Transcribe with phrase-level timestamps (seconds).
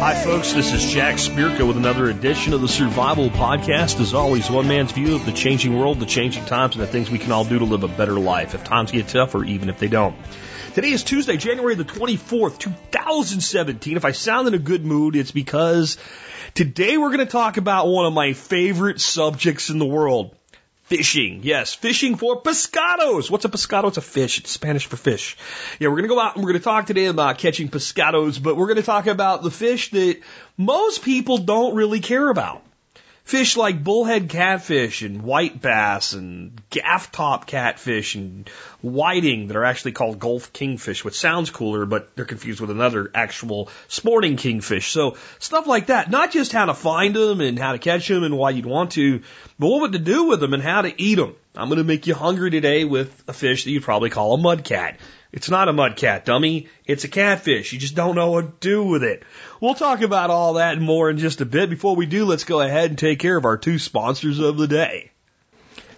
[0.00, 0.54] Hi, folks.
[0.54, 4.00] This is Jack Spirko with another edition of the Survival Podcast.
[4.00, 7.10] As always, one man's view of the changing world, the changing times, and the things
[7.10, 9.68] we can all do to live a better life if times get tough or even
[9.68, 10.16] if they don't.
[10.72, 13.98] Today is Tuesday, January the 24th, 2017.
[13.98, 15.98] If I sound in a good mood, it's because
[16.54, 20.34] today we're going to talk about one of my favorite subjects in the world.
[20.96, 21.40] Fishing.
[21.42, 23.28] Yes, fishing for pescados.
[23.28, 23.88] What's a pescado?
[23.88, 24.38] It's a fish.
[24.38, 25.36] It's Spanish for fish.
[25.80, 28.72] Yeah, we're to go out and we're to talk today about catching pescados, but we're
[28.74, 30.20] to talk about the fish that
[30.56, 32.62] most people don't really care about.
[33.24, 38.46] Fish like bullhead catfish and white bass and gaff top catfish and
[38.82, 43.10] whiting that are actually called Gulf kingfish, which sounds cooler, but they're confused with another
[43.14, 44.92] actual sporting kingfish.
[44.92, 46.10] So stuff like that.
[46.10, 48.92] Not just how to find them and how to catch them and why you'd want
[48.92, 49.22] to,
[49.58, 51.34] but what to do with them and how to eat them.
[51.56, 54.38] I'm going to make you hungry today with a fish that you'd probably call a
[54.38, 54.96] mudcat.
[55.34, 56.68] It's not a mud cat, dummy.
[56.86, 57.72] It's a catfish.
[57.72, 59.24] You just don't know what to do with it.
[59.60, 61.70] We'll talk about all that and more in just a bit.
[61.70, 64.68] Before we do, let's go ahead and take care of our two sponsors of the
[64.68, 65.10] day.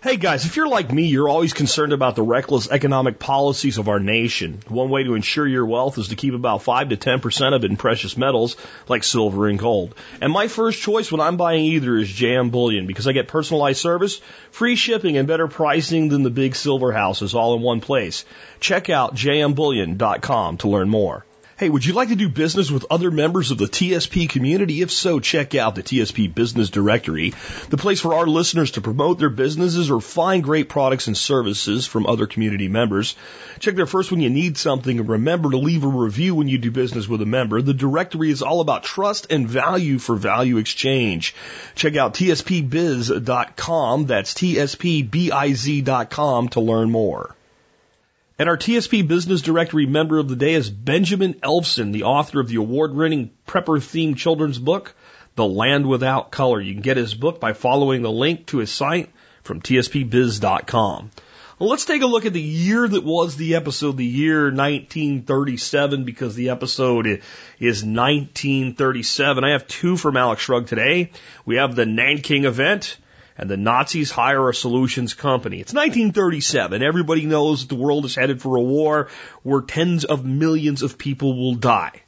[0.02, 3.88] Hey guys, if you're like me, you're always concerned about the reckless economic policies of
[3.88, 4.60] our nation.
[4.68, 7.70] One way to ensure your wealth is to keep about 5 to 10% of it
[7.70, 8.58] in precious metals
[8.88, 9.94] like silver and gold.
[10.20, 13.80] And my first choice when I'm buying either is JM Bullion because I get personalized
[13.80, 18.26] service, free shipping, and better pricing than the big silver houses all in one place.
[18.60, 21.24] Check out jmbullion.com to learn more.
[21.58, 24.82] Hey, would you like to do business with other members of the TSP community?
[24.82, 27.32] If so, check out the TSP Business Directory,
[27.70, 31.86] the place for our listeners to promote their businesses or find great products and services
[31.86, 33.16] from other community members.
[33.58, 36.58] Check there first when you need something and remember to leave a review when you
[36.58, 37.62] do business with a member.
[37.62, 41.34] The directory is all about trust and value for value exchange.
[41.74, 44.04] Check out tspbiz.com.
[44.04, 44.88] That's tspbiz.com
[46.50, 47.34] to learn more.
[48.38, 52.48] And our TSP Business Directory member of the day is Benjamin Elfson, the author of
[52.48, 54.94] the award-winning prepper-themed children's book,
[55.36, 56.60] The Land Without Color.
[56.60, 59.10] You can get his book by following the link to his site
[59.42, 61.10] from tspbiz.com.
[61.58, 66.04] Well, let's take a look at the year that was the episode, the year 1937,
[66.04, 69.44] because the episode is 1937.
[69.44, 71.10] I have two from Alex Shrugged today.
[71.46, 72.98] We have the Nanking event
[73.38, 75.60] and the Nazis hire a solutions company.
[75.60, 76.82] It's 1937.
[76.82, 79.08] Everybody knows that the world is headed for a war
[79.42, 82.02] where tens of millions of people will die.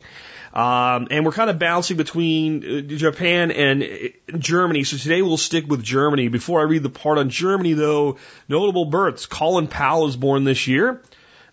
[0.53, 4.83] Um, and we're kind of bouncing between uh, Japan and uh, Germany.
[4.85, 6.29] So today we'll stick with Germany.
[6.29, 8.17] Before I read the part on Germany, though,
[8.49, 9.27] notable births.
[9.27, 11.03] Colin Powell is born this year.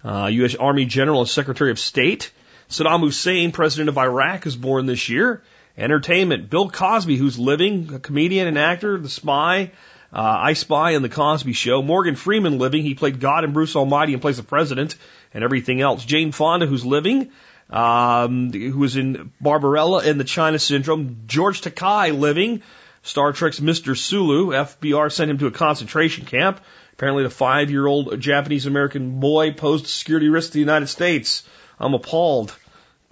[0.03, 0.56] Uh, U.S.
[0.56, 2.31] Army General and Secretary of State.
[2.69, 5.44] Saddam Hussein, President of Iraq, is born this year.
[5.78, 6.50] Entertainment.
[6.50, 9.72] Bill Cosby, who's living, a comedian and actor, The Spy,
[10.13, 11.81] uh, I Spy and The Cosby Show.
[11.81, 12.84] Morgan Freeman living.
[12.84, 14.96] He played God and Bruce Almighty and plays the president
[15.34, 16.06] and everything else.
[16.06, 17.31] Jane Fonda, who's living,
[17.69, 21.24] um, who was in Barbarella and the China Syndrome.
[21.28, 22.62] George Takei living.
[23.03, 23.97] Star Trek's Mr.
[23.97, 24.47] Sulu.
[24.47, 26.59] FDR sent him to a concentration camp.
[26.94, 31.44] Apparently the five-year-old Japanese American boy posed security risk to the United States.
[31.78, 32.56] I'm appalled.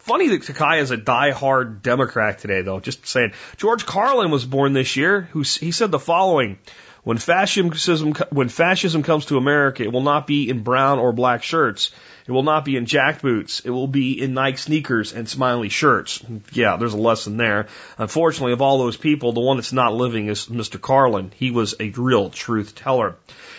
[0.04, 2.82] Funny that Takei is a die-hard Democrat today, though.
[2.82, 3.32] Just saying.
[3.56, 5.30] George Carlin was born this year.
[5.32, 6.58] Who he said the following:
[7.04, 11.42] "When fascism when fascism comes to America, it will not be in brown or black
[11.42, 11.92] shirts.
[12.28, 13.62] It will not be in jack boots.
[13.62, 16.22] It will be in Nike sneakers and smiley shirts."
[16.52, 17.68] Yeah, there's a lesson there.
[17.98, 20.82] Unfortunately, of all those people, the one that's not living is Mr.
[20.82, 21.32] Carlin.
[21.38, 23.16] He was a real truth teller.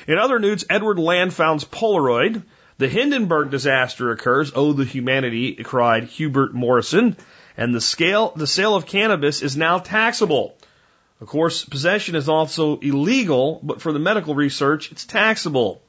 [0.06, 2.42] In other news, Edward Land founds Polaroid.
[2.76, 4.52] The Hindenburg disaster occurs.
[4.54, 7.16] Oh, the humanity, cried Herbert Morrison.
[7.56, 10.56] And the scale, the sale of cannabis is now taxable.
[11.20, 15.80] Of course, possession is also illegal, but for the medical research, it's taxable.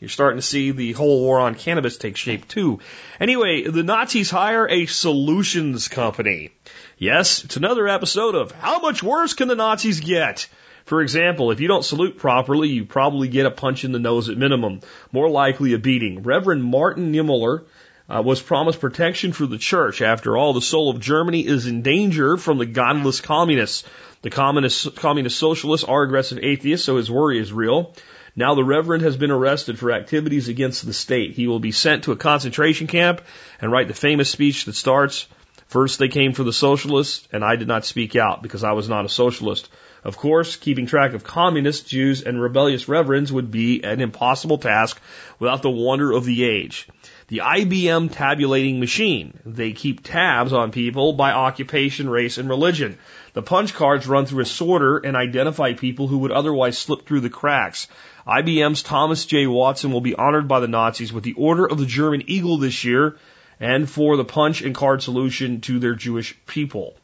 [0.00, 2.80] You're starting to see the whole war on cannabis take shape too.
[3.20, 6.50] Anyway, the Nazis hire a solutions company.
[6.98, 10.48] Yes, it's another episode of How Much Worse Can the Nazis Get?
[10.84, 14.28] For example, if you don't salute properly, you probably get a punch in the nose
[14.28, 14.80] at minimum,
[15.12, 16.22] more likely a beating.
[16.22, 17.64] Reverend Martin Niemöller
[18.08, 20.02] uh, was promised protection for the church.
[20.02, 23.84] After all, the soul of Germany is in danger from the godless communists.
[24.22, 27.94] The communist, communist socialists are aggressive atheists, so his worry is real.
[28.34, 31.32] Now the Reverend has been arrested for activities against the state.
[31.32, 33.20] He will be sent to a concentration camp
[33.60, 35.26] and write the famous speech that starts,
[35.72, 38.90] First they came for the socialists, and I did not speak out because I was
[38.90, 39.70] not a socialist.
[40.04, 45.00] Of course, keeping track of communists, Jews, and rebellious reverends would be an impossible task
[45.38, 46.88] without the wonder of the age.
[47.28, 49.38] The IBM tabulating machine.
[49.46, 52.98] They keep tabs on people by occupation, race, and religion.
[53.32, 57.20] The punch cards run through a sorter and identify people who would otherwise slip through
[57.20, 57.86] the cracks.
[58.26, 59.46] IBM's Thomas J.
[59.46, 62.84] Watson will be honored by the Nazis with the Order of the German Eagle this
[62.84, 63.16] year
[63.60, 66.96] and for the punch and card solution to their Jewish people.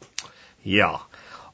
[0.64, 0.98] Yeah.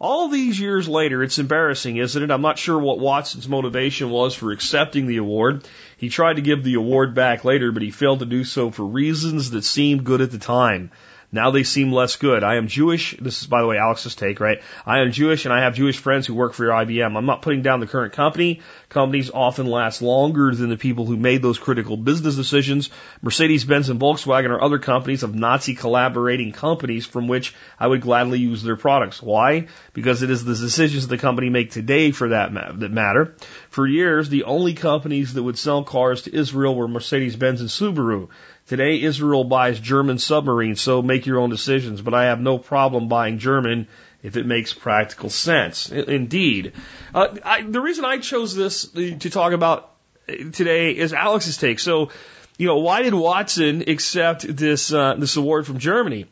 [0.00, 2.30] All these years later, it's embarrassing, isn't it?
[2.30, 5.66] I'm not sure what Watson's motivation was for accepting the award.
[5.96, 8.84] He tried to give the award back later, but he failed to do so for
[8.84, 10.90] reasons that seemed good at the time.
[11.34, 12.44] Now they seem less good.
[12.44, 13.16] I am Jewish.
[13.20, 14.62] This is, by the way, Alex's take, right?
[14.86, 17.16] I am Jewish and I have Jewish friends who work for your IBM.
[17.16, 18.60] I'm not putting down the current company.
[18.88, 22.88] Companies often last longer than the people who made those critical business decisions.
[23.20, 28.38] Mercedes-Benz and Volkswagen are other companies of Nazi collaborating companies from which I would gladly
[28.38, 29.20] use their products.
[29.20, 29.66] Why?
[29.92, 33.34] Because it is the decisions the company make today for that, ma- that matter.
[33.70, 38.28] For years, the only companies that would sell cars to Israel were Mercedes-Benz and Subaru.
[38.66, 42.00] Today, Israel buys German submarines, so make your own decisions.
[42.00, 43.88] But I have no problem buying German
[44.22, 45.90] if it makes practical sense.
[45.92, 46.72] Indeed.
[47.14, 49.90] Uh, I, the reason I chose this to talk about
[50.26, 51.78] today is Alex's take.
[51.78, 52.10] So,
[52.56, 56.26] you know, why did Watson accept this uh, this award from Germany?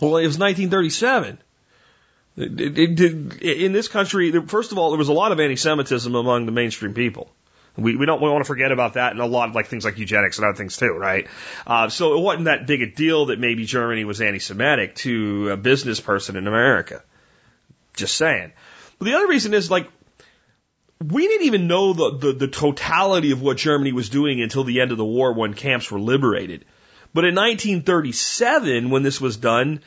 [0.00, 1.38] Well, it was 1937.
[2.34, 6.14] It, it, it, in this country, first of all, there was a lot of anti-Semitism
[6.14, 7.30] among the mainstream people.
[7.76, 9.84] We, we don't we want to forget about that and a lot of like things
[9.84, 11.26] like eugenics and other things too, right?
[11.66, 15.56] Uh, so it wasn't that big a deal that maybe Germany was anti-Semitic to a
[15.56, 17.02] business person in America.
[17.94, 18.52] Just saying.
[18.98, 19.88] But the other reason is like
[21.02, 24.80] we didn't even know the, the, the totality of what Germany was doing until the
[24.80, 26.64] end of the war when camps were liberated.
[27.14, 29.80] But in 1937, when this was done,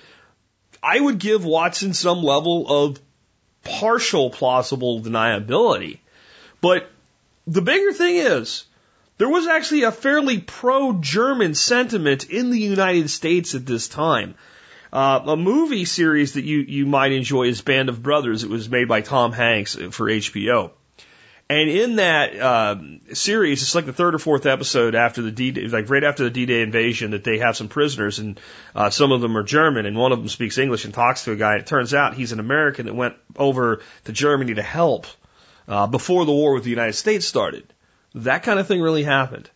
[0.82, 3.00] I would give Watson some level of
[3.64, 6.00] partial plausible deniability.
[6.62, 6.90] But
[7.48, 8.66] the bigger thing is,
[9.18, 14.36] there was actually a fairly pro-German sentiment in the United States at this time.
[14.92, 18.44] Uh, a movie series that you, you might enjoy is Band of Brothers.
[18.44, 20.72] It was made by Tom Hanks for HBO.
[21.48, 22.76] And in that uh,
[23.14, 26.24] series, it's like the third or fourth episode after the D, Day, like right after
[26.24, 28.40] the D-Day invasion, that they have some prisoners, and
[28.74, 31.34] uh, some of them are German, and one of them speaks English and talks to
[31.34, 31.58] a guy.
[31.58, 35.06] It turns out he's an American that went over to Germany to help
[35.68, 37.66] uh, before the war with the United States started.
[38.16, 39.50] That kind of thing really happened.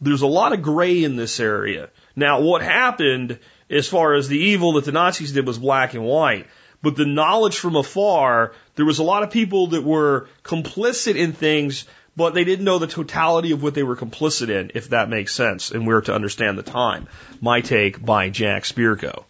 [0.00, 1.90] There's a lot of gray in this area.
[2.16, 3.38] Now, what happened
[3.70, 6.46] as far as the evil that the Nazis did was black and white.
[6.82, 11.32] But the knowledge from afar, there was a lot of people that were complicit in
[11.32, 11.84] things,
[12.16, 15.34] but they didn't know the totality of what they were complicit in, if that makes
[15.34, 17.06] sense, and we're to understand the time.
[17.40, 19.24] My take by Jack Spirko.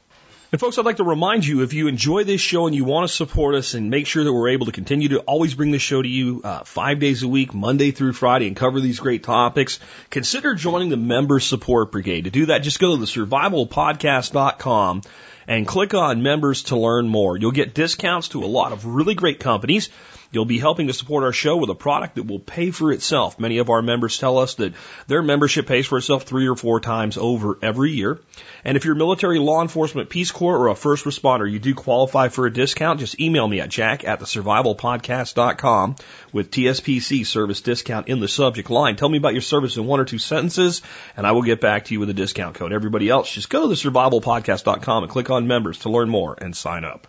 [0.53, 3.09] And folks, I'd like to remind you if you enjoy this show and you want
[3.09, 5.81] to support us and make sure that we're able to continue to always bring this
[5.81, 9.23] show to you uh, five days a week, Monday through Friday, and cover these great
[9.23, 9.79] topics,
[10.11, 12.25] consider joining the Member Support Brigade.
[12.25, 15.03] To do that, just go to the survivalpodcast.com
[15.47, 17.37] and click on members to learn more.
[17.37, 19.89] You'll get discounts to a lot of really great companies.
[20.33, 23.41] You'll be helping to support our show with a product that will pay for itself.
[23.41, 24.75] Many of our members tell us that
[25.09, 28.21] their membership pays for itself three or four times over every year.
[28.65, 32.29] And if you're military, law enforcement, Peace Corps, or a first responder, you do qualify
[32.29, 33.01] for a discount.
[33.01, 35.97] Just email me at jack at the survivalpodcast.com
[36.33, 38.95] with TSPC service discount in the subject line.
[38.95, 40.83] Tell me about your service in one or two sentences,
[41.17, 42.73] and I will get back to you with a discount code.
[42.73, 46.55] Everybody else, just go to the survivalpodcast.com and click on members to learn more and
[46.55, 47.09] sign up.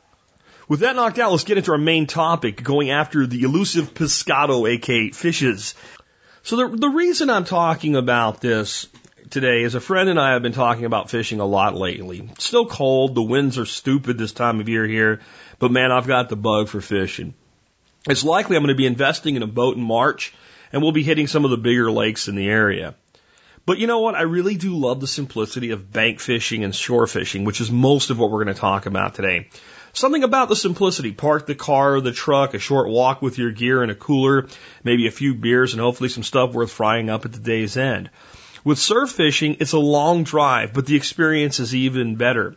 [0.71, 4.65] With that knocked out, let's get into our main topic, going after the elusive pescado,
[4.71, 5.75] aka fishes.
[6.43, 8.87] So the, the reason I'm talking about this
[9.31, 12.25] today is a friend and I have been talking about fishing a lot lately.
[12.31, 15.19] It's still cold, the winds are stupid this time of year here,
[15.59, 17.33] but man, I've got the bug for fishing.
[18.07, 20.33] It's likely I'm going to be investing in a boat in March,
[20.71, 22.95] and we'll be hitting some of the bigger lakes in the area.
[23.65, 24.15] But you know what?
[24.15, 28.09] I really do love the simplicity of bank fishing and shore fishing, which is most
[28.09, 29.49] of what we're going to talk about today.
[29.93, 31.11] Something about the simplicity.
[31.11, 34.47] Park the car or the truck, a short walk with your gear and a cooler,
[34.83, 38.09] maybe a few beers and hopefully some stuff worth frying up at the day's end.
[38.63, 42.55] With surf fishing, it's a long drive, but the experience is even better.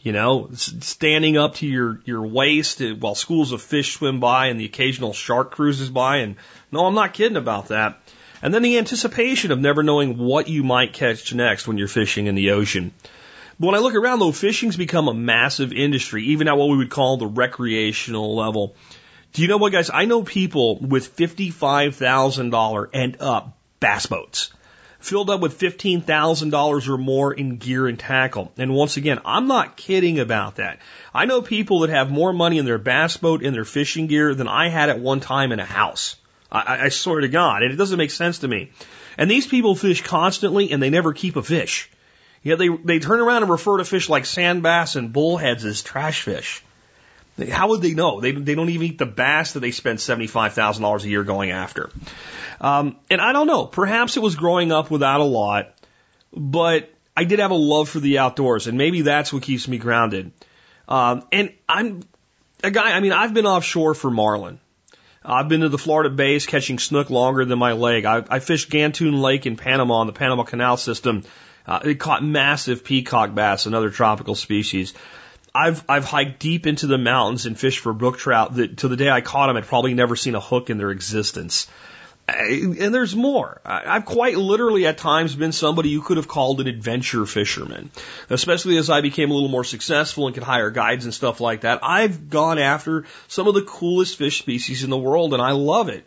[0.00, 4.46] You know, standing up to your, your waist eh, while schools of fish swim by
[4.46, 6.18] and the occasional shark cruises by.
[6.18, 6.36] And
[6.72, 8.00] no, I'm not kidding about that.
[8.40, 12.26] And then the anticipation of never knowing what you might catch next when you're fishing
[12.26, 12.92] in the ocean.
[13.60, 16.78] But when I look around though, fishing's become a massive industry, even at what we
[16.78, 18.74] would call the recreational level.
[19.34, 19.90] Do you know what guys?
[19.92, 24.50] I know people with $55,000 and up bass boats
[24.98, 28.52] filled up with $15,000 or more in gear and tackle.
[28.56, 30.78] And once again, I'm not kidding about that.
[31.14, 34.34] I know people that have more money in their bass boat and their fishing gear
[34.34, 36.16] than I had at one time in a house.
[36.52, 37.62] I, I swear to God.
[37.62, 38.72] And it doesn't make sense to me.
[39.16, 41.90] And these people fish constantly and they never keep a fish.
[42.42, 45.82] Yet they, they turn around and refer to fish like sand bass and bullheads as
[45.82, 46.62] trash fish.
[47.50, 48.20] How would they know?
[48.20, 51.90] They, they don't even eat the bass that they spend $75,000 a year going after.
[52.60, 53.66] Um, and I don't know.
[53.66, 55.74] Perhaps it was growing up without a lot,
[56.32, 59.78] but I did have a love for the outdoors, and maybe that's what keeps me
[59.78, 60.32] grounded.
[60.88, 62.02] Um, and I'm
[62.62, 64.60] a guy, I mean, I've been offshore for marlin.
[65.24, 68.04] I've been to the Florida bays catching snook longer than my leg.
[68.06, 71.24] I, I fished Gatun Lake in Panama on the Panama Canal system.
[71.70, 74.92] Uh, it caught massive peacock bass and other tropical species.
[75.54, 78.96] I've I've hiked deep into the mountains and fished for brook trout that to the
[78.96, 81.68] day I caught them, I'd probably never seen a hook in their existence.
[82.28, 83.60] And there's more.
[83.64, 87.90] I've quite literally at times been somebody you could have called an adventure fisherman,
[88.28, 91.62] especially as I became a little more successful and could hire guides and stuff like
[91.62, 91.80] that.
[91.82, 95.88] I've gone after some of the coolest fish species in the world and I love
[95.88, 96.06] it.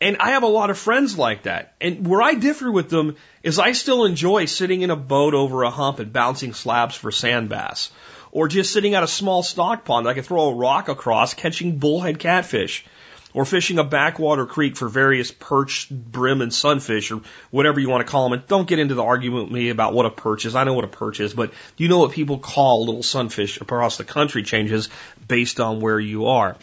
[0.00, 1.74] And I have a lot of friends like that.
[1.80, 5.62] And where I differ with them is I still enjoy sitting in a boat over
[5.62, 7.90] a hump and bouncing slabs for sand bass.
[8.32, 11.34] Or just sitting at a small stock pond that I can throw a rock across
[11.34, 12.84] catching bullhead catfish
[13.32, 18.04] or fishing a backwater creek for various perch, brim, and sunfish, or whatever you want
[18.04, 18.38] to call them.
[18.38, 20.56] And don't get into the argument with me about what a perch is.
[20.56, 23.98] I know what a perch is, but you know what people call little sunfish across
[23.98, 24.88] the country changes
[25.28, 26.56] based on where you are.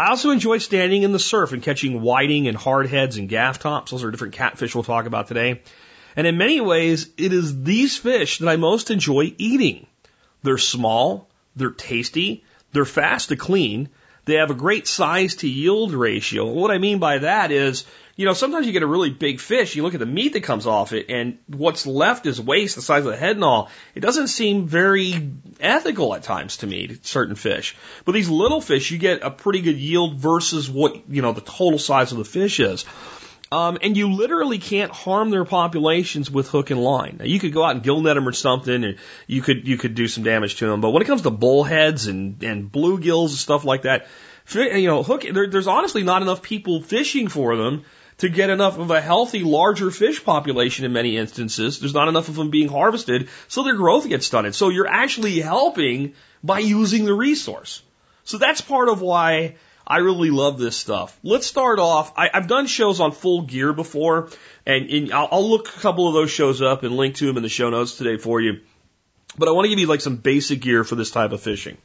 [0.00, 3.90] I also enjoy standing in the surf and catching whiting and hardheads and gaff tops.
[3.90, 5.60] Those are different catfish we'll talk about today.
[6.16, 9.86] And in many ways, it is these fish that I most enjoy eating.
[10.42, 13.90] They're small, they're tasty, they're fast to clean,
[14.24, 16.46] they have a great size to yield ratio.
[16.46, 17.84] what I mean by that is,
[18.20, 20.42] you know, sometimes you get a really big fish, you look at the meat that
[20.42, 23.70] comes off it, and what's left is waste the size of the head and all.
[23.94, 27.74] It doesn't seem very ethical at times to me, certain fish.
[28.04, 31.40] But these little fish, you get a pretty good yield versus what, you know, the
[31.40, 32.84] total size of the fish is.
[33.50, 37.16] Um, and you literally can't harm their populations with hook and line.
[37.20, 38.98] Now, you could go out and gill net them or something, and
[39.28, 40.82] you could you could do some damage to them.
[40.82, 44.08] But when it comes to bullheads and and bluegills and stuff like that,
[44.54, 47.86] you know, hook there, there's honestly not enough people fishing for them
[48.20, 51.80] to get enough of a healthy, larger fish population in many instances.
[51.80, 54.54] There's not enough of them being harvested, so their growth gets stunted.
[54.54, 57.82] So you're actually helping by using the resource.
[58.24, 61.18] So that's part of why I really love this stuff.
[61.22, 62.12] Let's start off.
[62.16, 64.28] I, have done shows on full gear before,
[64.66, 67.38] and, and I'll, I'll look a couple of those shows up and link to them
[67.38, 68.60] in the show notes today for you.
[69.38, 71.78] But I want to give you like some basic gear for this type of fishing.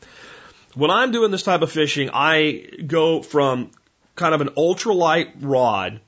[0.73, 3.71] When I'm doing this type of fishing, I go from
[4.15, 6.01] kind of an ultralight rod,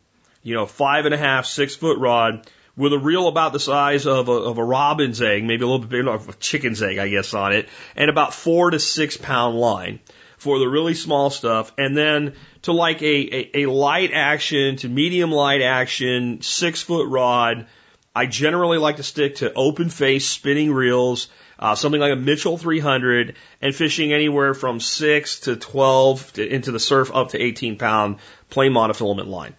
[0.47, 4.07] you know, five and a half, six foot rod with a reel about the size
[4.07, 7.09] of a, of a robin's egg, maybe a little bit bigger, a chicken's egg, I
[7.09, 9.99] guess, on it, and about four to six pound line
[10.37, 14.87] for the really small stuff, and then to like a, a, a light action to
[14.87, 17.67] medium light action, six foot rod.
[18.15, 21.27] I generally like to stick to open face spinning reels,
[21.59, 26.71] uh, something like a Mitchell 300, and fishing anywhere from 6 to 12 to, into
[26.71, 29.53] the surf up to 18 pound plain monofilament line.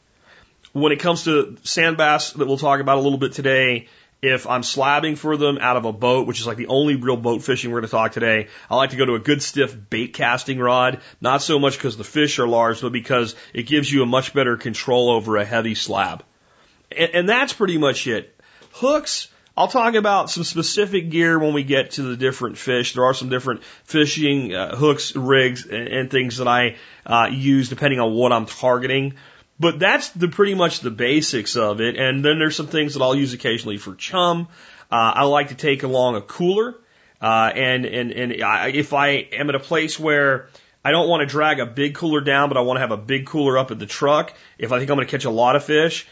[0.72, 3.88] When it comes to sand bass that we'll talk about a little bit today,
[4.20, 7.16] if I'm slabbing for them out of a boat, which is like the only real
[7.16, 9.76] boat fishing we're going to talk today, I like to go to a good stiff
[9.90, 11.00] bait casting rod.
[11.20, 14.34] Not so much because the fish are large, but because it gives you a much
[14.34, 16.24] better control over a heavy slab.
[16.90, 18.34] And, and that's pretty much it.
[18.72, 22.94] Hooks, I'll talk about some specific gear when we get to the different fish.
[22.94, 27.68] There are some different fishing uh, hooks, rigs, and, and, things that I uh, use
[27.68, 29.14] depending on what I'm targeting.
[29.60, 31.96] But that's the pretty much the basics of it.
[31.96, 34.48] And then there's some things that I'll use occasionally for chum.
[34.90, 36.76] Uh, I like to take along a cooler.
[37.20, 40.48] Uh, and, and, and I, if I am at a place where
[40.84, 42.96] I don't want to drag a big cooler down, but I want to have a
[42.96, 45.56] big cooler up at the truck, if I think I'm going to catch a lot
[45.56, 46.06] of fish,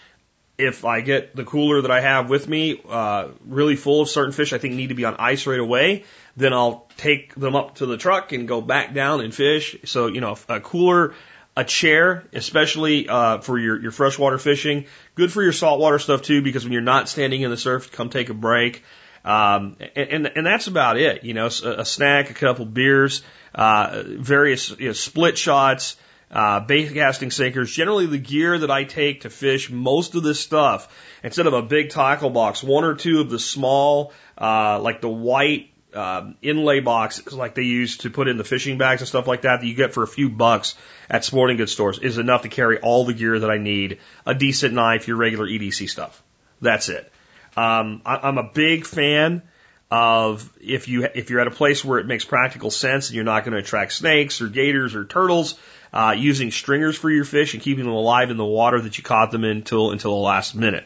[0.58, 4.32] if I get the cooler that I have with me uh, really full of certain
[4.32, 6.04] fish I think need to be on ice right away,
[6.36, 9.76] then I'll take them up to the truck and go back down and fish.
[9.84, 11.14] So, you know, a cooler
[11.56, 14.84] a chair, especially uh, for your, your freshwater fishing.
[15.14, 18.10] Good for your saltwater stuff too, because when you're not standing in the surf, come
[18.10, 18.84] take a break.
[19.24, 21.24] Um, and, and, that's about it.
[21.24, 23.22] You know, a, a snack, a couple beers,
[23.56, 25.96] uh, various you know, split shots,
[26.30, 27.72] uh, bait casting sinkers.
[27.72, 30.88] Generally, the gear that I take to fish most of this stuff,
[31.24, 35.08] instead of a big tackle box, one or two of the small, uh, like the
[35.08, 39.26] white um, inlay boxes like they use to put in the fishing bags and stuff
[39.26, 40.74] like that that you get for a few bucks
[41.08, 44.34] at sporting goods stores is enough to carry all the gear that I need, a
[44.34, 46.22] decent knife, your regular EDC stuff.
[46.60, 47.10] That's it.
[47.56, 49.42] Um, I, I'm a big fan
[49.90, 53.24] of if you if you're at a place where it makes practical sense and you're
[53.24, 55.58] not going to attract snakes or gators or turtles,
[55.92, 59.04] uh, using stringers for your fish and keeping them alive in the water that you
[59.04, 60.84] caught them in until until the last minute.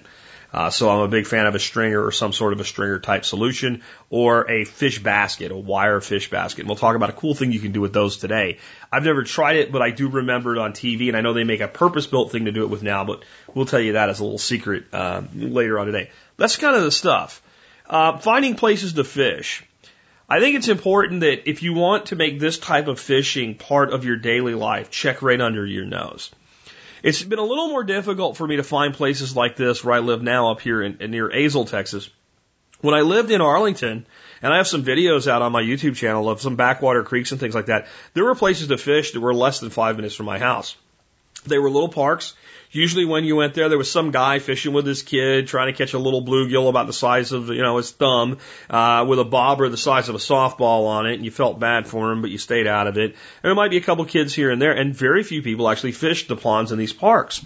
[0.53, 2.99] Uh, so I'm a big fan of a stringer or some sort of a stringer
[2.99, 6.61] type solution or a fish basket, a wire fish basket.
[6.61, 8.59] And we'll talk about a cool thing you can do with those today.
[8.91, 11.45] I've never tried it, but I do remember it on TV and I know they
[11.45, 14.09] make a purpose built thing to do it with now, but we'll tell you that
[14.09, 16.11] as a little secret, uh, later on today.
[16.37, 17.43] That's kind of the stuff.
[17.89, 19.65] Uh, finding places to fish.
[20.29, 23.93] I think it's important that if you want to make this type of fishing part
[23.93, 26.31] of your daily life, check right under your nose.
[27.03, 30.01] It's been a little more difficult for me to find places like this where I
[30.01, 32.11] live now up here in, in near Azle, Texas.
[32.81, 34.07] When I lived in Arlington,
[34.43, 37.41] and I have some videos out on my YouTube channel of some backwater creeks and
[37.41, 40.27] things like that, there were places to fish that were less than five minutes from
[40.27, 40.77] my house.
[41.47, 42.35] They were little parks.
[42.73, 45.77] Usually when you went there, there was some guy fishing with his kid, trying to
[45.77, 49.25] catch a little bluegill about the size of, you know, his thumb, uh, with a
[49.25, 52.31] bobber the size of a softball on it, and you felt bad for him, but
[52.31, 53.11] you stayed out of it.
[53.11, 55.93] And there might be a couple kids here and there, and very few people actually
[55.93, 57.45] fished the ponds in these parks.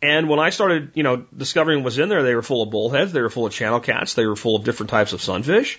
[0.00, 2.70] And when I started, you know, discovering what was in there, they were full of
[2.70, 5.78] bullheads, they were full of channel cats, they were full of different types of sunfish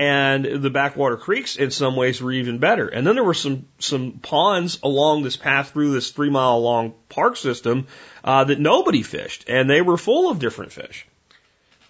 [0.00, 2.88] and the backwater creeks in some ways were even better.
[2.88, 6.94] And then there were some some ponds along this path through this three mile long
[7.10, 7.86] park system
[8.24, 11.06] uh, that nobody fished, and they were full of different fish.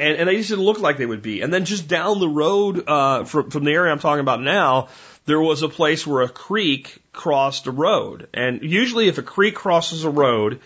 [0.00, 1.42] And, and they just didn't look like they would be.
[1.42, 4.88] And then just down the road uh, from from the area I'm talking about now,
[5.26, 8.28] there was a place where a creek crossed a road.
[8.34, 10.58] And usually, if a creek crosses a road,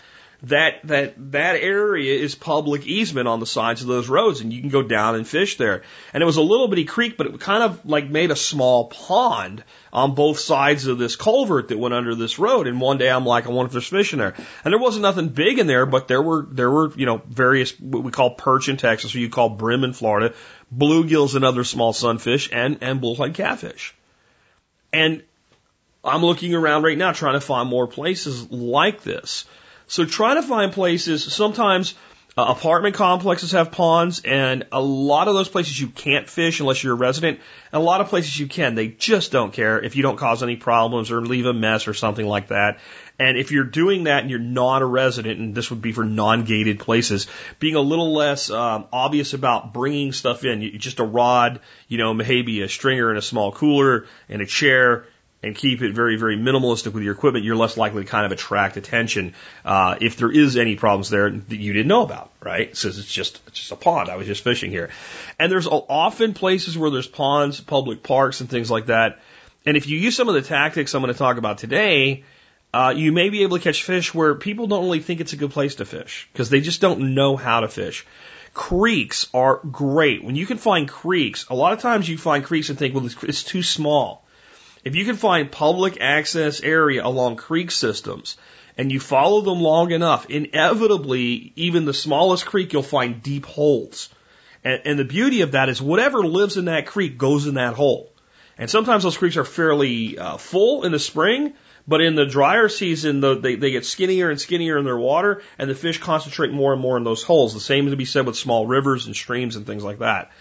[0.45, 4.61] that that that area is public easement on the sides of those roads, and you
[4.61, 5.83] can go down and fish there.
[6.13, 8.87] And it was a little bitty creek, but it kind of like made a small
[8.87, 12.67] pond on both sides of this culvert that went under this road.
[12.67, 14.35] And one day I'm like, I wonder if there's fish in there.
[14.63, 17.71] And there wasn't nothing big in there, but there were there were you know various
[17.79, 20.35] what we call perch in Texas, or you call brim in Florida,
[20.75, 23.95] bluegills and other small sunfish, and and bullhead catfish.
[24.93, 25.23] And
[26.03, 29.45] I'm looking around right now trying to find more places like this.
[29.87, 31.31] So try to find places.
[31.33, 31.95] Sometimes
[32.37, 36.83] uh, apartment complexes have ponds, and a lot of those places you can't fish unless
[36.83, 37.39] you're a resident.
[37.71, 38.75] And a lot of places you can.
[38.75, 41.93] They just don't care if you don't cause any problems or leave a mess or
[41.93, 42.79] something like that.
[43.17, 46.03] And if you're doing that and you're not a resident, and this would be for
[46.03, 47.27] non-gated places,
[47.59, 52.13] being a little less um, obvious about bringing stuff in, just a rod, you know,
[52.13, 55.05] maybe a stringer and a small cooler and a chair
[55.45, 58.31] and keep it very, very minimalistic with your equipment, you're less likely to kind of
[58.31, 62.75] attract attention uh, if there is any problems there that you didn't know about, right?
[62.75, 64.09] Says it's just it's just a pond.
[64.09, 64.89] I was just fishing here,
[65.37, 69.19] and there's often places where there's ponds, public parks, and things like that.
[69.67, 72.23] And if you use some of the tactics I'm going to talk about today,
[72.73, 75.37] uh, you may be able to catch fish where people don't really think it's a
[75.37, 78.03] good place to fish because they just don't know how to fish.
[78.55, 80.23] Creeks are great.
[80.23, 83.05] When you can find creeks, a lot of times you find creeks and think, well,
[83.05, 84.24] it's too small.
[84.85, 88.37] If you can find public access area along creek systems
[88.77, 94.09] and you follow them long enough, inevitably, even the smallest creek, you'll find deep holes.
[94.63, 97.73] And, and the beauty of that is whatever lives in that creek goes in that
[97.73, 98.13] hole.
[98.59, 101.53] And sometimes those creeks are fairly uh, full in the spring,
[101.87, 105.41] but in the drier season, the, they, they get skinnier and skinnier in their water,
[105.57, 107.55] and the fish concentrate more and more in those holes.
[107.55, 110.31] The same to be said with small rivers and streams and things like that.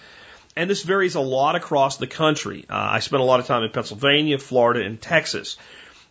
[0.57, 2.64] And this varies a lot across the country.
[2.69, 5.57] Uh, I spent a lot of time in Pennsylvania, Florida, and Texas.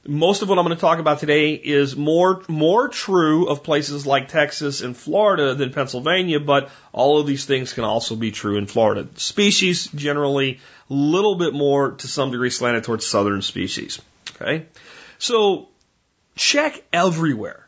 [0.06, 4.06] Most of what I'm going to talk about today is more more true of places
[4.06, 8.58] like Texas and Florida than Pennsylvania, but all of these things can also be true
[8.58, 9.08] in Florida.
[9.16, 14.02] Species generally a little bit more to some degree slanted towards southern species.
[14.36, 14.66] Okay?
[15.20, 15.70] So
[16.36, 17.68] check everywhere.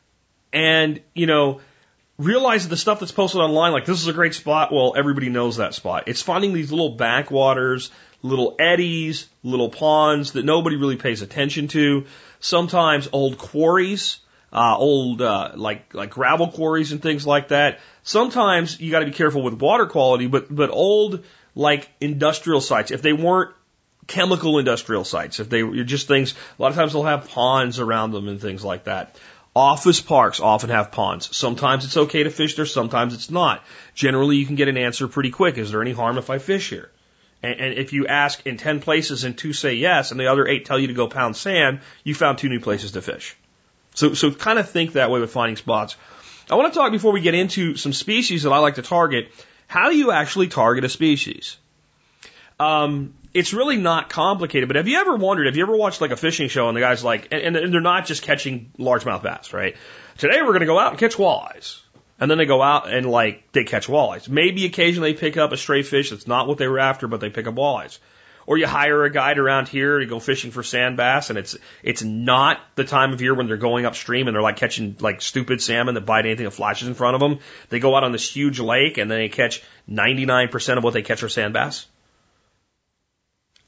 [0.52, 1.62] And, you know,
[2.18, 5.30] realize that the stuff that's posted online, like this is a great spot, well, everybody
[5.30, 6.06] knows that spot.
[6.08, 12.06] It's finding these little backwaters, little eddies, little ponds that nobody really pays attention to.
[12.40, 14.20] Sometimes old quarries,
[14.54, 17.80] uh, old uh, like like gravel quarries and things like that.
[18.04, 21.26] Sometimes you got to be careful with water quality, but but old
[21.56, 23.54] like industrial sites, if they weren't
[24.08, 27.80] chemical industrial sites, if they were just things, a lot of times they'll have ponds
[27.80, 29.20] around them and things like that.
[29.56, 31.36] Office parks often have ponds.
[31.36, 33.64] Sometimes it's okay to fish there, sometimes it's not.
[33.94, 35.58] Generally, you can get an answer pretty quick.
[35.58, 36.92] Is there any harm if I fish here?
[37.42, 40.46] And, and if you ask in 10 places and two say yes, and the other
[40.46, 43.38] eight tell you to go pound sand, you found two new places to fish.
[43.94, 45.96] So, so kind of think that way with finding spots.
[46.50, 49.32] I want to talk before we get into some species that I like to target.
[49.68, 51.58] How do you actually target a species?
[52.60, 54.70] Um, it's really not complicated.
[54.70, 55.48] But have you ever wondered?
[55.48, 57.82] Have you ever watched like a fishing show and the guy's like, and, and they're
[57.82, 59.76] not just catching largemouth bass, right?
[60.18, 61.82] Today we're going to go out and catch walleyes.
[62.18, 64.30] And then they go out and like they catch walleyes.
[64.30, 67.20] Maybe occasionally they pick up a stray fish that's not what they were after, but
[67.20, 68.00] they pick up walleyes.
[68.48, 71.58] Or you hire a guide around here to go fishing for sand bass, and it's
[71.84, 75.22] it's not the time of year when they're going upstream and they're like catching like
[75.22, 77.40] stupid salmon that bite anything that flashes in front of them.
[77.70, 81.02] They go out on this huge lake and then they catch 99% of what they
[81.02, 81.88] catch are sand bass.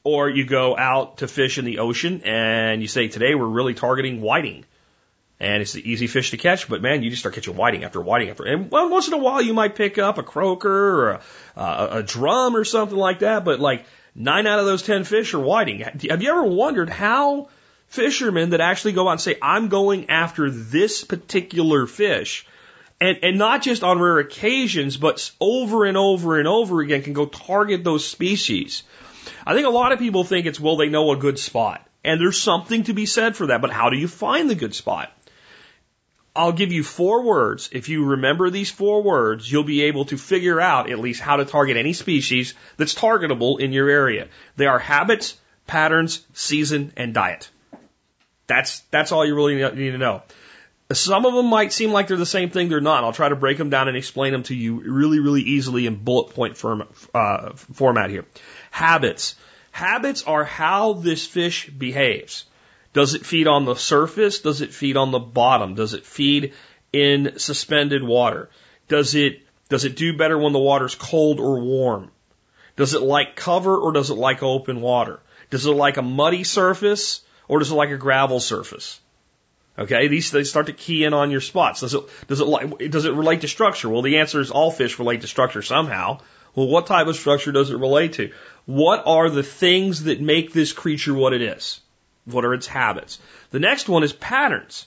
[0.08, 3.74] Or you go out to fish in the ocean and you say, today we're really
[3.74, 4.63] targeting whiting.
[5.38, 8.00] And it's the easy fish to catch, but man, you just start catching whiting after
[8.00, 8.46] whiting after.
[8.46, 11.22] And once in a while, you might pick up a croaker or a,
[11.58, 13.43] a, a drum or something like that.
[13.43, 15.80] But like nine out of those ten fish are whiting.
[15.80, 17.50] Have you ever wondered how
[17.89, 22.48] fishermen that actually go out and say, "I'm going after this particular fish,"
[23.02, 27.12] and and not just on rare occasions, but over and over and over again, can
[27.12, 28.84] go target those species.
[29.46, 31.88] I think a lot of people think it's well, they know a good spot.
[32.04, 34.74] And there's something to be said for that, but how do you find the good
[34.74, 35.12] spot?
[36.38, 37.70] I'll give you four words.
[37.72, 41.38] If you remember these four words, you'll be able to figure out at least how
[41.38, 44.28] to target any species that's targetable in your area.
[44.56, 45.36] They are habits,
[45.66, 47.50] patterns, season, and diet.
[48.46, 50.22] That's, that's all you really need to know.
[50.94, 52.70] Some of them might seem like they're the same thing.
[52.70, 53.04] They're not.
[53.04, 55.96] I'll try to break them down and explain them to you really, really easily in
[55.96, 58.26] bullet point firm, uh, format here.
[58.78, 59.34] Habits.
[59.72, 62.46] Habits are how this fish behaves.
[62.94, 64.42] Does it feed on the surface?
[64.42, 65.74] Does it feed on the bottom?
[65.74, 66.54] Does it feed
[66.94, 68.52] in suspended water?
[68.88, 72.12] Does it, does it do better when the water's cold or warm?
[72.76, 75.22] Does it like cover or does it like open water?
[75.50, 79.00] Does it like a muddy surface or does it like a gravel surface?
[79.80, 81.82] Okay, these they start to key in on your spots.
[81.82, 83.90] Does it does it like does it relate to structure?
[83.90, 86.20] Well, the answer is all fish relate to structure somehow.
[86.58, 88.32] Well, what type of structure does it relate to?
[88.67, 91.80] What are the things that make this creature what it is?
[92.25, 93.17] What are its habits?
[93.51, 94.86] The next one is patterns.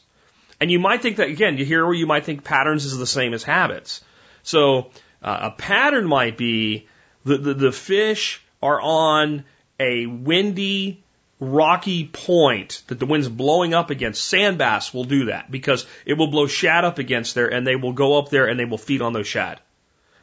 [0.61, 3.07] And you might think that, again, you hear where you might think patterns is the
[3.07, 4.03] same as habits.
[4.43, 4.91] So
[5.23, 6.89] uh, a pattern might be
[7.25, 9.45] the, the, the fish are on
[9.79, 11.03] a windy,
[11.39, 14.29] rocky point that the wind's blowing up against.
[14.29, 17.77] Sand bass will do that because it will blow shad up against there and they
[17.77, 19.59] will go up there and they will feed on those shad.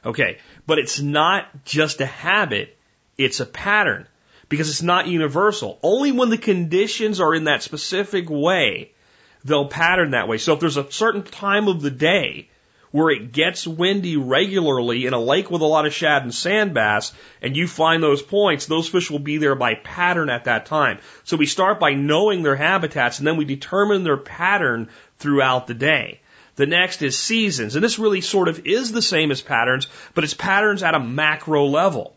[0.05, 0.37] Okay.
[0.67, 2.76] But it's not just a habit.
[3.17, 4.07] It's a pattern
[4.49, 5.79] because it's not universal.
[5.83, 8.91] Only when the conditions are in that specific way,
[9.43, 10.37] they'll pattern that way.
[10.37, 12.49] So if there's a certain time of the day
[12.91, 16.73] where it gets windy regularly in a lake with a lot of shad and sand
[16.73, 20.65] bass, and you find those points, those fish will be there by pattern at that
[20.65, 20.99] time.
[21.23, 25.73] So we start by knowing their habitats and then we determine their pattern throughout the
[25.73, 26.21] day.
[26.55, 27.75] The next is seasons.
[27.75, 30.99] And this really sort of is the same as patterns, but it's patterns at a
[30.99, 32.16] macro level.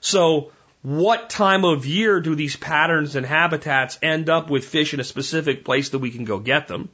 [0.00, 5.00] So what time of year do these patterns and habitats end up with fish in
[5.00, 6.88] a specific place that we can go get them?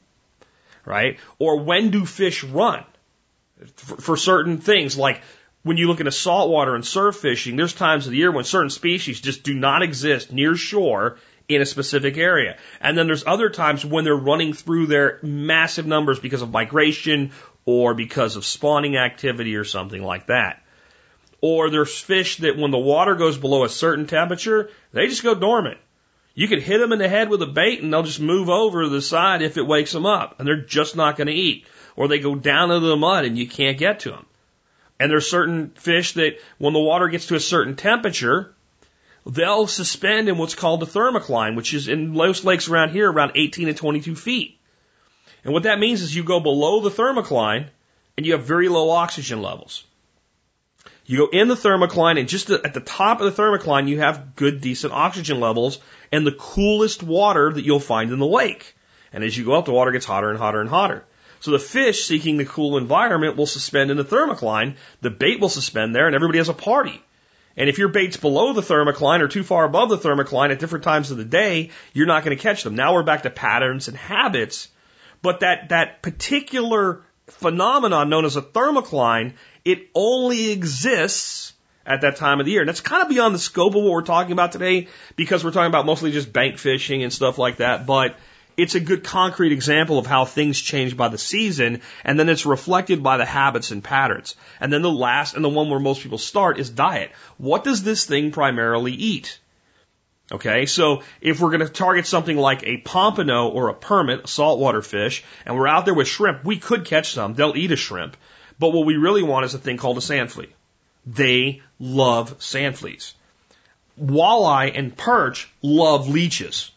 [0.85, 1.19] Right?
[1.39, 2.85] Or when do fish run?
[3.77, 5.23] For, for certain things, like
[5.63, 8.71] when you look into saltwater and surf fishing, there's times of the year when certain
[8.71, 12.57] species just do not exist near shore in a specific area.
[12.81, 17.33] And then there's other times when they're running through their massive numbers because of migration
[17.65, 20.62] or because of spawning activity or something like that.
[21.43, 25.35] Or there's fish that when the water goes below a certain temperature, they just go
[25.35, 25.79] dormant.
[26.35, 28.85] You could hit them in the head with a bait and they'll just move over
[28.85, 31.67] to the side if it wakes them up and they're just not going to eat.
[31.97, 34.25] Or they go down into the mud and you can't get to them.
[34.99, 38.55] And there's certain fish that when the water gets to a certain temperature,
[39.27, 43.33] they'll suspend in what's called the thermocline, which is in most lakes around here around
[43.35, 44.59] 18 to 22 feet.
[45.45, 47.67] And what that means is you go below the thermocline
[48.17, 49.85] and you have very low oxygen levels.
[51.13, 54.35] You go in the thermocline, and just at the top of the thermocline, you have
[54.35, 55.79] good, decent oxygen levels
[56.11, 58.75] and the coolest water that you'll find in the lake.
[59.13, 61.05] And as you go up, the water gets hotter and hotter and hotter.
[61.41, 65.51] So the fish seeking the cool environment will suspend in the thermocline, the bait will
[65.51, 67.03] suspend there, and everybody has a party.
[67.59, 70.87] And if your bait's below the thermocline or too far above the thermocline at different
[70.87, 72.75] times of the day, you're not going to catch them.
[72.75, 74.69] Now we're back to patterns and habits.
[75.21, 77.03] But that, that particular
[77.43, 81.53] phenomenon known as a thermocline it only exists
[81.87, 82.63] at that time of the year.
[82.63, 85.51] And that's kind of beyond the scope of what we're talking about today because we're
[85.51, 87.87] talking about mostly just bank fishing and stuff like that.
[87.87, 88.17] But
[88.57, 92.47] it's a good concrete example of how things change by the season and then it's
[92.47, 94.37] reflected by the habits and patterns.
[94.61, 97.13] And then the last and the one where most people start is diet.
[97.39, 99.39] What does this thing primarily eat?
[100.33, 104.27] Okay, so if we're going to target something like a pompano or a permit, a
[104.27, 107.35] saltwater fish, and we're out there with shrimp, we could catch some.
[107.35, 108.17] They'll eat a shrimp.
[108.59, 110.49] But what we really want is a thing called a sand flea.
[111.05, 113.13] They love sand fleas.
[114.01, 116.71] Walleye and perch love leeches.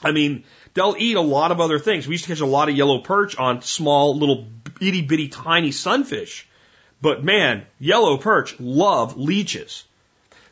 [0.00, 0.44] I mean,
[0.74, 2.06] they'll eat a lot of other things.
[2.06, 4.46] We used to catch a lot of yellow perch on small, little,
[4.80, 6.46] itty bitty, tiny sunfish.
[7.00, 9.84] But man, yellow perch love leeches.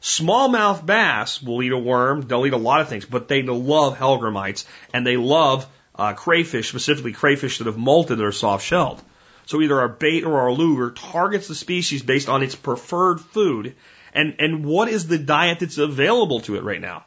[0.02, 2.22] Smallmouth bass will eat a worm.
[2.22, 6.68] They'll eat a lot of things, but they love hellgrammites and they love uh, crayfish,
[6.68, 9.02] specifically crayfish that have molted that are soft shelled.
[9.44, 13.74] So either our bait or our lure targets the species based on its preferred food
[14.14, 17.04] and, and what is the diet that's available to it right now.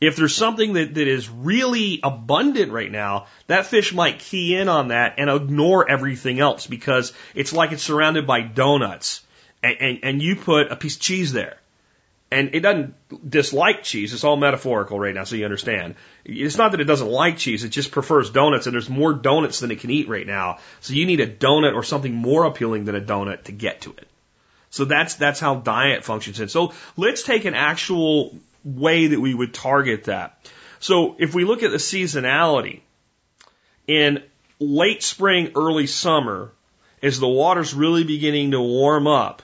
[0.00, 4.68] If there's something that, that is really abundant right now, that fish might key in
[4.68, 9.22] on that and ignore everything else because it's like it's surrounded by donuts
[9.62, 11.58] and, and, and you put a piece of cheese there.
[12.34, 12.94] And it doesn't
[13.30, 14.12] dislike cheese.
[14.12, 15.94] It's all metaphorical right now, so you understand.
[16.24, 17.62] It's not that it doesn't like cheese.
[17.62, 20.58] It just prefers donuts, and there's more donuts than it can eat right now.
[20.80, 23.90] So you need a donut or something more appealing than a donut to get to
[23.90, 24.08] it.
[24.70, 26.40] So that's that's how diet functions.
[26.40, 30.50] And so let's take an actual way that we would target that.
[30.80, 32.80] So if we look at the seasonality,
[33.86, 34.24] in
[34.58, 36.50] late spring, early summer,
[37.00, 39.42] as the water's really beginning to warm up,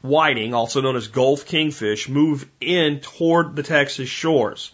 [0.00, 4.72] whiting, also known as Gulf kingfish, move in toward the Texas shores.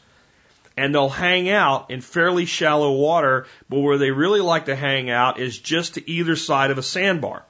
[0.77, 5.09] And they'll hang out in fairly shallow water, but where they really like to hang
[5.09, 7.45] out is just to either side of a sandbar.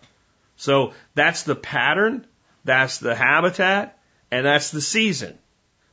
[0.56, 2.26] So that's the pattern,
[2.64, 3.98] that's the habitat,
[4.30, 5.38] and that's the season.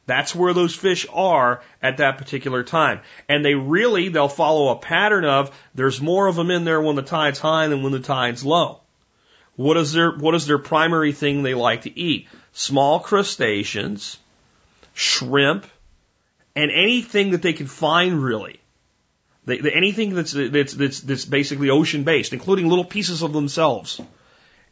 [0.08, 3.00] That's where those fish are at that particular time.
[3.30, 6.96] And they really, they'll follow a pattern of there's more of them in there when
[6.96, 8.81] the tide's high than when the tide's low.
[9.56, 12.28] What is their, what is their primary thing they like to eat?
[12.54, 14.18] Small crustaceans,
[14.94, 15.66] shrimp,
[16.56, 18.60] and anything that they can find really.
[19.46, 24.00] They, they, anything that's, that's, that's, that's basically ocean based, including little pieces of themselves.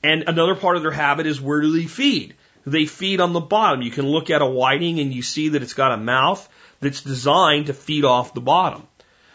[0.04, 2.36] And another part of their habit is where do they feed?
[2.66, 3.82] They feed on the bottom.
[3.82, 6.48] You can look at a whiting and you see that it's got a mouth
[6.80, 8.88] that's designed to feed off the bottom.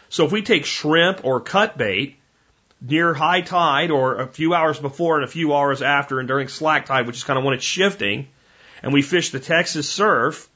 [0.09, 2.17] So if we take shrimp or cut bait
[2.81, 6.47] near high tide or a few hours before and a few hours after and during
[6.47, 8.27] slack tide, which is kind of when it's shifting,
[8.83, 10.49] and we fish the Texas surf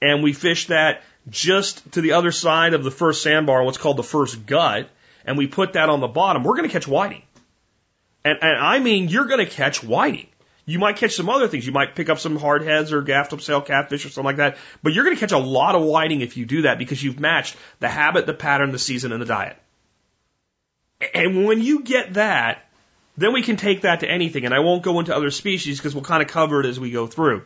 [0.00, 3.96] and we fish that just to the other side of the first sandbar, what's called
[3.96, 4.88] the first gut,
[5.24, 7.22] and we put that on the bottom, we're going to catch whiting.
[8.24, 10.28] And, and I mean, you're going to catch whiting.
[10.64, 11.66] You might catch some other things.
[11.66, 14.58] You might pick up some hardheads or gafftopsail catfish or something like that.
[14.82, 17.18] But you're going to catch a lot of whiting if you do that because you've
[17.18, 19.56] matched the habit, the pattern, the season, and the diet.
[21.14, 22.64] And when you get that,
[23.16, 24.44] then we can take that to anything.
[24.44, 26.90] And I won't go into other species because we'll kind of cover it as we
[26.90, 27.42] go through.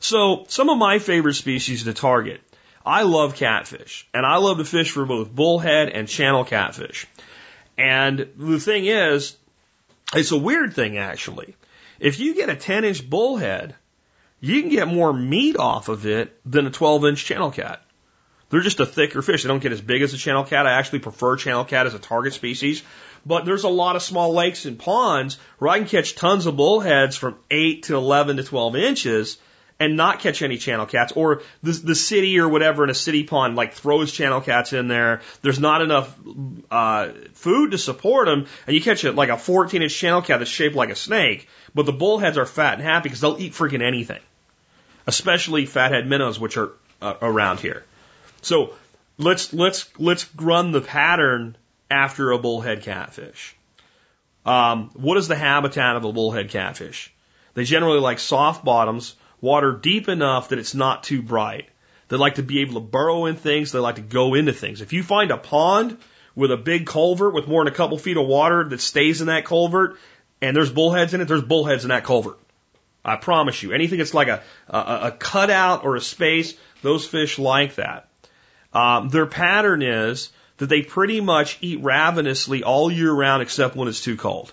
[0.00, 2.40] So some of my favorite species to target.
[2.84, 7.06] I love catfish and I love to fish for both bullhead and channel catfish.
[7.76, 9.36] And the thing is,
[10.14, 11.54] it's a weird thing actually.
[11.98, 13.74] If you get a 10 inch bullhead,
[14.40, 17.82] you can get more meat off of it than a 12 inch channel cat.
[18.50, 19.44] They're just a thicker fish.
[19.44, 20.66] They don't get as big as a channel cat.
[20.66, 22.82] I actually prefer channel cat as a target species.
[23.24, 26.56] But there's a lot of small lakes and ponds where I can catch tons of
[26.56, 29.38] bullheads from 8 to 11 to 12 inches
[29.78, 31.12] and not catch any channel cats.
[31.12, 34.88] Or the, the city or whatever in a city pond like throws channel cats in
[34.88, 35.20] there.
[35.42, 36.14] There's not enough
[36.70, 38.46] uh, food to support them.
[38.66, 41.48] And you catch it like a 14 inch channel cat that's shaped like a snake.
[41.74, 44.20] But the bullheads are fat and happy because they'll eat freaking anything.
[45.06, 47.84] Especially fathead minnows, which are uh, around here.
[48.42, 48.74] So
[49.18, 51.56] let's let's let's run the pattern
[51.90, 53.54] after a bullhead catfish.
[54.44, 57.12] Um, what is the habitat of a bullhead catfish?
[57.54, 61.68] They generally like soft bottoms, water deep enough that it's not too bright.
[62.08, 63.70] They like to be able to burrow in things.
[63.70, 64.80] They like to go into things.
[64.80, 65.98] If you find a pond
[66.34, 69.26] with a big culvert with more than a couple feet of water that stays in
[69.28, 69.98] that culvert,
[70.40, 72.38] and there's bullheads in it, there's bullheads in that culvert.
[73.04, 73.72] I promise you.
[73.72, 78.08] Anything that's like a, a, a cutout or a space, those fish like that.
[78.72, 83.88] Um, their pattern is that they pretty much eat ravenously all year round except when
[83.88, 84.52] it's too cold.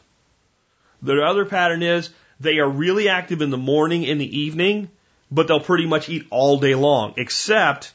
[1.01, 4.89] Their other pattern is they are really active in the morning and the evening,
[5.31, 7.93] but they'll pretty much eat all day long, except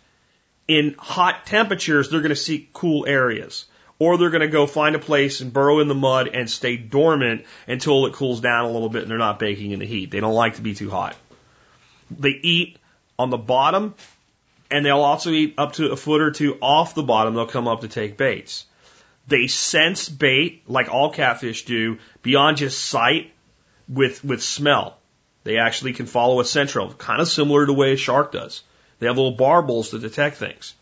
[0.69, 3.67] in hot temperatures, they're going to seek cool areas.
[3.99, 6.77] Or they're going to go find a place and burrow in the mud and stay
[6.77, 10.11] dormant until it cools down a little bit and they're not baking in the heat.
[10.11, 11.15] They don't like to be too hot.
[12.11, 12.79] They eat
[13.17, 13.95] on the bottom
[14.73, 17.35] and they'll also eat up to a foot or two off the bottom.
[17.35, 18.65] They'll come up to take baits.
[19.29, 23.33] They sense bait like all catfish do beyond just sight
[23.89, 24.99] with, with smell.
[25.45, 28.63] They actually can follow a central, kind of similar to the way a shark does.
[28.99, 30.75] They have little barbels to detect things.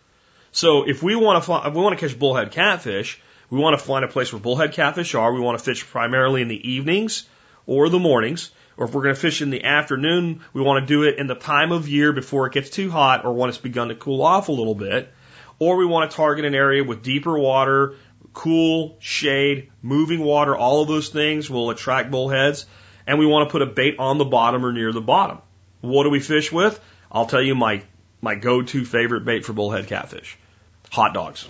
[0.53, 3.85] So if we want to, if we want to catch bullhead catfish, we want to
[3.85, 5.33] find a place where bullhead catfish are.
[5.33, 7.29] We want to fish primarily in the evenings
[7.66, 10.86] or the mornings or if we're going to fish in the afternoon, we want to
[10.86, 13.58] do it in the time of year before it gets too hot or when it's
[13.58, 15.12] begun to cool off a little bit.
[15.58, 17.96] Or we want to target an area with deeper water,
[18.32, 22.64] cool, shade, moving water, all of those things will attract bullheads.
[23.06, 25.40] And we want to put a bait on the bottom or near the bottom.
[25.82, 26.80] What do we fish with?
[27.12, 27.82] I'll tell you my,
[28.22, 30.38] my go-to favorite bait for bullhead catfish.
[30.90, 31.46] Hot dogs.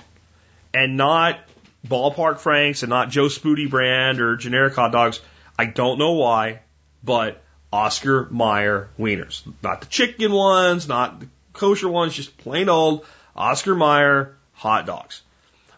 [0.74, 1.38] And not
[1.86, 5.20] ballpark franks and not Joe Spooty brand or generic hot dogs.
[5.56, 6.62] I don't know why
[7.02, 9.42] but Oscar Mayer wieners.
[9.62, 13.04] Not the chicken ones, not the kosher ones, just plain old
[13.36, 15.22] Oscar Mayer hot dogs.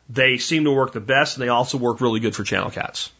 [0.09, 3.11] They seem to work the best, and they also work really good for channel cats.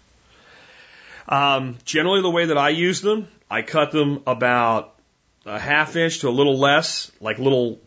[1.29, 4.95] Um, generally, the way that I use them, I cut them about
[5.47, 7.79] a half inch to a little less, like little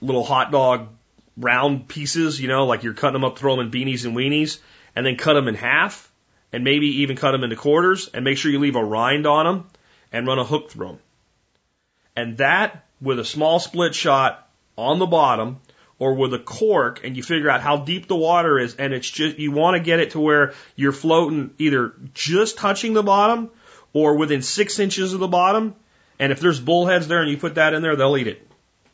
[0.00, 0.88] little hot dog
[1.36, 4.58] round pieces, you know, like you're cutting them up, throw them in beanies and weenies,
[4.94, 6.10] and then cut them in half,
[6.54, 9.44] and maybe even cut them into quarters, and make sure you leave a rind on
[9.44, 9.66] them,
[10.12, 10.98] and run a hook through them.
[12.14, 15.58] And that, with a small split shot on the bottom,
[15.98, 19.08] or with a cork and you figure out how deep the water is and it's
[19.08, 23.50] just, you want to get it to where you're floating either just touching the bottom
[23.92, 25.74] or within six inches of the bottom.
[26.18, 28.46] And if there's bullheads there and you put that in there, they'll eat it.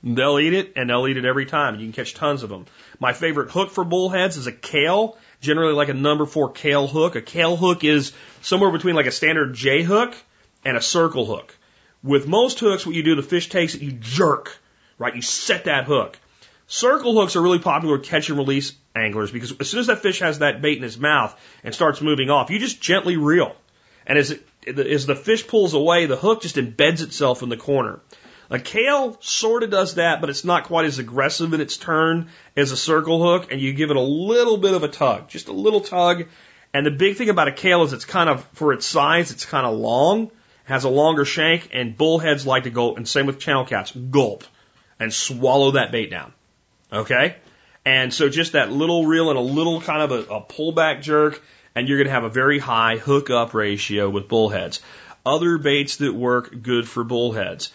[0.02, 1.78] They'll eat it and they'll eat it every time.
[1.78, 2.66] You can catch tons of them.
[2.98, 7.16] My favorite hook for bullheads is a Kahle, generally like a number four Kahle hook.
[7.16, 10.14] A Kahle hook is somewhere between like a standard J hook
[10.64, 11.56] and a circle hook.
[12.02, 14.56] With most hooks, what you do, the fish takes it, you jerk,
[14.98, 15.14] right?
[15.14, 16.18] You set that hook.
[16.66, 20.02] Circle hooks are really popular with catch and release anglers because as soon as that
[20.02, 23.54] fish has that bait in his mouth and starts moving off, you just gently reel.
[24.06, 27.56] And as, it, as the fish pulls away, the hook just embeds itself in the
[27.56, 28.00] corner.
[28.50, 32.28] A Kahle sort of does that, but it's not quite as aggressive in its turn
[32.56, 35.48] as a circle hook, and you give it a little bit of a tug, just
[35.48, 36.24] a little tug.
[36.74, 39.44] And the big thing about a Kahle is it's kind of, for its size, it's
[39.44, 40.30] kind of long,
[40.64, 44.44] has a longer shank, and bullheads like to go, and same with channel cats, gulp
[45.00, 46.32] and swallow that bait down.
[46.92, 47.36] Okay?
[47.84, 51.42] And so just that little reel and a little kind of a, a pullback jerk,
[51.74, 54.80] and you're going to have a very high hook up ratio with bullheads.
[55.24, 57.72] Other baits that work good for bullheads,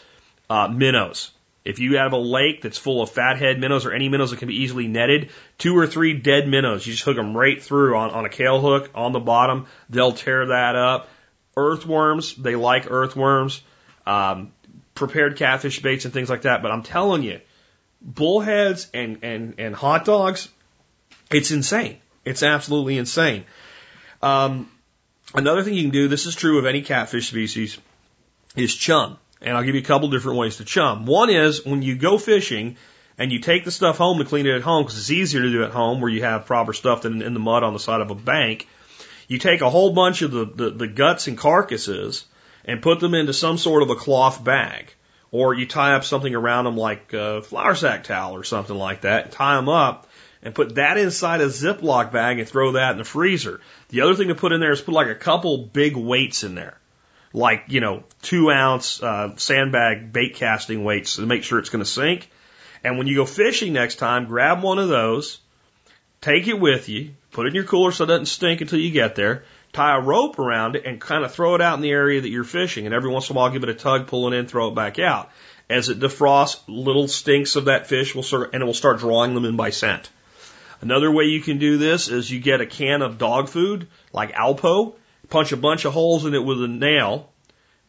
[0.50, 1.32] uh, minnows.
[1.64, 4.48] If you have a lake that's full of fathead minnows or any minnows that can
[4.48, 8.12] be easily netted, two or three dead minnows, you just hook them right through on,
[8.12, 9.66] on a Kahle hook on the bottom.
[9.90, 11.10] They'll tear that up.
[11.58, 13.62] Earthworms, they like earthworms.
[14.06, 14.52] Um,
[14.94, 16.62] prepared catfish baits and things like that.
[16.62, 17.42] But I'm telling you,
[18.02, 20.50] bullheads and, and, and hot dogs,
[21.32, 21.98] it's insane.
[22.24, 23.46] It's absolutely insane.
[24.22, 24.72] Um,
[25.34, 27.78] another thing you can do, this is true of any catfish species,
[28.56, 29.18] is chum.
[29.42, 31.06] And I'll give you a couple different ways to chum.
[31.06, 32.78] One is when you go fishing
[33.18, 35.52] and you take the stuff home to clean it at home because it's easier to
[35.52, 38.02] do at home where you have proper stuff than in the mud on the side
[38.02, 38.68] of a bank.
[39.28, 42.26] You take a whole bunch of the, the, the guts and carcasses
[42.64, 44.94] and put them into some sort of a cloth bag
[45.32, 49.02] or you tie up something around them like a flour sack towel or something like
[49.02, 50.08] that, tie them up
[50.42, 53.60] and put that inside a Ziploc bag and throw that in the freezer.
[53.90, 56.56] The other thing to put in there is put like a couple big weights in
[56.56, 56.78] there,
[57.36, 61.84] like, you know, two ounce uh, sandbag bait casting weights to make sure it's going
[61.84, 62.30] to sink.
[62.82, 65.40] And when you go fishing next time, grab one of those,
[66.22, 68.90] take it with you, put it in your cooler so it doesn't stink until you
[68.90, 69.44] get there,
[69.74, 72.30] tie a rope around it and kind of throw it out in the area that
[72.30, 72.86] you're fishing.
[72.86, 74.76] And every once in a while, give it a tug, pull it in, throw it
[74.76, 75.30] back out.
[75.70, 79.34] As it defrosts, little stinks of that fish will start, and it will start drawing
[79.34, 80.10] them in by scent.
[80.80, 84.34] Another way you can do this is you get a can of dog food, like
[84.34, 84.94] Alpo,
[85.30, 87.32] punch a bunch of holes in it with a nail,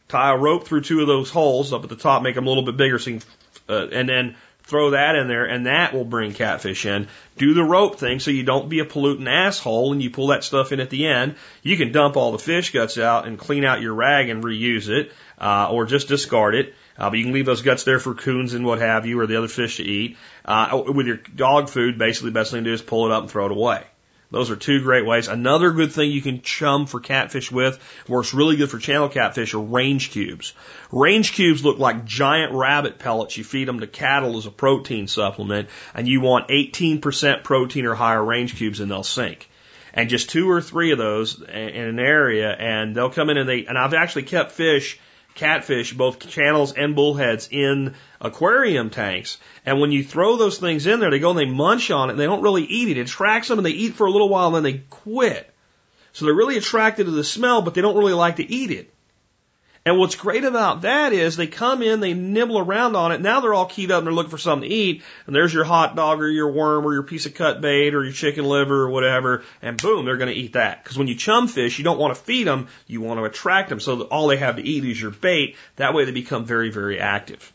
[0.07, 2.49] tie a rope through two of those holes up at the top, make them a
[2.49, 3.29] little bit bigger, so you can,
[3.69, 7.07] uh, and then throw that in there, and that will bring catfish in.
[7.37, 10.43] Do the rope thing so you don't be a pollutant asshole and you pull that
[10.43, 11.35] stuff in at the end.
[11.63, 14.89] You can dump all the fish guts out and clean out your rag and reuse
[14.89, 16.75] it, uh, or just discard it.
[16.97, 19.27] Uh, but you can leave those guts there for coons and what have you, or
[19.27, 20.17] the other fish to eat.
[20.43, 23.23] Uh, with your dog food, basically the best thing to do is pull it up
[23.23, 23.83] and throw it away.
[24.29, 25.29] Those are two great ways.
[25.29, 29.53] Another good thing you can chum for catfish with, works really good for channel catfish,
[29.53, 30.53] are range cubes.
[30.91, 33.37] Range cubes look like giant rabbit pellets.
[33.37, 37.95] You feed them to cattle as a protein supplement, and you want 18% protein or
[37.95, 39.49] higher range cubes, and they'll sink.
[39.93, 43.47] And just two or three of those in an area, and they'll come in and
[43.47, 44.99] they, and I've actually kept fish
[45.37, 49.37] catfish, both channels and bullheads, in aquarium tanks.
[49.65, 52.13] And when you throw those things in there, they go and they munch on it
[52.13, 52.97] and they don't really eat it.
[52.97, 55.49] It attracts them and they eat for a little while and then they quit.
[56.11, 58.93] So they're really attracted to the smell, but they don't really like to eat it.
[59.87, 63.21] And what's great about that is they come in, they nibble around on it.
[63.21, 65.01] Now they're all keyed up and they're looking for something to eat.
[65.25, 68.03] And there's your hot dog or your worm or your piece of cut bait or
[68.03, 69.43] your chicken liver or whatever.
[69.61, 70.83] And boom, they're going to eat that.
[70.83, 72.67] Because when you chum fish, you don't want to feed them.
[72.85, 75.55] You want to attract them so that all they have to eat is your bait.
[75.77, 77.53] That way they become very, very active.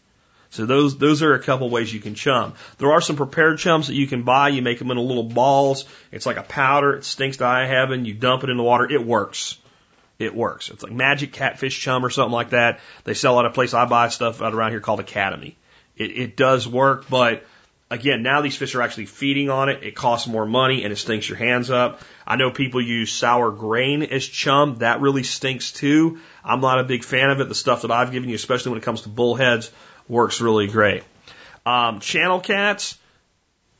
[0.48, 2.54] So those those are a couple ways you can chum.
[2.78, 4.48] There are some prepared chums that you can buy.
[4.48, 5.84] You make them in little balls.
[6.10, 6.94] It's like a powder.
[6.94, 8.06] It stinks to high heaven.
[8.06, 8.90] You dump it in the water.
[8.90, 9.58] It works
[10.22, 10.70] it works.
[10.70, 12.80] It's like Magic Catfish Chum or something like that.
[13.04, 15.56] They sell at a place I buy stuff out around here called Academy.
[15.96, 17.44] It, it does work, but
[17.92, 19.82] again, now these fish are actually feeding on it.
[19.82, 22.00] It costs more money and it stinks your hands up.
[22.26, 24.76] I know people use sour grain as chum.
[24.76, 26.18] That really stinks too.
[26.42, 27.48] I'm not a big fan of it.
[27.48, 29.70] The stuff that I've given you, especially when it comes to bullheads,
[30.08, 31.04] works really great.
[31.66, 32.98] Um, channel cats,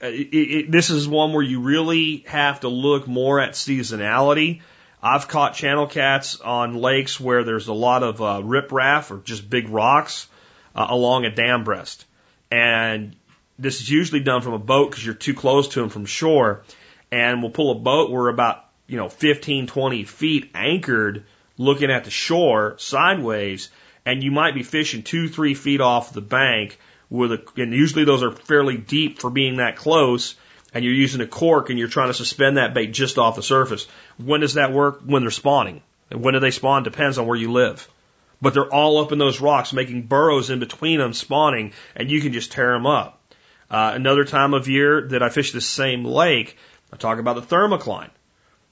[0.00, 4.60] it, it, this is one where you really have to look more at seasonality.
[5.02, 9.50] I've caught channel cats on lakes where there's a lot of uh, riprap or just
[9.50, 10.28] big rocks
[10.76, 12.04] uh, along a dam breast.
[12.52, 13.16] And
[13.58, 16.62] this is usually done from a boat because you're too close to them from shore.
[17.10, 21.24] And we'll pull a boat, we're about, you know, 15, 20 feet anchored
[21.58, 23.70] looking at the shore sideways.
[24.06, 26.78] And you might be fishing two, three feet off the bank
[27.10, 30.36] with a, and usually those are fairly deep for being that close
[30.74, 33.42] and you're using a cork and you're trying to suspend that bait just off the
[33.42, 33.86] surface.
[34.18, 35.00] When does that work?
[35.04, 35.82] When they're spawning.
[36.10, 37.88] And when do they spawn depends on where you live.
[38.40, 42.20] But they're all up in those rocks, making burrows in between them, spawning, and you
[42.20, 43.20] can just tear them up.
[43.70, 46.58] Uh, another time of year that I fished the same lake,
[46.92, 48.10] I talk about the thermocline.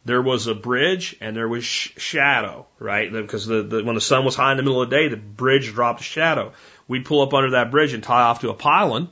[0.05, 3.11] There was a bridge and there was sh- shadow, right?
[3.11, 5.17] Because the, the, when the sun was high in the middle of the day, the
[5.17, 6.53] bridge dropped a shadow.
[6.89, 9.09] We'd pull up under that bridge and tie off to a pylon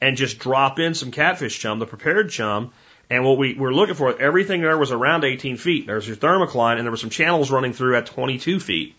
[0.00, 2.72] and just drop in some catfish chum, the prepared chum.
[3.12, 5.86] And what we were looking for, everything there was around 18 feet.
[5.86, 8.94] There was your thermocline, and there were some channels running through at 22 feet.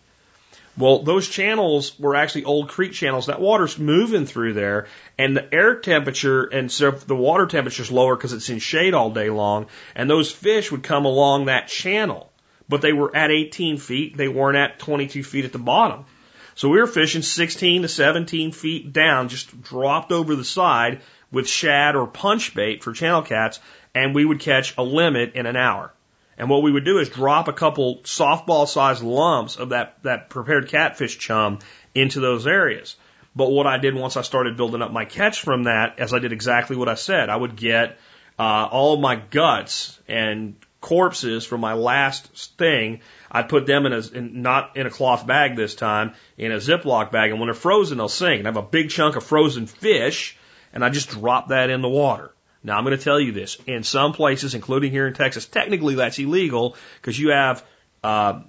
[0.78, 3.26] Well, those channels were actually old creek channels.
[3.26, 4.86] That water's moving through there,
[5.18, 9.09] and the air temperature and so the water temperature's lower because it's in shade all
[9.09, 12.32] day long, and those fish would come along that channel.
[12.70, 14.16] But they were at 18 feet.
[14.16, 16.05] They weren't at 22 feet at the bottom.
[16.53, 21.01] So we were fishing 16 to 17 feet down, just dropped over the side
[21.34, 23.60] with shad or punch bait for channel cats,
[23.94, 25.92] and we would catch a limit in an hour.
[26.38, 30.30] And what we would do is drop a couple softball sized lumps of that, that
[30.30, 31.60] prepared catfish chum
[31.94, 32.96] into those areas.
[33.36, 36.20] But what I did once I started building up my catch from that, as I
[36.20, 37.98] did exactly what I said, I would get
[38.38, 43.00] uh, all my guts and corpses from my last thing.
[43.32, 46.58] I'd put them in a, in, not in a cloth bag this time, in a
[46.58, 47.32] Ziploc bag.
[47.32, 48.40] And when they're frozen, they'll sink.
[48.40, 50.38] And I have a big chunk of frozen fish,
[50.74, 52.32] and I just drop that in the water.
[52.64, 53.58] Now I'm going to tell you this.
[53.68, 57.64] In some places, including here in Texas, technically that's illegal because you have
[58.04, 58.42] uh,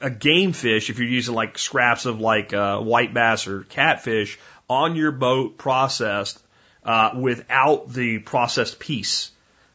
[0.00, 4.38] a game fish if you're using like scraps of like uh, white bass or catfish
[4.68, 6.42] on your boat processed
[6.84, 9.30] uh, without the processed piece.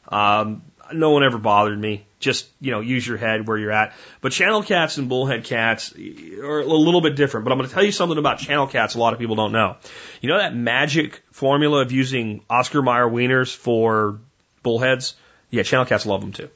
[0.08, 2.06] Um, no one ever bothered me.
[2.20, 3.94] Just, you know, use your head where you're at.
[4.20, 7.46] But channel cats and bullhead cats are a little bit different.
[7.46, 9.54] But I'm going to tell you something about channel cats a lot of people don't
[9.54, 9.78] know.
[10.22, 14.20] You know that magic formula of using Oscar Mayer wieners for
[14.64, 15.16] bullheads?
[15.50, 16.50] Yeah, channel cats love them too.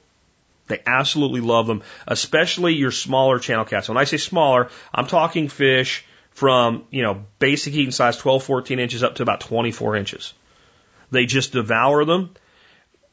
[0.67, 3.89] They absolutely love them, especially your smaller channel cats.
[3.89, 8.79] When I say smaller, I'm talking fish from, you know, basic eating size 12, 14
[8.79, 10.33] inches up to about 24 inches.
[11.11, 12.31] They just devour them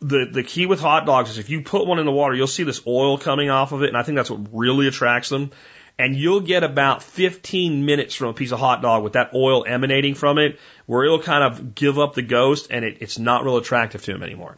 [0.00, 2.46] the the key with hot dogs is if you put one in the water, you'll
[2.46, 5.50] see this oil coming off of it, and I think that's what really attracts them.
[5.98, 9.66] And you'll get about 15 minutes from a piece of hot dog with that oil
[9.66, 13.44] emanating from it, where it'll kind of give up the ghost, and it, it's not
[13.44, 14.56] real attractive to them anymore.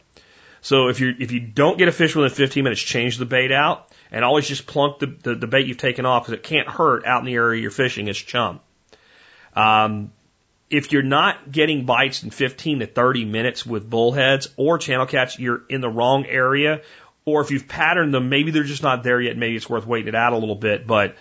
[0.61, 3.51] So if you if you don't get a fish within 15 minutes, change the bait
[3.51, 6.69] out, and always just plunk the, the, the bait you've taken off because it can't
[6.69, 8.07] hurt out in the area you're fishing.
[8.07, 8.61] It's chum.
[9.53, 10.13] Um,
[10.73, 15.37] if you're not getting bites in 15 to 30 minutes with bullheads or channel cats,
[15.37, 16.81] you're in the wrong area.
[17.25, 19.37] Or if you've patterned them, maybe they're just not there yet.
[19.37, 20.87] Maybe it's worth waiting it out a little bit.
[20.87, 21.15] But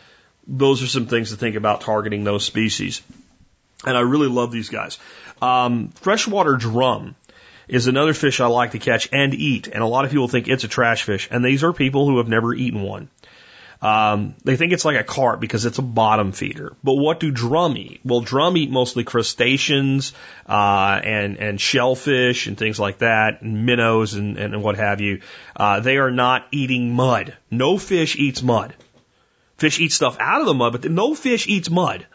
[0.46, 3.03] those are some things to think about targeting those species.
[3.84, 4.98] And I really love these guys.
[5.42, 7.14] Um, freshwater drum
[7.68, 9.66] is another fish I like to catch and eat.
[9.66, 11.28] And a lot of people think it's a trash fish.
[11.30, 13.11] And these are people who have never eaten one.
[13.83, 16.76] Um, they think it's like a carp because it's a bottom feeder.
[16.85, 18.01] But what do drum eat?
[18.05, 20.12] Well, drum eat mostly crustaceans
[20.49, 25.20] uh, and and shellfish and things like that, and minnows and, and what have you.
[25.57, 27.37] Uh, they are not eating mud.
[27.51, 28.72] No fish eats mud.
[29.57, 32.07] Fish eat stuff out of the mud, but no fish eats mud.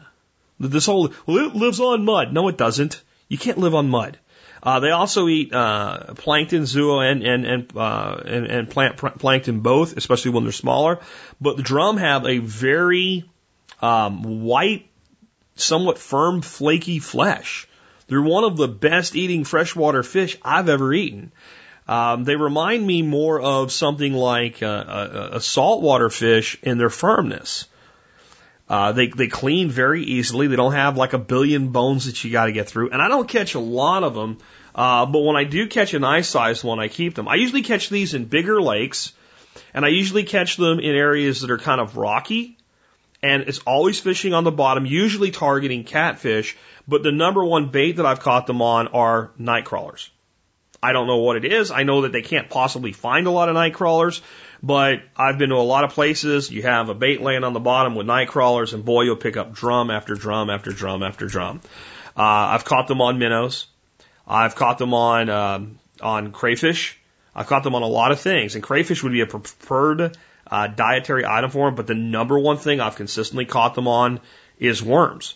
[0.59, 2.32] This whole well, it lives on mud.
[2.32, 3.01] No, it doesn't.
[3.28, 4.18] You can't live on mud.
[4.62, 9.60] Uh, they also eat uh, plankton, zooplankton, and and and, uh, and, and plant plankton
[9.62, 10.99] both, especially when they're smaller.
[11.39, 13.30] But the drum have a very
[13.82, 14.89] um, white,
[15.55, 17.68] somewhat firm, flaky flesh.
[18.08, 21.32] They're one of the best eating freshwater fish I've ever eaten.
[21.88, 26.89] Um, they remind me more of something like a, a, a saltwater fish in their
[26.89, 27.68] firmness.
[28.70, 30.47] Uh, they they clean very easily.
[30.47, 32.89] They don't have like a billion bones that you got to get through.
[32.89, 34.39] And I don't catch a lot of them,
[34.76, 37.28] uh, but when I do catch an ice sized one, I keep them.
[37.28, 39.13] I usually catch these in bigger lakes,
[39.74, 42.57] and I usually catch them in areas that are kind of rocky.
[43.24, 46.55] And it's always fishing on the bottom, usually targeting catfish.
[46.88, 50.11] But the number one bait that I've caught them on are night crawlers.
[50.82, 51.72] I don't know what it is.
[51.72, 54.22] I know that they can't possibly find a lot of night crawlers,
[54.62, 56.51] but I've been to a lot of places.
[56.51, 59.38] You have a bait laying on the bottom with night crawlers, and boy, you'll pick
[59.38, 61.62] up drum after drum after drum after drum.
[62.16, 63.68] Uh, I've caught them on minnows.
[64.28, 66.97] I've caught them on um, on crayfish.
[67.36, 70.18] I've caught them on a lot of things, and crayfish would be a preferred
[70.49, 71.76] uh, dietary item for them.
[71.76, 74.20] But the number one thing I've consistently caught them on
[74.60, 75.36] is worms.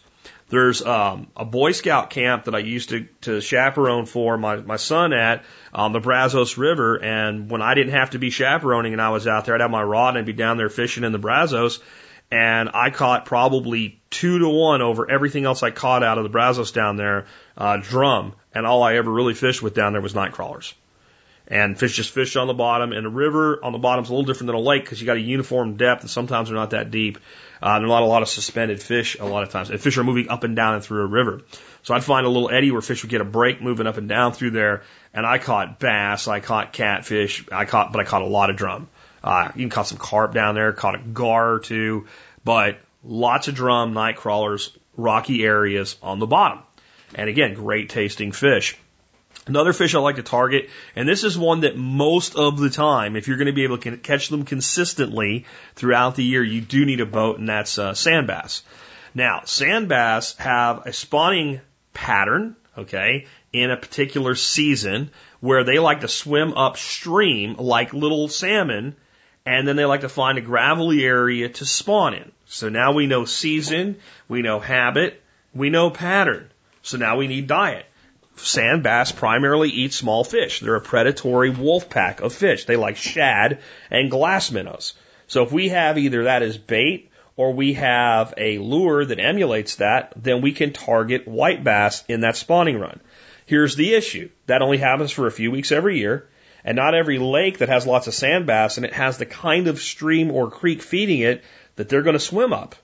[0.52, 4.76] There's um, a Boy Scout camp that I used to, to chaperone for my, my
[4.76, 7.02] son at on the Brazos River.
[7.02, 9.72] And when I didn't have to be chaperoning and I was out there, I'd have
[9.72, 11.80] my rod and I'd be down there fishing in the Brazos.
[12.30, 16.30] And I caught probably two to one over everything else I caught out of the
[16.30, 17.28] Brazos down there,
[17.58, 18.34] uh, drum.
[18.54, 20.74] And all I ever really fished with down there was night crawlers.
[21.48, 22.92] And fish just fish on the bottom.
[22.92, 25.08] And the river on the bottom is a little different than a lake because you
[25.08, 27.20] got a uniform depth and sometimes they're not that deep.
[27.62, 29.70] Uh, there's not a lot of suspended fish a lot of times.
[29.70, 31.42] And fish are moving up and down and through a river.
[31.84, 34.10] So I'd find a little eddy where fish would get a break moving up and
[34.10, 34.84] down through there.
[35.14, 38.56] And I caught bass, I caught catfish, I caught, but I caught a lot of
[38.56, 38.90] drum.
[39.24, 42.08] Uh, even caught some carp down there, caught a gar or two,
[42.44, 46.60] but lots of drum, night crawlers, rocky areas on the bottom.
[47.14, 48.78] And again, great tasting fish.
[49.48, 53.16] Another fish I like to target, and this is one that most of the time,
[53.16, 56.86] if you're going to be able to catch them consistently throughout the year, you do
[56.86, 58.62] need a boat, and that's uh, sand bass.
[59.16, 61.60] Now, sand bass have a spawning
[61.92, 68.96] pattern, okay, in a particular season where they like to swim upstream like little salmon,
[69.44, 72.32] and then they like to find a gravelly area to spawn in.
[72.46, 75.20] So now we know season, we know habit,
[75.52, 76.52] we know pattern.
[76.84, 77.88] So now we need diet
[78.46, 80.60] sand bass primarily eat small fish.
[80.60, 82.66] They're a predatory wolf pack of fish.
[82.66, 84.94] They like shad and glass minnows.
[85.28, 89.76] So if we have either that as bait or we have a lure that emulates
[89.76, 93.00] that, then we can target white bass in that spawning run.
[93.46, 94.30] Here's the issue.
[94.48, 96.28] That only happens for a few weeks every year.
[96.64, 99.68] And not every lake that has lots of sand bass and it has the kind
[99.68, 101.44] of stream or creek feeding it
[101.76, 102.76] that they're going to swim up.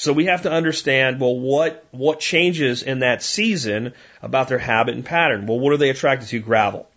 [0.00, 3.92] So we have to understand, well, what, what changes in that season
[4.22, 5.44] about their habit and pattern?
[5.44, 6.38] Well, what are they attracted to?
[6.38, 6.88] Gravel.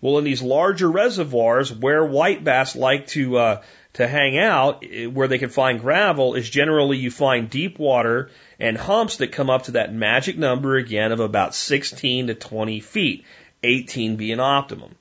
[0.00, 5.04] Well, in these larger reservoirs where white bass like to, uh, to hang out, eh,
[5.04, 9.50] where they can find gravel, is generally you find deep water and humps that come
[9.50, 13.26] up to that magic number again of about 16 to 20 feet,
[13.64, 14.94] 18 being optimum.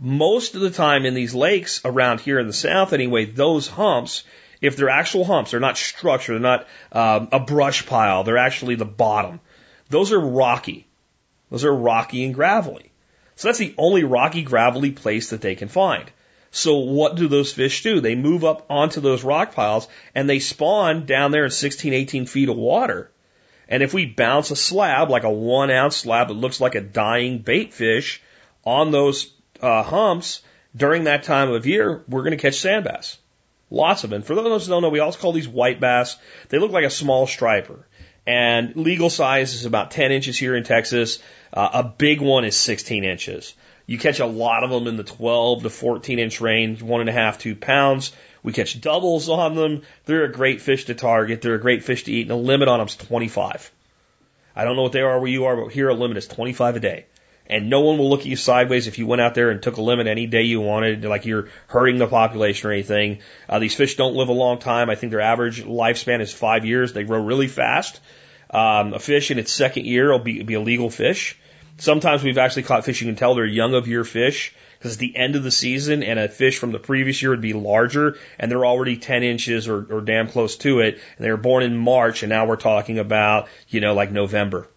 [0.00, 4.24] Most of the time in these lakes around here in the south anyway, those humps
[4.62, 8.76] if they're actual humps, they're not structure, they're not um, a brush pile, they're actually
[8.76, 9.40] the bottom.
[9.90, 10.86] Those are rocky.
[11.50, 12.92] Those are rocky and gravelly.
[13.36, 16.10] So that's the only rocky, gravelly place that they can find.
[16.50, 18.00] So what do those fish do?
[18.00, 22.26] They move up onto those rock piles and they spawn down there in 16, 18
[22.26, 23.10] feet of water.
[23.68, 26.80] And if we bounce a slab, like a one ounce slab that looks like a
[26.80, 28.22] dying bait fish
[28.64, 30.42] on those uh, humps
[30.76, 33.16] during that time of year, we're going to catch sand bass.
[33.72, 34.20] Lots of them.
[34.20, 36.18] For those who don't know, we also call these white bass.
[36.50, 37.86] They look like a small striper.
[38.26, 41.20] And legal size is about 10 inches here in Texas.
[41.54, 43.54] Uh, a big one is 16 inches.
[43.86, 47.08] You catch a lot of them in the 12 to 14 inch range, one and
[47.08, 48.12] a half, two pounds.
[48.42, 49.82] We catch doubles on them.
[50.04, 51.40] They're a great fish to target.
[51.40, 53.72] They're a great fish to eat, and the limit on them is 25.
[54.54, 56.76] I don't know what they are where you are, but here a limit is 25
[56.76, 57.06] a day
[57.46, 59.76] and no one will look at you sideways if you went out there and took
[59.76, 63.18] a limit any day you wanted, like you're hurting the population or anything.
[63.48, 64.90] Uh, these fish don't live a long time.
[64.90, 66.92] I think their average lifespan is five years.
[66.92, 68.00] They grow really fast.
[68.50, 71.38] Um, a fish in its second year will be, be a legal fish.
[71.78, 75.00] Sometimes we've actually caught fish you can tell they're young of year fish because it's
[75.00, 78.18] the end of the season and a fish from the previous year would be larger
[78.38, 80.94] and they're already 10 inches or, or damn close to it.
[80.94, 84.68] And they were born in March and now we're talking about, you know, like November.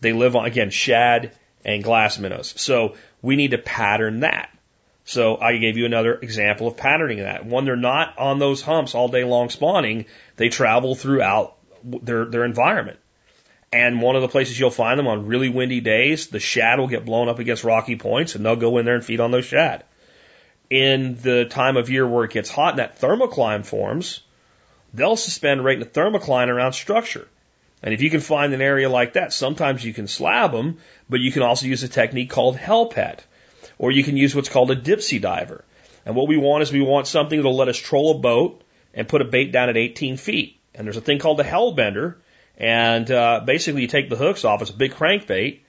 [0.00, 1.32] They live on, again, shad
[1.66, 2.54] and glass minnows.
[2.56, 4.48] So we need to pattern that.
[5.04, 7.44] So I gave you another example of patterning that.
[7.44, 10.06] When they're not on those humps all day long spawning,
[10.36, 12.98] they travel throughout their, their environment.
[13.72, 16.86] And one of the places you'll find them on really windy days, the shad will
[16.86, 19.44] get blown up against rocky points and they'll go in there and feed on those
[19.44, 19.84] shad.
[20.70, 24.20] In the time of year where it gets hot and that thermocline forms,
[24.94, 27.28] they'll suspend right in the thermocline around structure.
[27.82, 31.20] And if you can find an area like that, sometimes you can slab them, but
[31.20, 33.24] you can also use a technique called hell pet,
[33.78, 35.64] or you can use what's called a dipsy diver.
[36.04, 38.62] And what we want is we want something that'll let us troll a boat
[38.94, 40.58] and put a bait down at 18 feet.
[40.74, 42.16] And there's a thing called a Hellbender,
[42.56, 44.62] and uh, basically you take the hooks off.
[44.62, 45.60] It's a big crankbait,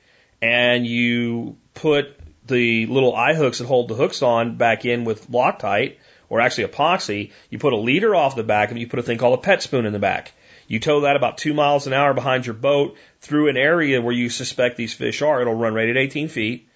[0.42, 5.30] and you put the little eye hooks that hold the hooks on back in with
[5.30, 5.98] Loctite,
[6.30, 7.32] or actually epoxy.
[7.50, 9.62] You put a leader off the back, and you put a thing called a pet
[9.62, 10.34] spoon in the back.
[10.68, 14.14] You tow that about two miles an hour behind your boat through an area where
[14.14, 15.42] you suspect these fish are.
[15.42, 16.68] It'll run right at 18 feet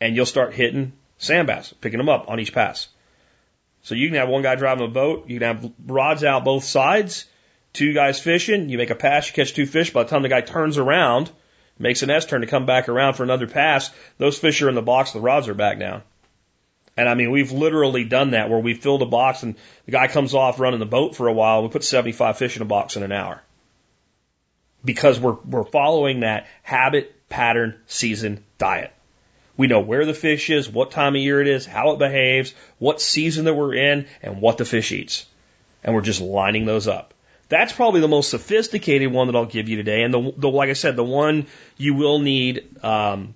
[0.00, 2.88] and you'll start hitting sand bass, picking them up on each pass.
[3.82, 5.28] So you can have one guy driving a boat.
[5.28, 7.26] You can have rods out both sides,
[7.72, 8.68] two guys fishing.
[8.68, 9.92] You make a pass, you catch two fish.
[9.92, 11.30] By the time the guy turns around,
[11.78, 13.90] makes an S turn to come back around for another pass.
[14.16, 16.02] Those fish are in the box, the rods are back down.
[16.96, 20.06] And I mean, we've literally done that where we filled a box and the guy
[20.06, 21.62] comes off running the boat for a while.
[21.62, 23.42] We put 75 fish in a box in an hour
[24.84, 28.92] because we're, we're following that habit, pattern, season, diet.
[29.56, 32.54] We know where the fish is, what time of year it is, how it behaves,
[32.78, 35.26] what season that we're in, and what the fish eats.
[35.82, 37.14] And we're just lining those up.
[37.48, 40.02] That's probably the most sophisticated one that I'll give you today.
[40.02, 43.34] And the, the like I said, the one you will need um,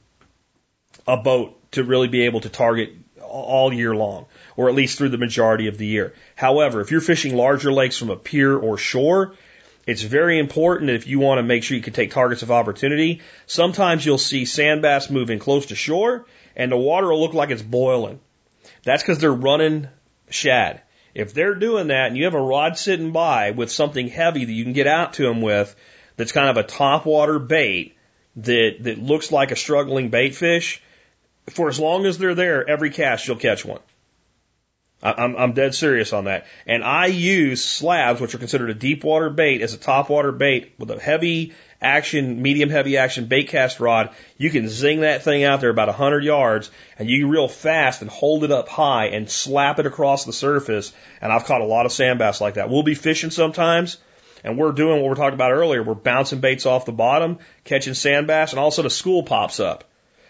[1.07, 2.95] a boat to really be able to target
[3.29, 4.27] all year long,
[4.57, 6.15] or at least through the majority of the year.
[6.35, 9.35] However, if you're fishing larger lakes from a pier or shore,
[9.87, 13.23] it's very important if you want to make sure you can take targets of opportunity.
[13.47, 17.51] Sometimes you'll see sand bass moving close to shore and the water will look like
[17.51, 18.21] it's boiling.
[18.83, 19.89] That's because they're running
[20.29, 20.83] shad.
[21.15, 24.53] If they're doing that and you have a rod sitting by with something heavy that
[24.53, 25.75] you can get out to them with
[26.17, 27.97] that's kind of a top water bait
[28.37, 30.83] that, that looks like a struggling bait fish,
[31.51, 33.81] for as long as they're there, every cast you'll catch one.
[35.01, 36.47] I'm, I'm dead serious on that.
[36.67, 40.33] And I use slabs, which are considered a deep water bait, as a top water
[40.33, 44.11] bait with a heavy action, medium heavy action bait cast rod.
[44.37, 48.11] You can zing that thing out there about 100 yards and you reel fast and
[48.11, 50.93] hold it up high and slap it across the surface.
[51.21, 52.69] And I've caught a lot of sand bass like that.
[52.69, 53.99] We'll be fishing sometimes
[54.43, 55.83] and we're doing what we're talking about earlier.
[55.83, 58.91] We're bouncing baits off the bottom, catching sand bass, and all of a sudden a
[58.91, 59.85] school pops up.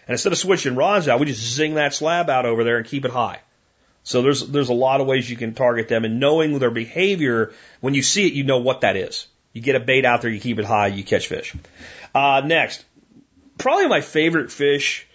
[0.08, 2.86] And instead of switching rods out, we just zing that slab out over there and
[2.86, 3.40] keep it high.
[4.02, 7.52] So there's there's a lot of ways you can target them, and knowing their behavior,
[7.80, 9.26] when you see it, you know what that is.
[9.52, 11.54] You get a bait out there, you keep it high, you catch fish.
[12.14, 12.84] Uh, next,
[13.58, 15.06] probably my favorite fish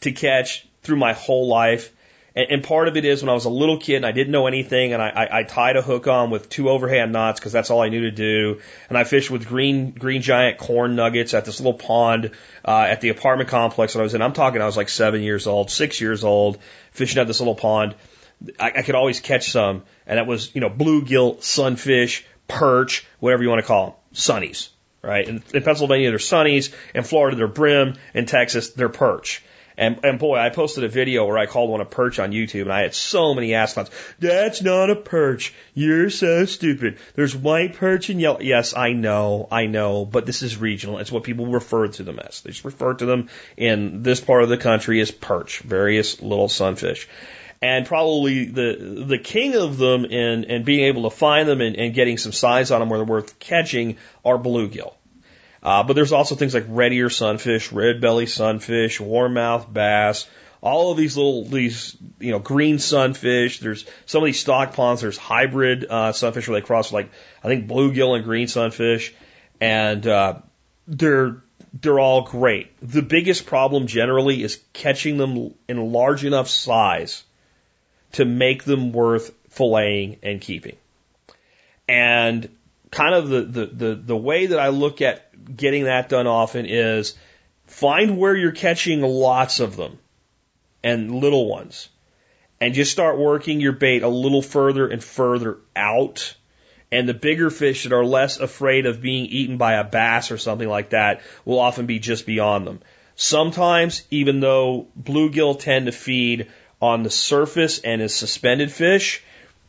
[0.00, 1.90] to catch through my whole life.
[2.34, 4.32] And, and part of it is when I was a little kid and I didn't
[4.32, 7.52] know anything, and I, I, I tied a hook on with two overhand knots because
[7.52, 8.60] that's all I knew to do.
[8.88, 12.30] And I fished with green green giant corn nuggets at this little pond
[12.64, 14.22] uh, at the apartment complex that I was in.
[14.22, 16.58] I'm talking, I was like seven years old, six years old,
[16.92, 17.94] fishing at this little pond.
[18.58, 23.42] I, I could always catch some, and that was, you know, bluegill, sunfish, perch, whatever
[23.42, 24.68] you want to call them, sunnies,
[25.00, 25.28] right?
[25.28, 26.74] In, in Pennsylvania, they're sunnies.
[26.94, 27.94] In Florida, they're brim.
[28.14, 29.42] In Texas, they're perch.
[29.82, 32.62] And, and boy, I posted a video where I called one a perch on YouTube,
[32.62, 33.90] and I had so many comments.
[34.20, 35.52] That's not a perch.
[35.74, 36.98] You're so stupid.
[37.16, 38.38] There's white perch and yellow.
[38.38, 40.98] Yes, I know, I know, but this is regional.
[40.98, 42.42] It's what people refer to them as.
[42.42, 46.48] They just refer to them in this part of the country as perch, various little
[46.48, 47.08] sunfish
[47.60, 51.74] and probably the the king of them in and being able to find them and,
[51.74, 54.94] and getting some size on them where they're worth catching are bluegill.
[55.62, 60.28] Uh, but there's also things like red ear sunfish, red belly sunfish, warmouth bass,
[60.60, 63.60] all of these little these you know green sunfish.
[63.60, 65.02] There's some of these stock ponds.
[65.02, 67.10] There's hybrid uh, sunfish where they cross like
[67.44, 69.14] I think bluegill and green sunfish,
[69.60, 70.40] and uh,
[70.86, 71.42] they're
[71.72, 72.70] they're all great.
[72.80, 77.24] The biggest problem generally is catching them in large enough size
[78.12, 80.76] to make them worth filleting and keeping.
[81.88, 82.48] And
[82.90, 86.66] kind of the, the, the, the way that I look at getting that done often
[86.66, 87.16] is
[87.66, 89.98] find where you're catching lots of them
[90.82, 91.88] and little ones
[92.60, 96.36] and just start working your bait a little further and further out.
[96.92, 100.38] And the bigger fish that are less afraid of being eaten by a bass or
[100.38, 102.80] something like that will often be just beyond them.
[103.16, 106.48] Sometimes, even though bluegill tend to feed
[106.80, 109.22] on the surface and as suspended fish,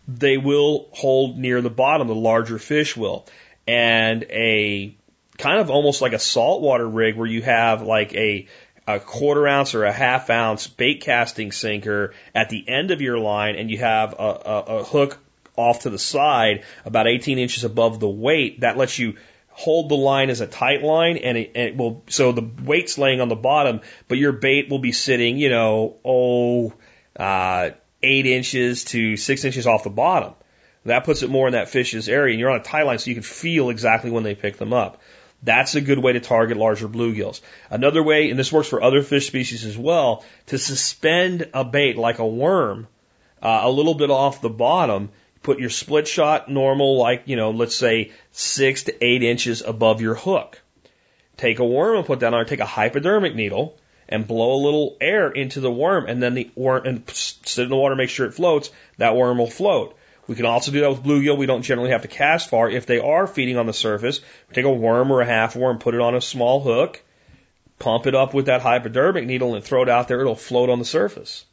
[0.07, 2.07] they will hold near the bottom.
[2.07, 3.25] The larger fish will.
[3.67, 4.95] And a
[5.37, 8.47] kind of almost like a saltwater rig where you have like a
[8.85, 13.17] a quarter ounce or a half ounce bait casting sinker at the end of your
[13.17, 15.17] line and you have a, a, a hook
[15.55, 19.15] off to the side about 18 inches above the weight that lets you
[19.49, 22.97] hold the line as a tight line and it, and it will so the weight's
[22.97, 26.73] laying on the bottom but your bait will be sitting you know oh
[27.15, 27.71] uh,
[28.01, 30.33] eight inches to six inches off the bottom.
[30.85, 33.09] That puts it more in that fish's area, and you're on a tie line so
[33.09, 35.01] you can feel exactly when they pick them up.
[35.43, 37.41] That's a good way to target larger bluegills.
[37.69, 41.97] Another way, and this works for other fish species as well, to suspend a bait
[41.97, 42.87] like a worm
[43.41, 45.09] uh, a little bit off the bottom.
[45.41, 49.99] Put your split shot normal, like, you know, let's say six to eight inches above
[49.99, 50.61] your hook.
[51.35, 53.77] Take a worm and put that on, take a hypodermic needle,
[54.07, 57.69] and blow a little air into the worm and then the worm and sit in
[57.69, 59.97] the water, make sure it floats, that worm will float.
[60.27, 61.37] We can also do that with bluegill.
[61.37, 62.69] We don't generally have to cast far.
[62.69, 64.21] If they are feeding on the surface,
[64.53, 67.01] take a worm or a half worm, put it on a small hook,
[67.77, 70.21] pump it up with that hypodermic needle and throw it out there.
[70.21, 71.45] It'll float on the surface.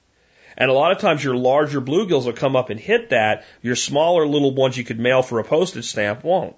[0.56, 3.44] And a lot of times your larger bluegills will come up and hit that.
[3.62, 6.54] Your smaller little ones you could mail for a postage stamp won't.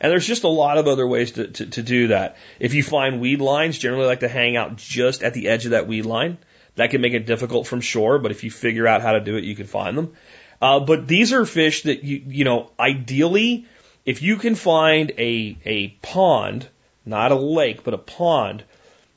[0.00, 2.36] And there's just a lot of other ways to, to, to do that.
[2.60, 5.70] If you find weed lines, generally like to hang out just at the edge of
[5.70, 6.38] that weed line.
[6.76, 9.36] That can make it difficult from shore, but if you figure out how to do
[9.36, 10.12] it, you can find them.
[10.64, 13.66] Uh, but these are fish that you, you know, ideally,
[14.06, 16.66] if you can find a, a pond,
[17.04, 18.64] not a lake, but a pond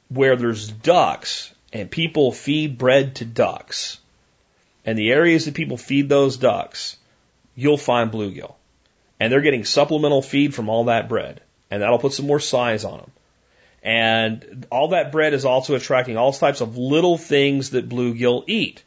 [0.10, 3.98] where there's ducks and people feed bread to ducks,
[4.84, 6.98] and the areas that people feed those ducks,
[7.56, 8.56] you'll find bluegill.
[9.18, 11.40] And they're getting supplemental feed from all that bread.
[11.72, 13.12] And that'll put some more size on them.
[13.82, 18.84] And all that bread is also attracting all types of little things that bluegill eat.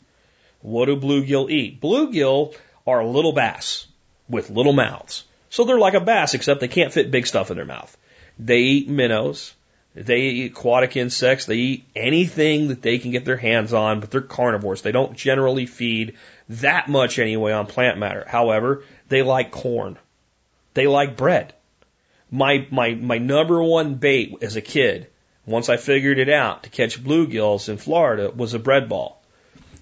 [0.63, 1.81] What do bluegill eat?
[1.81, 2.55] Bluegill
[2.87, 3.87] are little bass
[4.29, 5.25] with little mouths.
[5.49, 7.97] So they're like a bass, except they can't fit big stuff in their mouth.
[8.39, 9.55] They eat minnows.
[9.95, 11.47] They eat aquatic insects.
[11.47, 14.83] They eat anything that they can get their hands on, but they're carnivores.
[14.83, 16.17] They don't generally feed
[16.51, 18.25] that much anyway on plant matter.
[18.27, 19.99] However, they like corn.
[20.75, 21.55] They like bread.
[22.31, 25.09] My, my, my number one bait as a kid,
[25.45, 29.20] once I figured it out to catch bluegills in Florida, was a bread ball.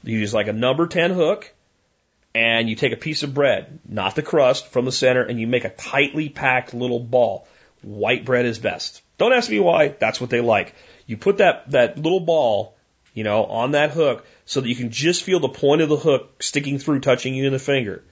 [0.03, 1.53] You use like a number 10 hook
[2.35, 5.47] and you take a piece of bread, not the crust, from the center and you
[5.47, 7.49] make a tightly packed little ball.
[7.83, 9.03] White bread is best.
[9.19, 9.89] Don't ask me why.
[9.89, 10.75] That's what they like.
[11.07, 12.77] You put that, that little ball,
[13.15, 15.97] you know, on that hook so that you can just feel the point of the
[15.97, 18.05] hook sticking through, touching you in the finger.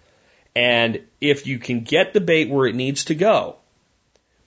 [0.55, 3.57] And if you can get the bait where it needs to go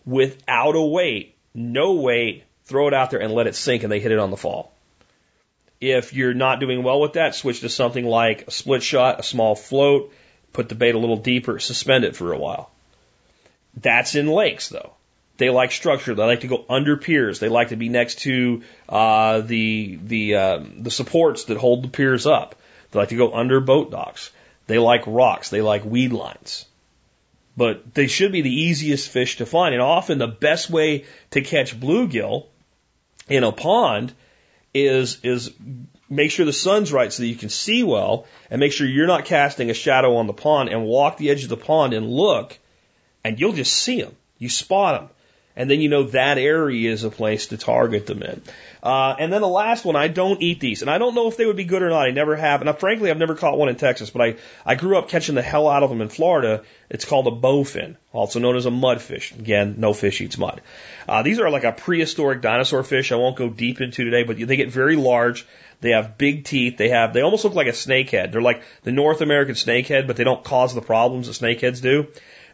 [0.06, 4.00] without a weight, no weight, throw it out there and let it sink and they
[4.00, 4.74] hit it on the fall.
[5.82, 9.24] If you're not doing well with that, switch to something like a split shot, a
[9.24, 10.14] small float,
[10.52, 12.70] put the bait a little deeper, suspend it for a while.
[13.76, 14.94] That's in lakes though.
[15.38, 16.14] They like structure.
[16.14, 17.40] They like to go under piers.
[17.40, 21.88] They like to be next to uh, the the um, the supports that hold the
[21.88, 22.56] piers up.
[22.92, 24.32] They like to go under boat docks.
[24.68, 25.50] They like rocks.
[25.50, 26.66] They like weed lines.
[27.56, 29.74] But they should be the easiest fish to find.
[29.74, 32.48] And often the best way to catch bluegill
[33.30, 34.14] in a pond
[34.74, 35.52] is, is
[36.10, 39.08] make sure the sun's right so that you can see well and make sure you're
[39.08, 42.10] not casting a shadow on the pond and walk the edge of the pond and
[42.10, 42.58] look
[43.24, 44.16] and you'll just see them.
[44.38, 45.10] You spot them
[45.56, 48.42] and then you know that area is a place to target them in.
[48.82, 51.36] Uh, and then the last one, I don't eat these, and I don't know if
[51.36, 52.08] they would be good or not.
[52.08, 54.76] I never have, and I, frankly, I've never caught one in Texas, but I I
[54.76, 56.64] grew up catching the hell out of them in Florida.
[56.90, 59.38] It's called a bowfin, also known as a mudfish.
[59.38, 60.62] Again, no fish eats mud.
[61.08, 63.12] Uh, these are like a prehistoric dinosaur fish.
[63.12, 65.46] I won't go deep into today, but they get very large.
[65.82, 66.78] They have big teeth.
[66.78, 68.32] They have they almost look like a snakehead.
[68.32, 72.08] They're like the North American snakehead, but they don't cause the problems that snakeheads do.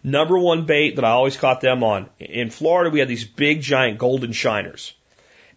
[0.04, 2.10] Number one bait that I always caught them on.
[2.20, 4.94] In Florida, we had these big giant golden shiners.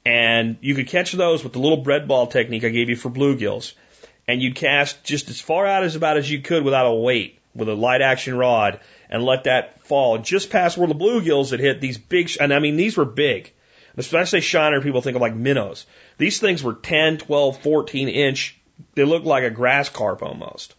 [0.04, 3.10] And you could catch those with the little bread ball technique I gave you for
[3.10, 3.74] bluegills.
[4.26, 7.38] And you'd cast just as far out as about as you could without a weight
[7.54, 8.80] with a light action rod
[9.10, 12.58] and let that fall just past where the bluegills had hit these big, and I
[12.58, 13.52] mean, these were big.
[13.94, 15.84] When I say shiner, people think of like minnows.
[16.18, 18.56] These things were 10, 12, 14 inch.
[18.94, 20.74] They looked like a grass carp almost.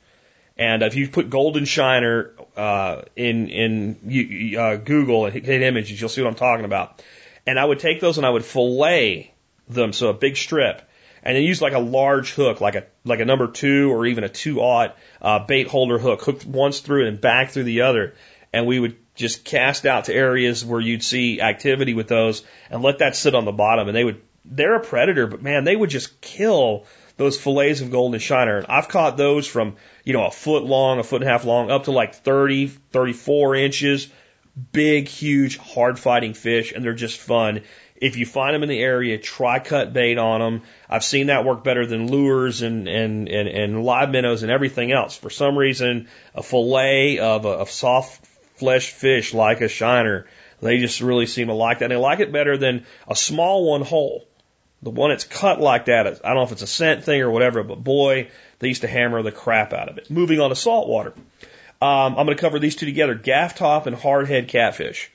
[0.58, 6.10] And if you put golden shiner uh, in in uh, Google and hit images, you'll
[6.10, 7.02] see what I'm talking about.
[7.46, 9.34] And I would take those and I would fillet
[9.68, 10.82] them, so a big strip,
[11.24, 14.24] and then use like a large hook, like a like a number two or even
[14.24, 18.16] a two aught uh, bait holder hook, hooked once through and back through the other,
[18.52, 22.82] and we would just cast out to areas where you'd see activity with those and
[22.82, 25.76] let that sit on the bottom, and they would they're a predator, but man, they
[25.76, 26.86] would just kill
[27.18, 28.58] those fillets of golden shiner.
[28.58, 29.76] And I've caught those from,
[30.06, 32.68] you know, a foot long, a foot and a half long, up to like 30,
[32.68, 34.08] 34 inches.
[34.72, 37.62] Big, huge, hard fighting fish, and they're just fun.
[37.95, 40.62] If you find them in the area, try cut bait on them.
[40.89, 44.91] I've seen that work better than lures and, and, and, and live minnows and everything
[44.91, 45.18] else.
[45.18, 48.26] For some reason, a fillet of a of soft
[48.56, 50.28] fleshed fish like a shiner,
[50.62, 51.86] they just really seem to like that.
[51.86, 54.26] And they like it better than a small one whole.
[54.82, 57.30] The one that's cut like that, I don't know if it's a scent thing or
[57.30, 58.30] whatever, but boy,
[58.60, 60.10] they used to hammer the crap out of it.
[60.10, 61.14] Moving on to saltwater.
[61.82, 65.10] Um, I'm going to cover these two together, gaff top and hardhead catfish.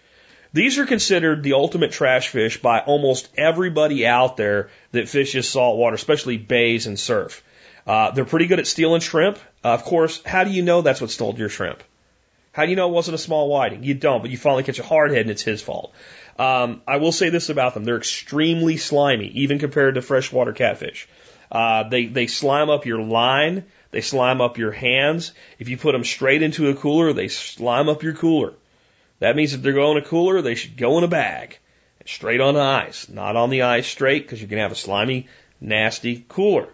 [0.55, 5.97] These are considered the ultimate trash fish by almost everybody out there that fishes saltwater,
[5.97, 7.43] especially bays and surf.
[7.87, 9.39] Uh, they're pretty good at stealing shrimp.
[9.65, 11.83] Uh, of course, how do you know that's what stole your shrimp?
[12.53, 13.83] How do you know it wasn't a small whiting?
[13.83, 15.93] You don't, but you finally catch a hardhead and it's his fault.
[16.39, 21.09] Um, I will say this about them: they're extremely slimy, even compared to freshwater catfish.
[21.51, 25.31] Uh, they they slime up your line, they slime up your hands.
[25.61, 28.55] If you put them straight into a cooler, they slime up your cooler.
[29.21, 31.61] That means if they're going in a cooler, they should go in a bag,
[32.05, 35.29] straight on the ice, not on the ice straight, because you can have a slimy,
[35.61, 36.67] nasty cooler.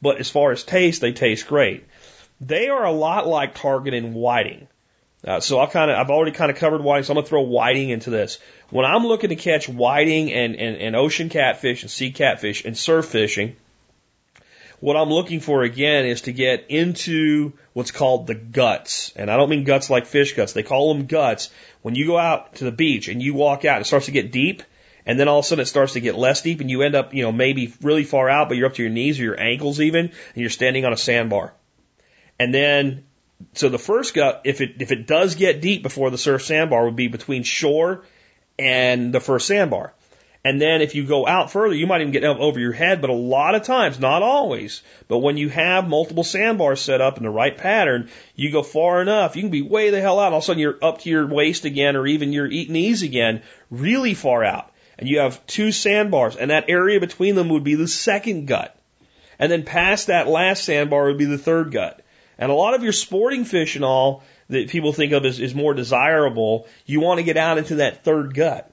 [0.00, 1.84] But as far as taste, they taste great.
[2.40, 4.68] They are a lot like target and whiting.
[5.26, 7.42] Uh, so I'll kind of, I've already kind of covered whiting, so I'm to throw
[7.42, 8.38] whiting into this.
[8.70, 12.78] When I'm looking to catch whiting and, and, and ocean catfish and sea catfish and
[12.78, 13.56] surf fishing,
[14.82, 19.12] what I'm looking for again is to get into what's called the guts.
[19.14, 20.54] And I don't mean guts like fish guts.
[20.54, 21.50] They call them guts.
[21.82, 24.32] When you go out to the beach and you walk out, it starts to get
[24.32, 24.64] deep.
[25.06, 26.96] And then all of a sudden it starts to get less deep and you end
[26.96, 29.40] up, you know, maybe really far out, but you're up to your knees or your
[29.40, 31.54] ankles even, and you're standing on a sandbar.
[32.40, 33.04] And then,
[33.52, 36.86] so the first gut, if it, if it does get deep before the surf sandbar
[36.86, 38.04] would be between shore
[38.58, 39.94] and the first sandbar.
[40.44, 43.10] And then if you go out further, you might even get over your head, but
[43.10, 47.22] a lot of times, not always, but when you have multiple sandbars set up in
[47.22, 50.32] the right pattern, you go far enough, you can be way the hell out.
[50.32, 53.42] All of a sudden you're up to your waist again or even your knees again,
[53.70, 54.72] really far out.
[54.98, 58.76] And you have two sandbars and that area between them would be the second gut.
[59.38, 62.00] And then past that last sandbar would be the third gut.
[62.36, 65.54] And a lot of your sporting fish and all that people think of as, as
[65.54, 68.71] more desirable, you want to get out into that third gut.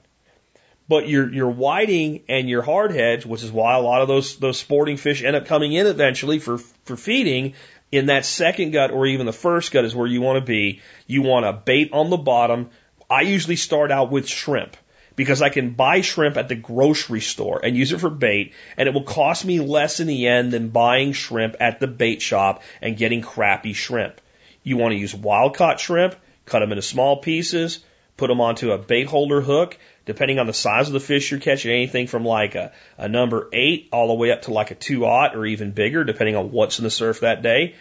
[0.90, 4.58] But your your whiting and your hardheads, which is why a lot of those those
[4.58, 7.54] sporting fish end up coming in eventually for for feeding,
[7.92, 10.80] in that second gut or even the first gut is where you want to be.
[11.06, 12.70] You want a bait on the bottom.
[13.08, 14.76] I usually start out with shrimp
[15.14, 18.88] because I can buy shrimp at the grocery store and use it for bait, and
[18.88, 22.64] it will cost me less in the end than buying shrimp at the bait shop
[22.82, 24.20] and getting crappy shrimp.
[24.64, 26.16] You want to use wild caught shrimp,
[26.46, 27.78] cut them into small pieces,
[28.20, 31.40] put them onto a bait holder hook, depending on the size of the fish you're
[31.40, 34.74] catching, anything from like a, a number eight all the way up to like a
[34.74, 37.74] two aught or even bigger, depending on what's in the surf that day.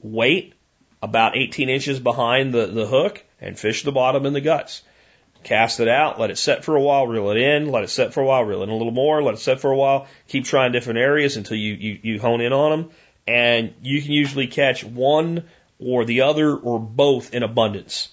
[0.00, 0.52] Weight
[1.02, 4.82] about 18 inches behind the, the hook and fish the bottom and the guts.
[5.42, 8.12] Cast it out, let it set for a while, reel it in, let it set
[8.12, 10.44] for a while, reel in a little more, let it set for a while, keep
[10.44, 12.90] trying different areas until you, you, you hone in on them.
[13.26, 15.44] And you can usually catch one
[15.78, 18.10] or the other or both in abundance.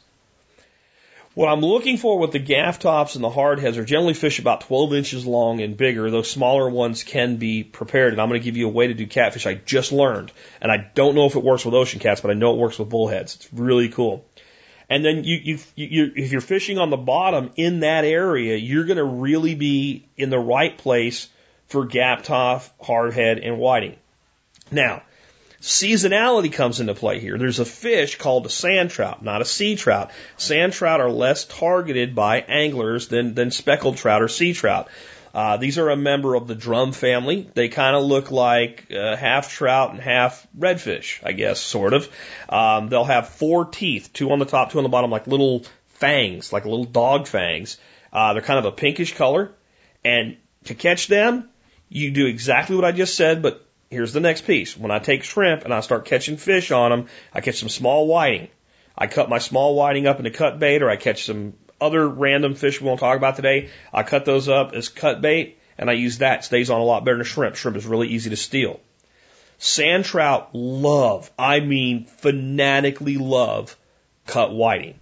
[1.36, 4.61] What I'm looking for with the gaff tops and the hardheads are generally fish about
[4.61, 6.09] 12 inches long and bigger.
[6.09, 8.93] Those smaller ones can be prepared, and I'm going to give you a way to
[8.93, 10.31] do catfish I just learned.
[10.61, 12.79] And I don't know if it works with ocean cats, but I know it works
[12.79, 13.36] with bullheads.
[13.36, 14.25] It's really cool.
[14.89, 18.86] And then you, you, you, if you're fishing on the bottom in that area, you're
[18.86, 21.27] going to really be in the right place
[21.67, 23.97] for gaff top, hardhead, and whiting.
[24.71, 25.03] Now,
[25.66, 27.39] Seasonality comes into play here.
[27.39, 30.11] There's a fish called a sand trout, not a sea trout.
[30.38, 34.89] Sand trout are less targeted by anglers than, than speckled trout or sea trout.
[35.34, 37.49] Uh, these are a member of the drum family.
[37.55, 42.07] They kind of look like uh, half trout and half redfish, I guess, sort of.
[42.47, 45.66] Um, they'll have four teeth, two on the top, two on the bottom, like little
[45.88, 47.80] fangs, like little dog fangs.
[48.13, 49.51] Uh, they're kind of a pinkish color.
[50.03, 51.49] And to catch them,
[51.89, 53.64] you do exactly what I just said, but
[53.95, 54.77] here's the next piece.
[54.77, 58.07] When I take shrimp and I start catching fish on them, I catch some small
[58.07, 58.49] whiting.
[58.97, 62.55] I cut my small whiting up into cut bait, or I catch some other random
[62.55, 63.69] fish we won't talk about today.
[63.93, 66.39] I cut those up as cut bait, and I use that.
[66.39, 67.55] It stays on a lot better than shrimp.
[67.55, 68.79] Shrimp is really easy to steal.
[69.57, 73.75] Sand trout love, I mean fanatically love
[74.27, 74.99] cut whiting.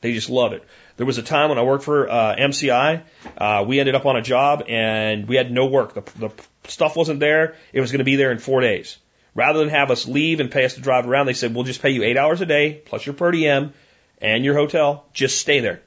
[0.00, 0.64] They just love it.
[0.96, 3.02] There was a time when I worked for uh, MCI.
[3.38, 5.94] Uh, we ended up on a job and we had no work.
[5.94, 6.30] The, the
[6.66, 7.56] stuff wasn't there.
[7.72, 8.98] It was going to be there in four days.
[9.34, 11.82] Rather than have us leave and pay us to drive around, they said, we'll just
[11.82, 13.74] pay you eight hours a day plus your per diem
[14.18, 15.06] and your hotel.
[15.12, 15.82] Just stay there.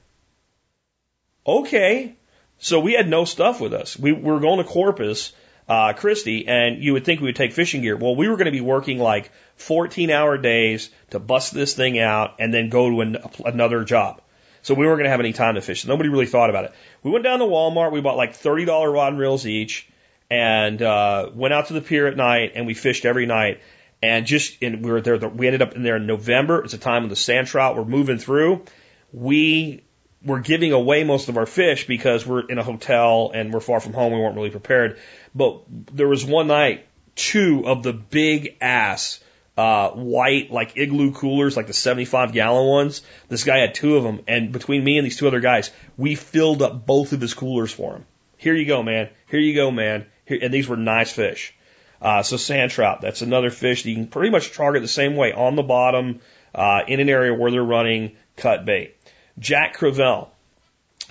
[1.46, 2.16] Okay.
[2.60, 3.98] So we had no stuff with us.
[3.98, 5.32] We, we were going to Corpus,
[5.70, 7.96] uh, Christi, and you would think we would take fishing gear.
[7.96, 12.00] Well, we were going to be working like 14 hour days to bust this thing
[12.00, 14.22] out and then go to an, another job.
[14.62, 15.86] So we weren't going to have any time to fish.
[15.86, 16.74] Nobody really thought about it.
[17.02, 17.94] We went down to Walmart.
[17.94, 19.88] We bought like $30 rod and reels each
[20.30, 23.62] and uh, went out to the pier at night and we fished every night.
[24.02, 25.18] And just and we were there.
[25.18, 26.64] We ended up in there in November.
[26.64, 28.64] It's a time when the sand trout were moving through.
[29.12, 29.84] We
[30.24, 33.80] were giving away most of our fish because we're in a hotel and we're far
[33.80, 34.14] from home.
[34.14, 35.00] We weren't really prepared.
[35.34, 39.20] But there was one night, two of the big ass
[39.58, 43.02] uh, white like igloo coolers, like the 75 gallon ones.
[43.28, 46.14] This guy had two of them, and between me and these two other guys, we
[46.14, 48.06] filled up both of his coolers for him.
[48.38, 49.10] Here you go, man.
[49.30, 50.06] Here you go, man.
[50.30, 51.54] And these were nice fish.
[52.02, 55.16] Uh, so sand trout, that's another fish that you can pretty much target the same
[55.16, 56.22] way on the bottom,
[56.54, 58.96] uh, in an area where they're running cut bait.
[59.40, 60.30] Jack Crevalle.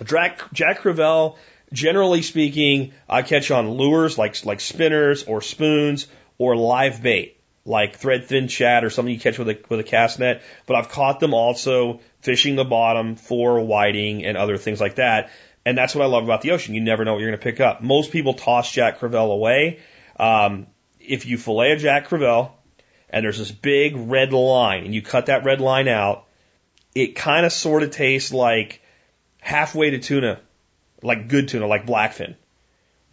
[0.05, 1.37] Jack, Jack Crevalle,
[1.73, 6.07] generally speaking, I catch on lures like, like spinners or spoons
[6.39, 10.19] or live bait, like threadfin shad or something you catch with a, with a cast
[10.19, 10.43] net.
[10.67, 15.31] But I've caught them also fishing the bottom for whiting and other things like that.
[15.67, 16.77] And that's what I love about the ocean.
[16.77, 17.83] You never know what you're going to pick up.
[17.83, 19.81] Most people toss Jack Crevalle away.
[20.17, 20.69] Um,
[21.01, 22.53] if you fillet a Jack Crevalle
[23.11, 26.27] and there's this big red line and you cut that red line out,
[26.95, 28.81] it kind of sort of tastes like
[29.41, 30.41] halfway to tuna,
[31.03, 32.37] like good tuna, like blackfin,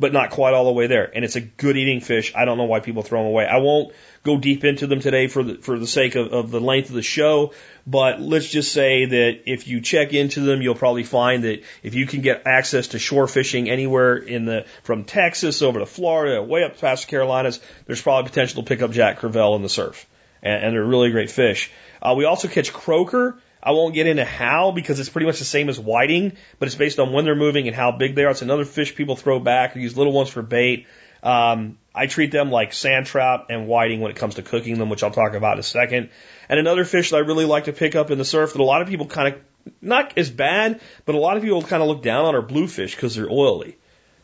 [0.04, 1.10] but not quite all the way there.
[1.16, 2.34] And it's a good eating fish.
[2.36, 3.46] I don't know why people throw them away.
[3.46, 6.60] I won't go deep into them today for the, for the sake of, of the
[6.60, 7.54] length of the show,
[7.88, 11.96] but let's just say that if you check into them, you'll probably find that if
[11.96, 16.44] you can get access to shore fishing anywhere in the, from Texas over to Florida,
[16.44, 19.70] way up past the Carolinas, there's probably potential to pick up Jack Crevalle in the
[19.70, 20.06] surf.
[20.42, 21.72] And, and they're really great fish.
[22.02, 25.46] Uh, we also catch croaker I won't get into how because it's pretty much the
[25.46, 28.32] same as whiting, but it's based on when they're moving and how big they are.
[28.32, 29.74] It's another fish people throw back.
[29.74, 30.86] They use little ones for bait.
[31.24, 34.90] Um, I treat them like sand trout and whiting when it comes to cooking them,
[34.90, 36.10] which I'll talk about in a second.
[36.50, 38.66] And another fish that I really like to pick up in the surf that a
[38.66, 39.42] lot of people kind of,
[39.82, 42.96] not as bad, but a lot of people kind of look down on are bluefish
[42.96, 43.78] because they're oily.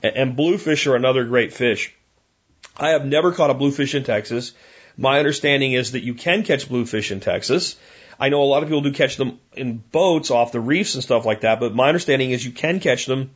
[0.03, 1.95] And, and bluefish are another great fish.
[2.75, 4.51] I have never caught a bluefish in Texas.
[4.97, 7.77] My understanding is that you can catch bluefish in Texas.
[8.19, 11.03] I know a lot of people do catch them in boats off the reefs and
[11.03, 13.31] stuff like that, but my understanding is you can catch them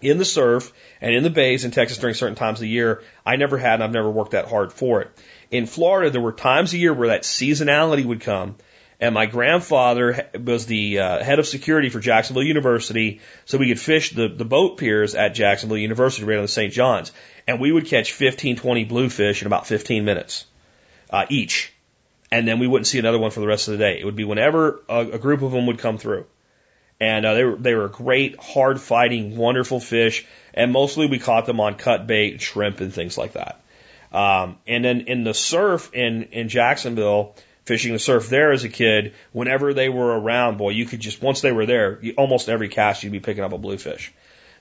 [0.00, 3.02] in the surf and in the bays in Texas during certain times of the year.
[3.26, 5.10] I never had and I've never worked that hard for it.
[5.50, 8.56] In Florida, there were times a year where that seasonality would come.
[9.00, 13.80] And my grandfather was the uh, head of security for Jacksonville University, so we could
[13.80, 16.72] fish the, the boat piers at Jacksonville University right on the St.
[16.72, 17.10] John's.
[17.48, 20.46] And we would catch 15, 20 bluefish in about 15 minutes
[21.10, 21.72] uh, each
[22.32, 24.00] and then we wouldn't see another one for the rest of the day.
[24.00, 26.24] It would be whenever a, a group of them would come through.
[26.98, 30.24] And uh, they were they were great, hard fighting, wonderful fish,
[30.54, 33.60] and mostly we caught them on cut bait, shrimp, and things like that.
[34.12, 38.68] Um, and then in the surf in in Jacksonville, fishing the surf there as a
[38.68, 42.48] kid, whenever they were around, boy, you could just once they were there, you, almost
[42.48, 44.12] every cast you'd be picking up a bluefish.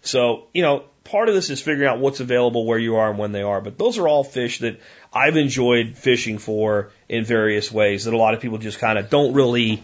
[0.02, 3.20] So you know, part of this is figuring out what's available where you are and
[3.20, 3.62] when they are.
[3.62, 4.80] But those are all fish that
[5.14, 9.10] I've enjoyed fishing for in various ways that a lot of people just kind of
[9.10, 9.84] don't really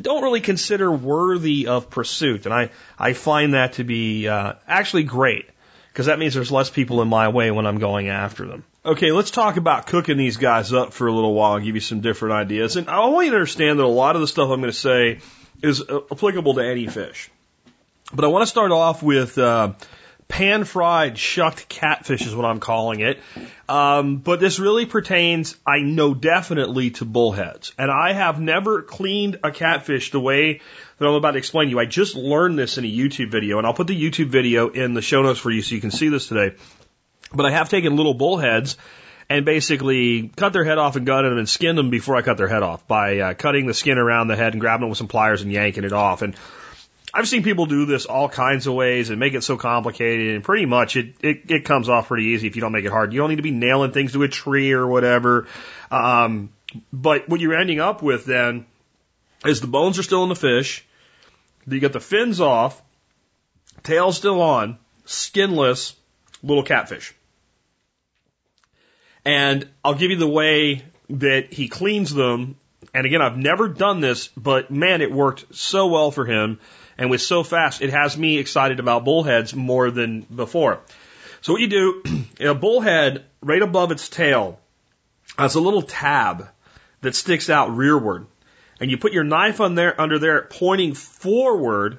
[0.00, 5.04] don't really consider worthy of pursuit, and I I find that to be uh, actually
[5.04, 5.48] great
[5.92, 8.64] because that means there's less people in my way when I'm going after them.
[8.84, 11.80] Okay, let's talk about cooking these guys up for a little while and give you
[11.80, 12.76] some different ideas.
[12.76, 14.78] And I want you to understand that a lot of the stuff I'm going to
[14.78, 15.20] say
[15.62, 17.30] is uh, applicable to any fish.
[18.12, 19.72] But I want to start off with uh,
[20.28, 23.20] pan fried shucked catfish is what I'm calling it.
[23.68, 27.72] Um, but this really pertains, I know definitely to bullheads.
[27.78, 30.60] And I have never cleaned a catfish the way
[30.98, 31.78] that I'm about to explain to you.
[31.78, 34.94] I just learned this in a YouTube video and I'll put the YouTube video in
[34.94, 36.56] the show notes for you so you can see this today.
[37.32, 38.76] But I have taken little bullheads
[39.28, 42.36] and basically cut their head off and gutted them and skinned them before I cut
[42.36, 44.98] their head off by uh, cutting the skin around the head and grabbing it with
[44.98, 46.22] some pliers and yanking it off.
[46.22, 46.36] And
[47.14, 50.44] I've seen people do this all kinds of ways and make it so complicated, and
[50.44, 53.12] pretty much it, it, it comes off pretty easy if you don't make it hard.
[53.12, 55.46] You don't need to be nailing things to a tree or whatever.
[55.90, 56.50] Um,
[56.92, 58.66] but what you're ending up with then
[59.44, 60.84] is the bones are still in the fish.
[61.66, 62.80] You get the fins off,
[63.82, 65.94] tail still on, skinless
[66.42, 67.14] little catfish.
[69.24, 72.56] And I'll give you the way that he cleans them.
[72.94, 76.60] And again, I've never done this, but man, it worked so well for him
[76.98, 80.80] and was so fast, it has me excited about bullheads more than before.
[81.40, 82.02] So what you do,
[82.40, 84.58] a bullhead right above its tail
[85.38, 86.48] has a little tab
[87.02, 88.26] that sticks out rearward.
[88.80, 91.98] And you put your knife on there, under there, pointing forward,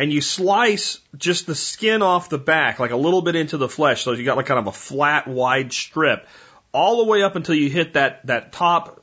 [0.00, 3.68] and you slice just the skin off the back, like a little bit into the
[3.68, 4.02] flesh.
[4.02, 6.26] So you got like kind of a flat, wide strip,
[6.72, 9.02] all the way up until you hit that, that top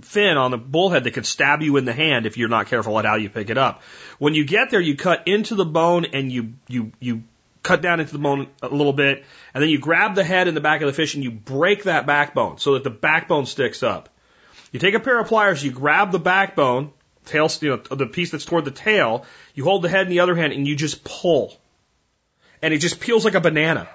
[0.00, 2.98] fin on the bullhead that could stab you in the hand if you're not careful
[2.98, 3.82] at how you pick it up.
[4.18, 7.22] When you get there, you cut into the bone and you, you, you
[7.62, 9.24] cut down into the bone a little bit,
[9.54, 11.84] and then you grab the head and the back of the fish and you break
[11.84, 14.08] that backbone so that the backbone sticks up.
[14.72, 16.92] You take a pair of pliers, you grab the backbone,
[17.26, 19.24] tail, you know, the piece that's toward the tail,
[19.54, 21.56] you hold the head in the other hand and you just pull.
[22.62, 23.88] And it just peels like a banana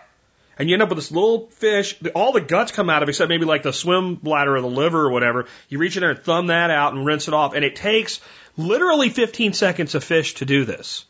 [0.58, 2.00] and you end up with this little fish.
[2.16, 5.02] All the guts come out of, except maybe like the swim bladder or the liver
[5.02, 5.46] or whatever.
[5.70, 8.20] You reach in there and thumb that out and rinse it off, and it takes
[8.58, 11.06] literally 15 seconds of fish to do this.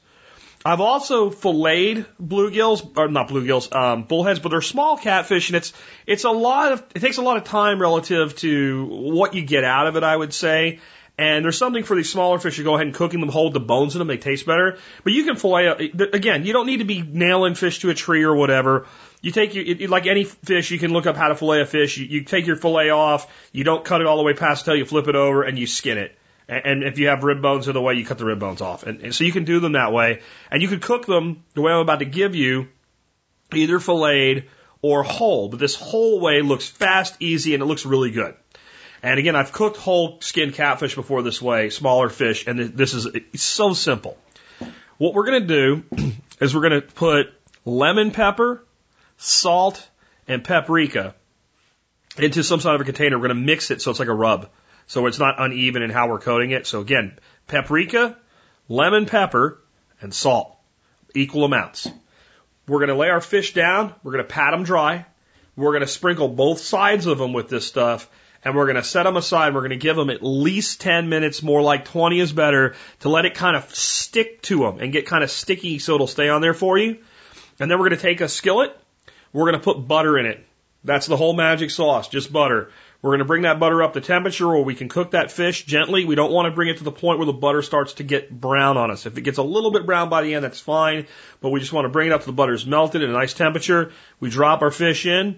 [0.65, 5.71] I've also filleted bluegills, or not bluegills, um, bullheads, but they're small catfish, and it's
[6.05, 9.63] it's a lot of it takes a lot of time relative to what you get
[9.63, 10.03] out of it.
[10.03, 10.79] I would say.
[11.19, 12.57] And there's something for these smaller fish.
[12.57, 14.77] to go ahead and cooking them, hold the bones in them, they taste better.
[15.03, 15.91] But you can fillet.
[16.13, 18.85] Again, you don't need to be nailing fish to a tree or whatever.
[19.21, 21.97] You take your, like any fish, you can look up how to fillet a fish.
[21.97, 24.75] You, you take your fillet off, you don't cut it all the way past tail,
[24.75, 26.17] you flip it over and you skin it.
[26.47, 28.61] And, and if you have rib bones in the way, you cut the rib bones
[28.61, 28.83] off.
[28.83, 30.21] And, and so you can do them that way.
[30.51, 32.67] And you can cook them the way I'm about to give you,
[33.53, 34.45] either filleted
[34.81, 35.49] or whole.
[35.49, 38.35] But this whole way looks fast, easy, and it looks really good.
[39.03, 43.07] And again, I've cooked whole skin catfish before this way, smaller fish, and this is
[43.35, 44.17] so simple.
[44.97, 45.83] What we're going to do
[46.41, 47.27] is we're going to put
[47.63, 48.63] lemon pepper,
[49.17, 49.87] salt,
[50.27, 51.15] and paprika
[52.17, 53.17] into some sort of a container.
[53.17, 54.49] We're going to mix it so it's like a rub.
[54.87, 56.65] So it's not uneven in how we're coating it.
[56.65, 58.17] So again, paprika,
[58.69, 59.61] lemon pepper,
[60.01, 60.55] and salt.
[61.13, 61.89] Equal amounts.
[62.67, 63.93] We're going to lay our fish down.
[64.03, 65.05] We're going to pat them dry.
[65.55, 68.09] We're going to sprinkle both sides of them with this stuff
[68.43, 69.53] and we're going to set them aside.
[69.53, 73.09] We're going to give them at least 10 minutes, more like 20 is better, to
[73.09, 76.29] let it kind of stick to them and get kind of sticky so it'll stay
[76.29, 76.97] on there for you.
[77.59, 78.77] And then we're going to take a skillet.
[79.37, 80.43] We're going to put butter in it.
[80.83, 82.71] That's the whole magic sauce, just butter.
[83.03, 85.63] We're going to bring that butter up to temperature where we can cook that fish
[85.63, 86.05] gently.
[86.05, 88.31] We don't want to bring it to the point where the butter starts to get
[88.31, 89.05] brown on us.
[89.05, 91.05] If it gets a little bit brown by the end, that's fine.
[91.39, 93.35] But we just want to bring it up to the butter's melted at a nice
[93.35, 93.91] temperature.
[94.19, 95.37] We drop our fish in.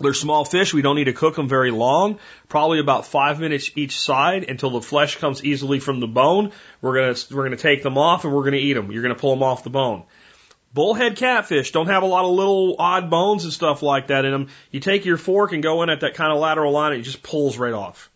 [0.00, 0.72] They're small fish.
[0.72, 2.18] We don't need to cook them very long.
[2.48, 6.52] Probably about five minutes each side until the flesh comes easily from the bone.
[6.80, 8.90] We're gonna we're gonna take them off and we're gonna eat them.
[8.90, 10.04] You're gonna pull them off the bone.
[10.74, 14.32] Bullhead catfish don't have a lot of little odd bones and stuff like that in
[14.32, 14.48] them.
[14.70, 17.04] You take your fork and go in at that kind of lateral line and it
[17.04, 18.10] just pulls right off.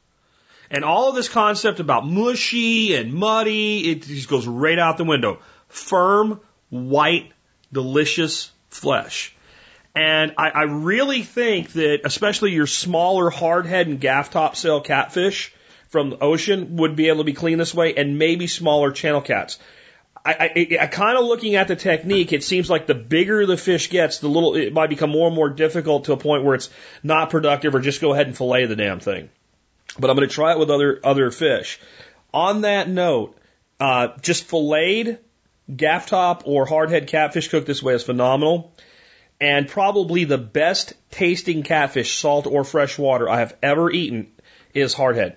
[0.71, 5.05] And all of this concept about mushy and muddy, it just goes right out the
[5.05, 5.41] window.
[5.69, 6.41] Firm,
[6.71, 7.31] white,
[7.73, 9.35] delicious flesh.
[9.95, 15.55] And I, I really think that especially your smaller hardhead and gaff top sail catfish
[15.89, 19.23] from the ocean would be able to be cleaned this way and maybe smaller channel
[19.23, 19.59] cats.
[20.27, 23.57] I, I, I kind of looking at the technique, it seems like the bigger the
[23.57, 26.55] fish gets, the little it might become more and more difficult to a point where
[26.55, 26.70] it's
[27.03, 29.29] not productive or just go ahead and fillet the damn thing.
[29.99, 31.79] But I'm going to try it with other other fish.
[32.35, 33.39] On that note,
[33.79, 35.18] uh, just filleted
[35.74, 38.72] gaff top or hardhead catfish cooked this way is phenomenal
[39.41, 44.33] and probably the best tasting catfish, salt or freshwater, I have ever eaten
[44.72, 45.37] is hardhead.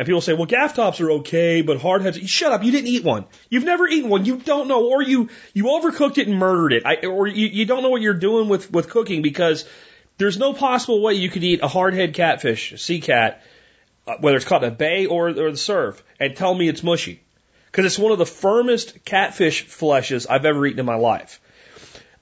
[0.00, 3.04] And people say, well, gaff tops are okay, but hardheads, shut up, you didn't eat
[3.04, 3.26] one.
[3.50, 4.24] You've never eaten one.
[4.24, 6.86] You don't know, or you, you overcooked it and murdered it.
[6.86, 9.66] I, or you, you don't know what you're doing with, with cooking because
[10.16, 13.42] there's no possible way you could eat a hardhead catfish, sea cat,
[14.06, 16.82] uh, whether it's caught in a bay or, or the surf, and tell me it's
[16.82, 17.20] mushy.
[17.66, 21.42] Because it's one of the firmest catfish fleshes I've ever eaten in my life.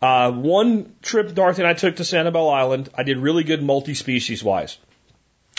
[0.02, 4.42] Uh, one trip Dorothy and I took to Sanibel Island, I did really good multi-species
[4.42, 4.78] wise.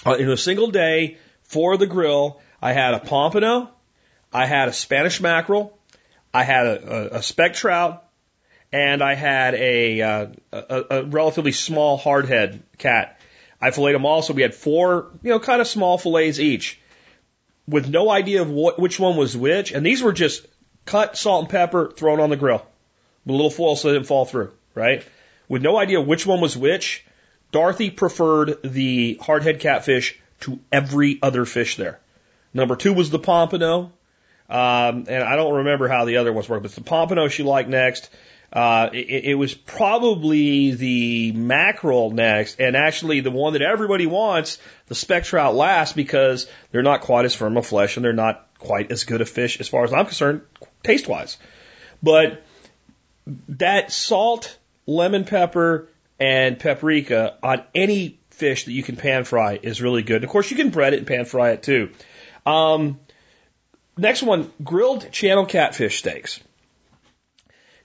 [0.06, 1.18] Uh, in a single day
[1.50, 3.72] for the grill, I had a pompano,
[4.32, 5.78] I had a Spanish mackerel,
[6.32, 8.06] I had a, a, a speck trout,
[8.72, 13.20] and I had a, uh, a, a relatively small hardhead cat.
[13.60, 16.80] I filleted them all, so we had four, you know, kind of small fillets each,
[17.68, 20.46] with no idea of what, which one was which, and these were just
[20.86, 22.64] cut, salt and pepper, thrown on the grill
[23.26, 25.04] with a little foil so they didn't fall through, right?
[25.48, 27.04] With no idea which one was which,
[27.52, 32.00] Dorothy preferred the hardhead catfish to every other fish there.
[32.54, 33.92] Number two was the pompano.
[34.50, 37.70] Um, and I don't remember how the other ones worked, but the pompano she liked
[37.70, 38.10] next.
[38.52, 44.58] Uh, it, it was probably the mackerel next, and actually the one that everybody wants,
[44.88, 48.48] the speck trout last, because they're not quite as firm of flesh and they're not
[48.58, 50.42] quite as good a fish as far as I'm concerned,
[50.84, 51.38] taste wise.
[52.02, 52.44] But
[53.50, 55.88] that salt, lemon pepper,
[56.20, 60.18] and paprika on any fish that you can pan fry is really good.
[60.18, 61.92] And of course, you can bread it and pan fry it too.
[62.46, 63.00] Um,
[63.98, 66.40] next one, grilled channel catfish steaks.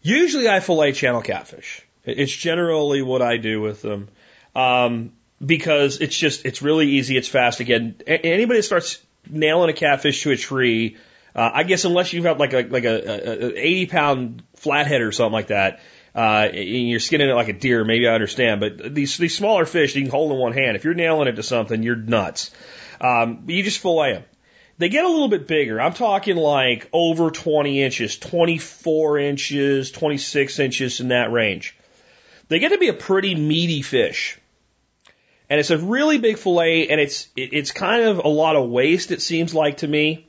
[0.00, 1.82] Usually I fillet channel catfish.
[2.04, 4.08] It's generally what I do with them.
[4.54, 5.12] Um,
[5.44, 7.60] because it's just, it's really easy, it's fast.
[7.60, 10.96] Again, anybody that starts nailing a catfish to a tree,
[11.34, 15.00] uh, I guess unless you've got like a like a, a, a 80 pound flathead
[15.00, 15.80] or something like that,
[16.14, 18.60] uh, and you're skinning it like a deer, maybe I understand.
[18.60, 20.76] But these these smaller fish you can hold in one hand.
[20.76, 22.50] If you're nailing it to something, you're nuts.
[23.00, 24.24] Um, you just fillet them.
[24.78, 25.80] They get a little bit bigger.
[25.80, 31.76] I'm talking like over 20 inches, 24 inches, 26 inches in that range.
[32.48, 34.38] They get to be a pretty meaty fish.
[35.48, 39.12] And it's a really big fillet and it's, it's kind of a lot of waste,
[39.12, 40.28] it seems like to me.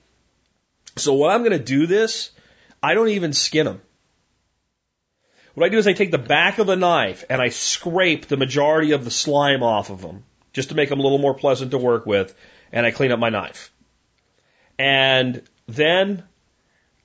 [0.98, 2.32] So when I'm going to do this,
[2.84, 3.82] I don't even skin them.
[5.56, 8.38] What I do is I take the back of the knife and I scrape the
[8.38, 11.72] majority of the slime off of them just to make them a little more pleasant
[11.72, 12.34] to work with,
[12.72, 13.72] and I clean up my knife.
[14.78, 16.24] And then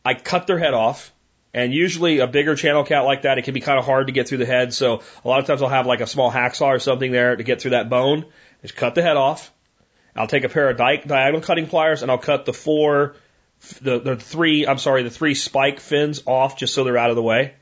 [0.05, 1.13] I cut their head off.
[1.53, 4.13] And usually a bigger channel cat like that, it can be kind of hard to
[4.13, 4.73] get through the head.
[4.73, 7.43] So a lot of times I'll have like a small hacksaw or something there to
[7.43, 8.27] get through that bone.
[8.63, 9.53] Just cut the head off.
[10.15, 13.17] I'll take a pair of di- diagonal cutting pliers and I'll cut the four
[13.83, 17.17] the, the three, I'm sorry, the three spike fins off just so they're out of
[17.17, 17.55] the way.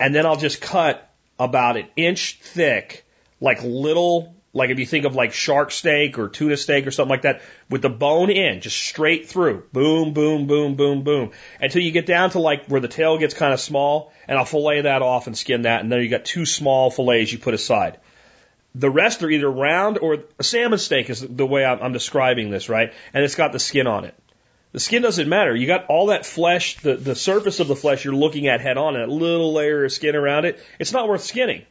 [0.00, 1.08] And then I'll just cut
[1.38, 3.04] about an inch thick,
[3.40, 7.10] like little like if you think of like shark steak or tuna steak or something
[7.10, 11.82] like that, with the bone in, just straight through, boom, boom, boom, boom, boom, until
[11.82, 14.82] you get down to like where the tail gets kind of small, and I'll fillet
[14.82, 17.98] that off and skin that, and then you got two small fillets you put aside.
[18.74, 22.50] The rest are either round or a salmon steak is the way I'm, I'm describing
[22.50, 22.92] this, right?
[23.12, 24.14] And it's got the skin on it.
[24.72, 25.54] The skin doesn't matter.
[25.54, 28.76] You got all that flesh, the, the surface of the flesh you're looking at head
[28.76, 30.60] on, and a little layer of skin around it.
[30.78, 31.64] It's not worth skinning.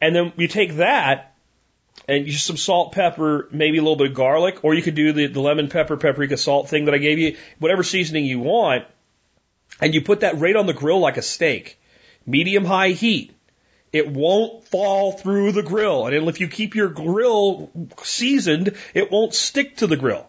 [0.00, 1.34] And then you take that
[2.06, 5.12] and just some salt, pepper, maybe a little bit of garlic, or you could do
[5.12, 8.84] the, the lemon pepper, paprika salt thing that I gave you, whatever seasoning you want,
[9.80, 11.78] and you put that right on the grill like a steak.
[12.26, 13.34] Medium high heat.
[13.92, 16.06] It won't fall through the grill.
[16.06, 17.70] And if you keep your grill
[18.02, 20.27] seasoned, it won't stick to the grill.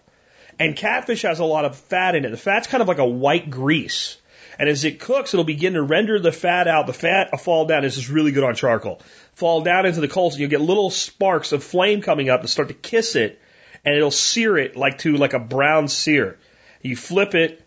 [0.60, 2.32] And catfish has a lot of fat in it.
[2.32, 4.18] The fat's kind of like a white grease.
[4.60, 6.86] And as it cooks, it'll begin to render the fat out.
[6.86, 7.84] The fat will fall down.
[7.84, 9.02] This is really good on charcoal.
[9.36, 12.50] Fall down into the coals, and you'll get little sparks of flame coming up to
[12.50, 13.40] start to kiss it,
[13.86, 16.38] and it'll sear it like to like a brown sear.
[16.82, 17.66] You flip it,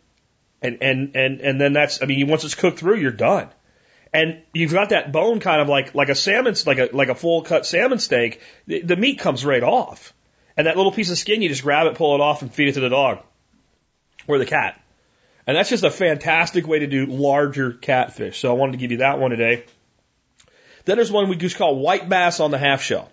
[0.61, 2.03] and and and and then that's.
[2.03, 3.49] I mean, once it's cooked through, you're done.
[4.13, 7.15] And you've got that bone kind of like like a salmon, like a like a
[7.15, 8.43] full cut salmon steak.
[8.67, 10.13] The, the meat comes right off,
[10.57, 12.69] and that little piece of skin, you just grab it, pull it off, and feed
[12.69, 13.19] it to the dog
[14.27, 14.81] or the cat.
[15.47, 18.39] And that's just a fantastic way to do larger catfish.
[18.39, 19.65] So I wanted to give you that one today.
[20.85, 23.11] Then there's one we just call white bass on the half shell.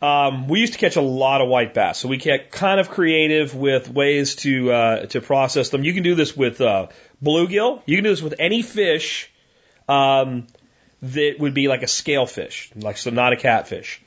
[0.00, 2.90] Um, we used to catch a lot of white bass, so we get kind of
[2.90, 5.84] creative with ways to uh, to process them.
[5.84, 6.88] You can do this with uh,
[7.24, 7.82] bluegill.
[7.86, 9.30] You can do this with any fish
[9.88, 10.46] um,
[11.00, 14.02] that would be like a scale fish, like so not a catfish,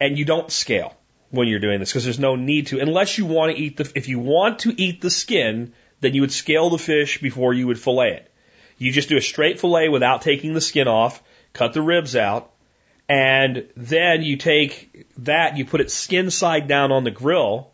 [0.00, 0.94] and you don't scale
[1.30, 3.90] when you're doing this because there's no need to unless you want to eat the.
[3.94, 7.66] If you want to eat the skin, then you would scale the fish before you
[7.66, 8.32] would fillet it.
[8.78, 11.22] You just do a straight fillet without taking the skin off,
[11.52, 12.52] cut the ribs out,
[13.08, 17.70] and then you take that, you put it skin side down on the grill,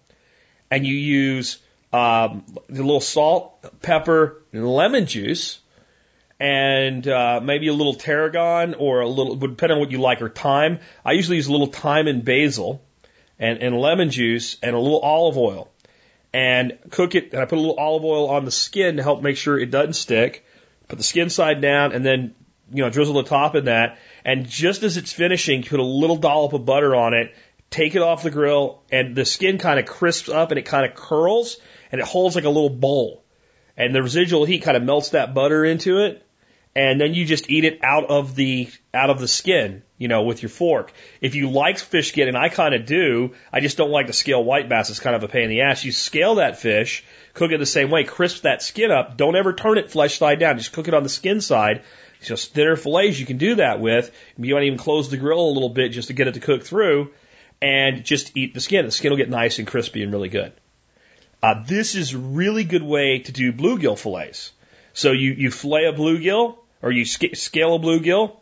[0.70, 1.58] and you use
[1.92, 5.60] um, a little salt, pepper, and lemon juice,
[6.38, 10.28] and uh, maybe a little tarragon or a little, depending on what you like, or
[10.28, 10.80] thyme.
[11.04, 12.82] I usually use a little thyme and basil,
[13.42, 15.68] and, and lemon juice, and a little olive oil
[16.32, 17.32] and cook it.
[17.32, 19.70] And I put a little olive oil on the skin to help make sure it
[19.70, 20.46] doesn't stick.
[20.88, 22.34] Put the skin side down and then,
[22.72, 23.98] you know, drizzle the top in that.
[24.24, 27.34] And just as it's finishing, put a little dollop of butter on it,
[27.68, 30.86] take it off the grill, and the skin kind of crisps up and it kind
[30.86, 31.58] of curls
[31.90, 33.24] and it holds like a little bowl.
[33.76, 36.24] And the residual heat kind of melts that butter into it
[36.74, 40.22] and then you just eat it out of the out of the skin, you know,
[40.22, 40.92] with your fork.
[41.20, 44.12] If you like fish skin, and I kind of do, I just don't like to
[44.12, 44.88] scale white bass.
[44.88, 45.84] It's kind of a pain in the ass.
[45.84, 47.04] You scale that fish,
[47.34, 49.16] cook it the same way, crisp that skin up.
[49.16, 50.58] Don't ever turn it flesh side down.
[50.58, 51.82] Just cook it on the skin side.
[52.22, 54.10] Just thinner fillets you can do that with.
[54.38, 56.64] You might even close the grill a little bit just to get it to cook
[56.64, 57.10] through,
[57.60, 58.86] and just eat the skin.
[58.86, 60.52] The skin will get nice and crispy and really good.
[61.42, 64.52] Uh, this is really good way to do bluegill fillets.
[64.92, 68.36] So you, you fillet a bluegill, or you scale a bluegill,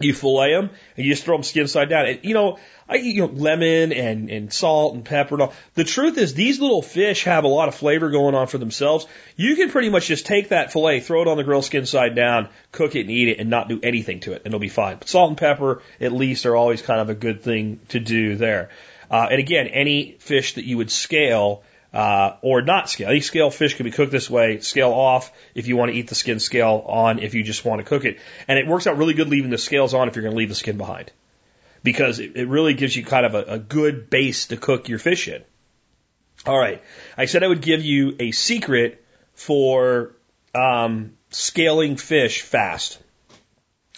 [0.00, 2.06] you fillet them, and you just throw them skin side down.
[2.06, 2.58] And, you know,
[2.88, 5.54] I eat you know, lemon and, and salt and pepper and all.
[5.74, 9.06] The truth is, these little fish have a lot of flavor going on for themselves.
[9.36, 12.14] You can pretty much just take that fillet, throw it on the grill skin side
[12.14, 14.68] down, cook it and eat it, and not do anything to it, and it'll be
[14.68, 14.96] fine.
[14.98, 18.36] But salt and pepper, at least, are always kind of a good thing to do
[18.36, 18.70] there.
[19.10, 21.62] Uh, and again, any fish that you would scale,
[21.92, 23.08] uh, or not scale.
[23.08, 24.60] Any scale fish can be cooked this way.
[24.60, 26.38] Scale off if you want to eat the skin.
[26.40, 28.18] Scale on if you just want to cook it.
[28.46, 30.50] And it works out really good leaving the scales on if you're going to leave
[30.50, 31.10] the skin behind,
[31.82, 34.98] because it, it really gives you kind of a, a good base to cook your
[34.98, 35.42] fish in.
[36.46, 36.82] All right,
[37.16, 39.04] I said I would give you a secret
[39.34, 40.14] for
[40.54, 42.98] um, scaling fish fast.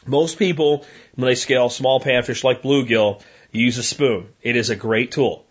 [0.06, 3.22] Most people, when they scale small panfish like bluegill,
[3.52, 4.28] use a spoon.
[4.40, 5.44] It is a great tool.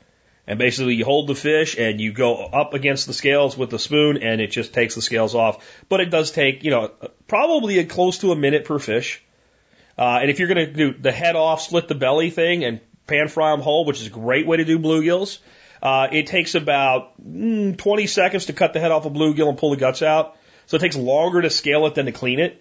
[0.50, 3.78] And basically, you hold the fish and you go up against the scales with the
[3.78, 5.64] spoon, and it just takes the scales off.
[5.90, 6.92] But it does take, you know,
[7.28, 9.24] probably a close to a minute per fish.
[9.96, 12.80] Uh, and if you're going to do the head off, split the belly thing, and
[13.06, 15.38] pan fry them whole, which is a great way to do bluegills,
[15.84, 19.58] uh, it takes about mm, 20 seconds to cut the head off a bluegill and
[19.60, 20.36] pull the guts out.
[20.66, 22.60] So it takes longer to scale it than to clean it.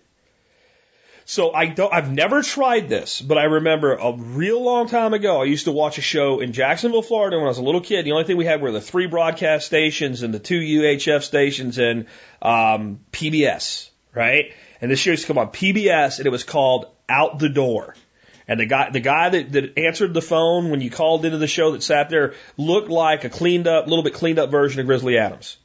[1.30, 5.42] So I don't, I've never tried this, but I remember a real long time ago,
[5.42, 8.06] I used to watch a show in Jacksonville, Florida when I was a little kid.
[8.06, 11.76] The only thing we had were the three broadcast stations and the two UHF stations
[11.76, 12.06] and,
[12.40, 14.54] um, PBS, right?
[14.80, 17.94] And this show used to come on PBS and it was called Out the Door.
[18.48, 21.46] And the guy, the guy that, that answered the phone when you called into the
[21.46, 24.86] show that sat there looked like a cleaned up, little bit cleaned up version of
[24.86, 25.58] Grizzly Adams.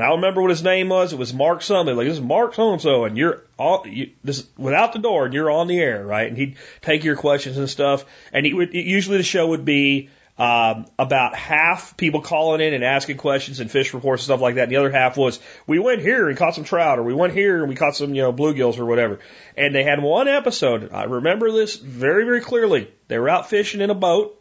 [0.00, 1.12] And I remember what his name was.
[1.12, 1.94] It was Mark something.
[1.94, 5.26] Like this is Mark so and so, and you're all you, this without the door,
[5.26, 6.26] and you're on the air, right?
[6.26, 8.06] And he'd take your questions and stuff.
[8.32, 10.08] And he would usually the show would be
[10.38, 14.54] Um, about half people calling in and asking questions and fish reports and stuff like
[14.54, 14.62] that.
[14.62, 17.34] And the other half was, we went here and caught some trout, or we went
[17.34, 19.18] here and we caught some, you know, bluegills or whatever.
[19.54, 20.94] And they had one episode.
[20.94, 22.88] I remember this very, very clearly.
[23.08, 24.40] They were out fishing in a boat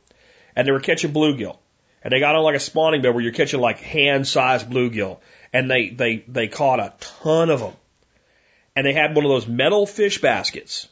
[0.56, 1.58] and they were catching bluegill.
[2.02, 5.20] And they got on like a spawning bed where you're catching like hand-sized bluegill.
[5.52, 7.74] And they, they, they caught a ton of them.
[8.76, 10.88] And they had one of those metal fish baskets.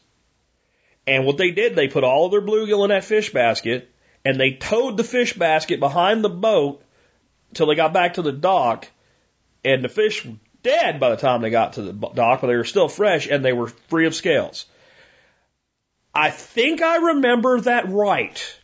[1.06, 3.90] And what they did, they put all of their bluegill in that fish basket
[4.24, 6.82] and they towed the fish basket behind the boat
[7.54, 8.86] till they got back to the dock,
[9.64, 12.56] and the fish were dead by the time they got to the dock, but they
[12.56, 14.66] were still fresh and they were free of scales.
[16.14, 18.57] I think I remember that right.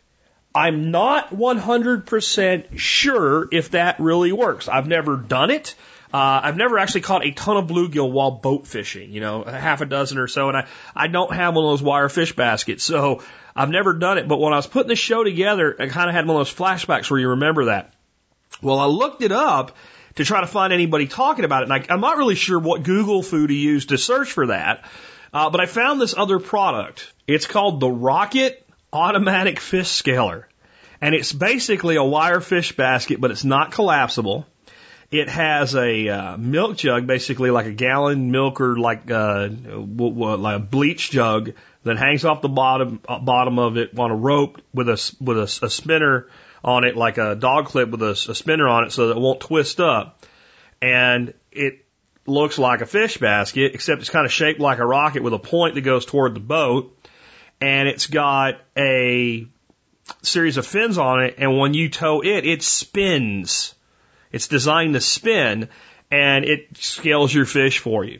[0.55, 4.69] I'm not 100% sure if that really works.
[4.69, 5.75] I've never done it.
[6.13, 9.81] Uh, I've never actually caught a ton of bluegill while boat fishing, you know, half
[9.81, 12.85] a dozen or so, and I, I don't have one of those wire fish baskets,
[12.85, 13.21] so
[13.53, 16.15] I've never done it, but when I was putting the show together, I kind of
[16.15, 17.93] had one of those flashbacks where you remember that.
[18.61, 19.75] Well, I looked it up
[20.15, 22.83] to try to find anybody talking about it, and I, I'm not really sure what
[22.83, 24.85] Google fu to use to search for that,
[25.33, 27.11] uh, but I found this other product.
[27.27, 28.64] It's called the Rocket
[28.95, 30.47] Automatic Fish Scaler,
[31.01, 34.47] and it's basically a wire fish basket, but it's not collapsible.
[35.11, 40.55] It has a uh, milk jug, basically like a gallon milk or like uh, like
[40.55, 41.51] a bleach jug
[41.83, 45.37] that hangs off the bottom uh, bottom of it on a rope with a with
[45.37, 46.27] a, a spinner
[46.63, 49.19] on it, like a dog clip with a, a spinner on it, so that it
[49.19, 50.25] won't twist up.
[50.81, 51.85] And it
[52.25, 55.39] looks like a fish basket, except it's kind of shaped like a rocket with a
[55.39, 56.94] point that goes toward the boat.
[57.61, 59.47] And it's got a
[60.21, 63.73] series of fins on it, and when you tow it, it spins.
[64.31, 65.69] It's designed to spin,
[66.11, 68.19] and it scales your fish for you.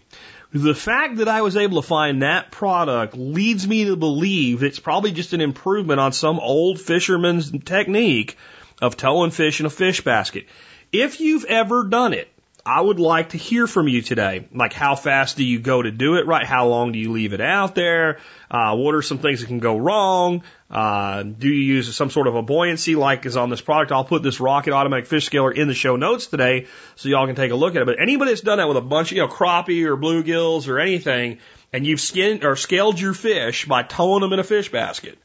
[0.53, 4.80] The fact that I was able to find that product leads me to believe it's
[4.80, 8.38] probably just an improvement on some old fisherman's technique
[8.82, 10.45] of towing fish in a fish basket.
[10.91, 12.30] If you've ever done it,
[12.68, 14.48] I would like to hear from you today.
[14.52, 16.48] Like, how fast do you go to do it right?
[16.48, 18.18] How long do you leave it out there?
[18.50, 20.42] Uh, what are some things that can go wrong?
[20.72, 23.92] Uh, do you use some sort of a buoyancy like is on this product?
[23.92, 26.66] I'll put this rocket automatic fish scaler in the show notes today
[26.96, 27.86] so y'all can take a look at it.
[27.86, 30.80] But anybody that's done that with a bunch of, you know, crappie or bluegills or
[30.80, 31.38] anything,
[31.72, 35.20] and you've skinned or scaled your fish by towing them in a fish basket,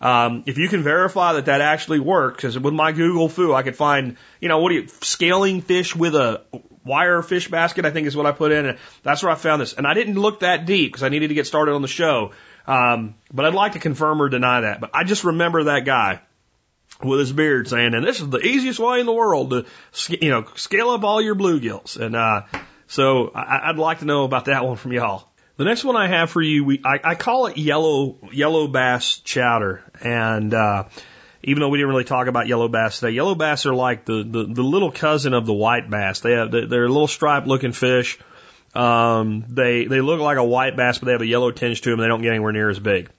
[0.00, 3.62] um, if you can verify that that actually works, because with my Google fu, I
[3.62, 6.42] could find, you know, what are you, scaling fish with a
[6.88, 8.66] wire fish basket, I think is what I put in.
[8.66, 9.74] And that's where I found this.
[9.74, 12.32] And I didn't look that deep because I needed to get started on the show.
[12.66, 14.80] Um, but I'd like to confirm or deny that.
[14.80, 16.20] But I just remember that guy
[17.02, 19.66] with his beard saying, and this is the easiest way in the world to,
[20.20, 21.96] you know, scale up all your bluegills.
[21.98, 22.42] And, uh,
[22.88, 25.28] so I, I'd like to know about that one from y'all.
[25.56, 29.20] The next one I have for you, we, I, I call it yellow, yellow bass
[29.20, 29.82] chowder.
[30.00, 30.84] And, uh,
[31.42, 34.24] even though we didn't really talk about yellow bass today, yellow bass are like the,
[34.24, 36.20] the, the little cousin of the white bass.
[36.20, 38.18] They have, they're a little striped looking fish.
[38.74, 41.90] Um, they, they look like a white bass, but they have a yellow tinge to
[41.90, 42.00] them.
[42.00, 43.10] They don't get anywhere near as big.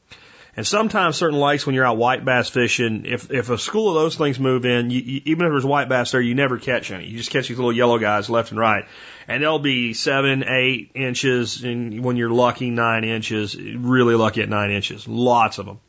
[0.55, 3.95] And sometimes certain lakes, when you're out white bass fishing, if, if a school of
[3.95, 6.91] those things move in, you, you, even if there's white bass there, you never catch
[6.91, 7.05] any.
[7.05, 8.85] You just catch these little yellow guys left and right.
[9.27, 14.49] And they'll be seven, eight inches, and when you're lucky, nine inches, really lucky at
[14.49, 15.07] nine inches.
[15.07, 15.79] Lots of them.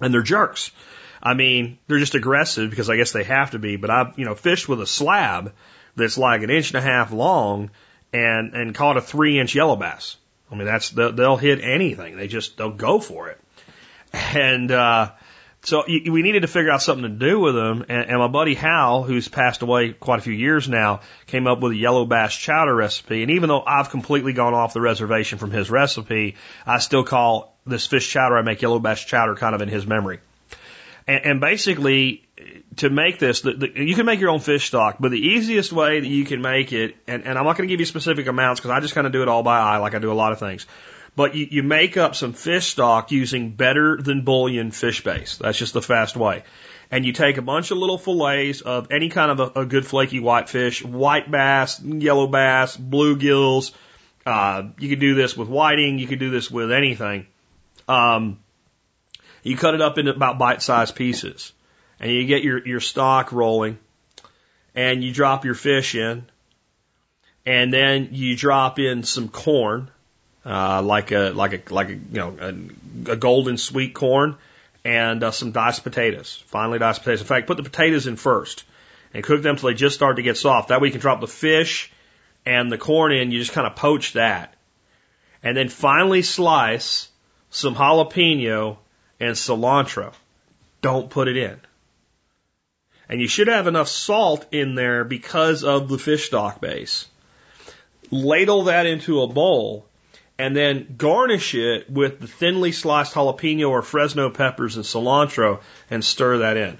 [0.00, 0.70] And they're jerks.
[1.22, 4.24] I mean, they're just aggressive because I guess they have to be, but I've, you
[4.24, 5.52] know, fished with a slab
[5.96, 7.70] that's like an inch and a half long
[8.12, 10.16] and, and caught a three inch yellow bass.
[10.50, 12.16] I mean, that's, they'll, they'll hit anything.
[12.16, 13.40] They just, they'll go for it.
[14.12, 15.10] And, uh,
[15.62, 17.84] so we needed to figure out something to do with them.
[17.88, 21.60] And, and my buddy Hal, who's passed away quite a few years now, came up
[21.60, 23.22] with a yellow bass chowder recipe.
[23.22, 27.58] And even though I've completely gone off the reservation from his recipe, I still call
[27.66, 30.20] this fish chowder I make yellow bass chowder kind of in his memory.
[31.08, 32.28] And, and basically,
[32.76, 35.72] to make this, the, the, you can make your own fish stock, but the easiest
[35.72, 38.26] way that you can make it, and, and I'm not going to give you specific
[38.26, 40.14] amounts because I just kind of do it all by eye, like I do a
[40.14, 40.66] lot of things.
[41.16, 45.38] But you, you make up some fish stock using better than bouillon fish base.
[45.38, 46.44] That's just the fast way.
[46.90, 49.86] And you take a bunch of little fillets of any kind of a, a good
[49.86, 53.72] flaky white fish, white bass, yellow bass, bluegills.
[54.24, 55.98] Uh, you could do this with whiting.
[55.98, 57.26] You could do this with anything.
[57.88, 58.38] Um,
[59.42, 61.52] you cut it up into about bite-sized pieces,
[62.00, 63.78] and you get your your stock rolling,
[64.74, 66.24] and you drop your fish in,
[67.46, 69.90] and then you drop in some corn,
[70.44, 74.36] uh, like a like a like a you know a, a golden sweet corn
[74.84, 77.20] and uh, some diced potatoes, finely diced potatoes.
[77.20, 78.64] In fact, put the potatoes in first
[79.12, 80.68] and cook them till they just start to get soft.
[80.68, 81.90] That way you can drop the fish
[82.46, 83.30] and the corn in.
[83.30, 84.54] You just kind of poach that,
[85.42, 87.08] and then finally slice
[87.50, 88.78] some jalapeno
[89.20, 90.12] and cilantro.
[90.80, 91.60] Don't put it in.
[93.08, 97.06] And you should have enough salt in there because of the fish stock base.
[98.10, 99.86] Ladle that into a bowl
[100.38, 106.04] and then garnish it with the thinly sliced jalapeno or Fresno peppers and cilantro and
[106.04, 106.78] stir that in.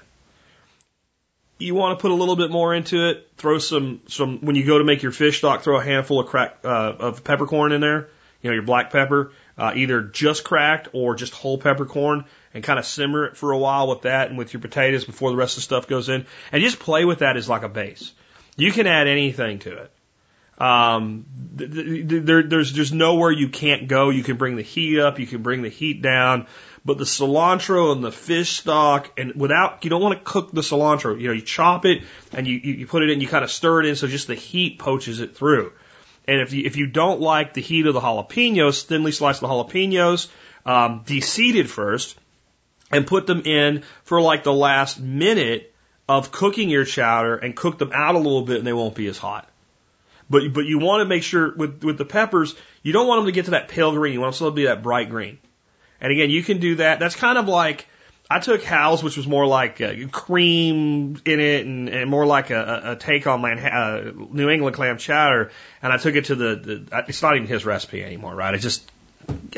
[1.57, 3.27] You want to put a little bit more into it.
[3.35, 6.27] Throw some, some, when you go to make your fish stock, throw a handful of
[6.27, 8.07] crack, uh, of peppercorn in there.
[8.41, 12.23] You know, your black pepper, uh, either just cracked or just whole peppercorn
[12.53, 15.31] and kind of simmer it for a while with that and with your potatoes before
[15.31, 16.25] the rest of the stuff goes in.
[16.51, 18.13] And just play with that as like a base.
[18.55, 19.91] You can add anything to it.
[20.59, 21.25] Um,
[21.55, 24.09] there, there's there's nowhere you can't go.
[24.09, 26.47] You can bring the heat up, you can bring the heat down,
[26.83, 30.59] but the cilantro and the fish stock, and without you don't want to cook the
[30.59, 31.19] cilantro.
[31.19, 32.03] You know, you chop it
[32.33, 34.35] and you you put it in, you kind of stir it in, so just the
[34.35, 35.71] heat poaches it through.
[36.29, 39.47] And if you if you don't like the heat of the jalapenos, thinly slice the
[39.47, 40.27] jalapenos,
[40.63, 42.15] um, deseeded first,
[42.91, 45.73] and put them in for like the last minute
[46.07, 49.07] of cooking your chowder, and cook them out a little bit, and they won't be
[49.07, 49.49] as hot.
[50.29, 52.53] But but you want to make sure with with the peppers,
[52.83, 54.13] you don't want them to get to that pale green.
[54.13, 55.39] You want them to be that bright green.
[55.99, 56.99] And again, you can do that.
[56.99, 57.87] That's kind of like
[58.29, 62.51] I took Hal's, which was more like uh, cream in it and, and more like
[62.51, 65.51] a, a take on my uh, New England clam chowder,
[65.81, 67.05] and I took it to the, the.
[67.07, 68.53] It's not even his recipe anymore, right?
[68.53, 68.89] It just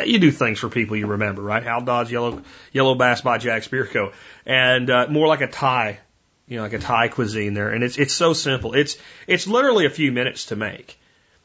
[0.06, 1.64] you do things for people you remember, right?
[1.64, 2.42] Hal Dodds Yellow
[2.72, 4.14] Yellow Bass by Jack Spirko,
[4.46, 6.00] and uh, more like a Thai
[6.52, 7.70] you know, like a Thai cuisine there.
[7.70, 8.74] And it's, it's so simple.
[8.74, 11.00] It's, it's literally a few minutes to make.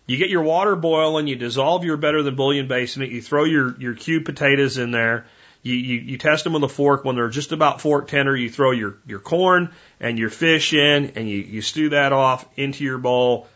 [0.04, 3.22] You get your water boiling, you dissolve your better than bouillon base in it, you
[3.22, 5.26] throw your, your cubed potatoes in there,
[5.66, 7.04] you, you, you test them with a fork.
[7.04, 11.12] When they're just about fork tender, you throw your, your corn and your fish in
[11.16, 13.48] and you, you stew that off into your bowl,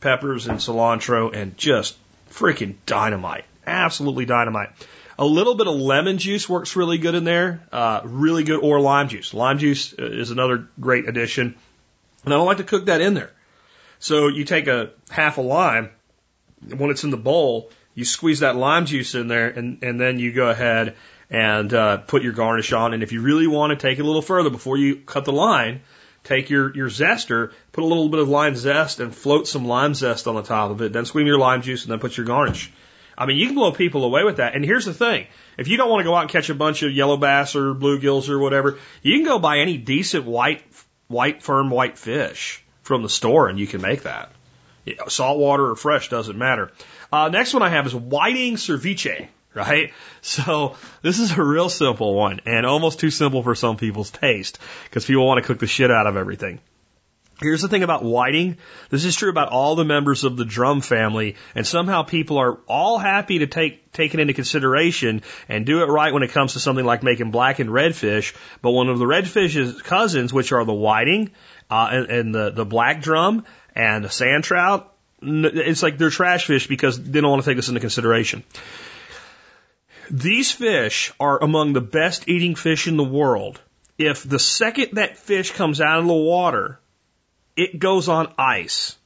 [0.00, 1.96] peppers and cilantro and just
[2.30, 3.44] freaking dynamite.
[3.66, 4.70] Absolutely dynamite.
[5.18, 7.66] A little bit of lemon juice works really good in there.
[7.72, 9.34] Uh, really good, or lime juice.
[9.34, 11.56] Lime juice uh, is another great addition.
[12.24, 13.32] And I don't like to cook that in there.
[13.98, 15.90] So you take a half a lime,
[16.76, 20.18] when it's in the bowl, you squeeze that lime juice in there, and, and then
[20.18, 20.94] you go ahead
[21.30, 22.94] and uh, put your garnish on.
[22.94, 25.32] And if you really want to take it a little further before you cut the
[25.32, 25.80] line,
[26.24, 29.94] take your, your zester, put a little bit of lime zest, and float some lime
[29.94, 30.92] zest on the top of it.
[30.92, 32.72] Then squeeze your lime juice, and then put your garnish.
[33.18, 34.54] I mean, you can blow people away with that.
[34.54, 35.26] And here's the thing.
[35.56, 37.74] If you don't want to go out and catch a bunch of yellow bass or
[37.74, 40.62] bluegills or whatever, you can go buy any decent white,
[41.08, 44.32] white, firm white fish from the store and you can make that.
[45.08, 46.70] Saltwater or fresh doesn't matter.
[47.12, 49.92] Uh, next one I have is whiting ceviche, right?
[50.20, 54.58] So this is a real simple one and almost too simple for some people's taste
[54.84, 56.60] because people want to cook the shit out of everything.
[57.38, 58.56] Here's the thing about whiting.
[58.88, 62.58] This is true about all the members of the drum family, and somehow people are
[62.66, 66.54] all happy to take take it into consideration and do it right when it comes
[66.54, 68.34] to something like making blackened redfish.
[68.62, 71.30] But one of the redfish's cousins, which are the whiting
[71.70, 76.46] uh, and, and the the black drum and the sand trout, it's like they're trash
[76.46, 78.44] fish because they don't want to take this into consideration.
[80.10, 83.60] These fish are among the best eating fish in the world.
[83.98, 86.78] If the second that fish comes out of the water,
[87.56, 88.96] it goes on ice.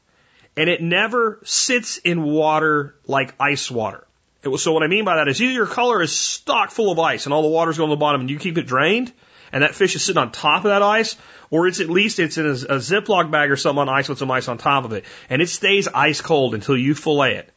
[0.56, 4.06] And it never sits in water like ice water.
[4.44, 6.98] Was, so what I mean by that is either your color is stock full of
[6.98, 9.12] ice and all the water's going to the bottom and you keep it drained
[9.52, 11.16] and that fish is sitting on top of that ice,
[11.50, 14.18] or it's at least it's in a, a Ziploc bag or something on ice with
[14.18, 15.04] some ice on top of it.
[15.28, 17.52] And it stays ice cold until you fillet it.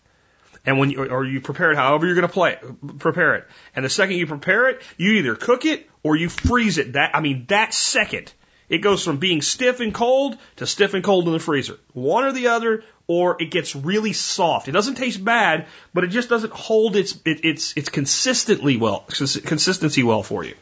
[0.65, 2.57] And when you, or you prepare it however you're going to play,
[2.99, 3.47] prepare it.
[3.75, 6.93] And the second you prepare it, you either cook it or you freeze it.
[6.93, 8.31] That, I mean, that second
[8.69, 11.77] it goes from being stiff and cold to stiff and cold in the freezer.
[11.93, 14.67] One or the other, or it gets really soft.
[14.67, 19.01] It doesn't taste bad, but it just doesn't hold its it, its its consistently well
[19.01, 20.55] consistency well for you.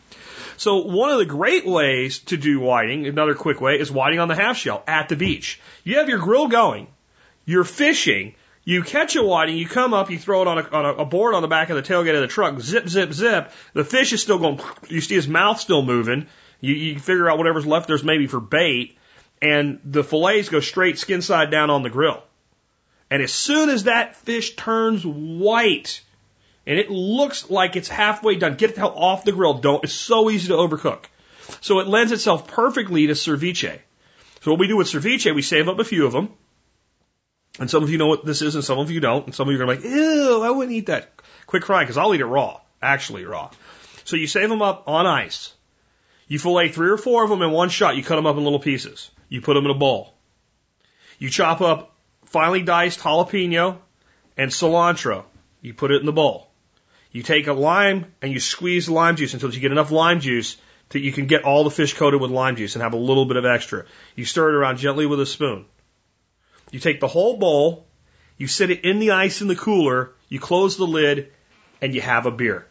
[0.58, 4.28] So one of the great ways to do whiting, another quick way, is whiting on
[4.28, 5.60] the half shell at the beach.
[5.84, 6.88] You have your grill going,
[7.46, 11.00] you're fishing, you catch a whiting, you come up, you throw it on a, on
[11.00, 13.52] a board on the back of the tailgate of the truck, zip, zip, zip.
[13.74, 16.28] The fish is still going, you see his mouth still moving.
[16.60, 18.98] You, you figure out whatever's left there's maybe for bait,
[19.42, 22.24] and the fillets go straight skin side down on the grill.
[23.10, 26.02] And as soon as that fish turns white,
[26.68, 29.56] and it looks like it's halfway done, get the hell off the grill.
[29.56, 29.84] Don't.
[29.84, 31.06] It's so easy to overcook.
[31.60, 33.80] So it lends itself perfectly to ceviche.
[34.42, 36.30] So what we do with ceviche, we save up a few of them.
[37.60, 39.26] And some of you know what this is, and some of you don't.
[39.26, 41.12] And some of you are like, ew, I wouldn't eat that.
[41.46, 43.52] Quick cry, because I'll eat it raw, actually raw.
[44.06, 45.54] So you save them up on ice.
[46.28, 47.98] You fillet three or four of them in one shot.
[47.98, 49.12] You cut them up in little pieces.
[49.28, 50.14] You put them in a bowl.
[51.20, 51.96] You chop up
[52.26, 53.78] finely diced jalapeno
[54.38, 55.26] and cilantro.
[55.62, 56.50] You put it in the bowl.
[57.12, 60.22] You take a lime and you squeeze the lime juice until you get enough lime
[60.22, 60.56] juice
[60.90, 63.26] that you can get all the fish coated with lime juice and have a little
[63.26, 63.86] bit of extra.
[64.16, 65.66] You stir it around gently with a spoon.
[66.72, 67.86] You take the whole bowl,
[68.38, 71.32] you sit it in the ice in the cooler, you close the lid,
[71.82, 72.66] and you have a beer.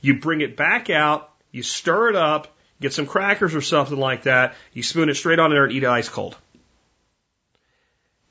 [0.00, 2.48] You bring it back out, you stir it up,
[2.80, 5.82] get some crackers or something like that, you spoon it straight on there and eat
[5.82, 6.36] it ice cold.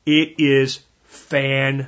[0.06, 1.88] It is fan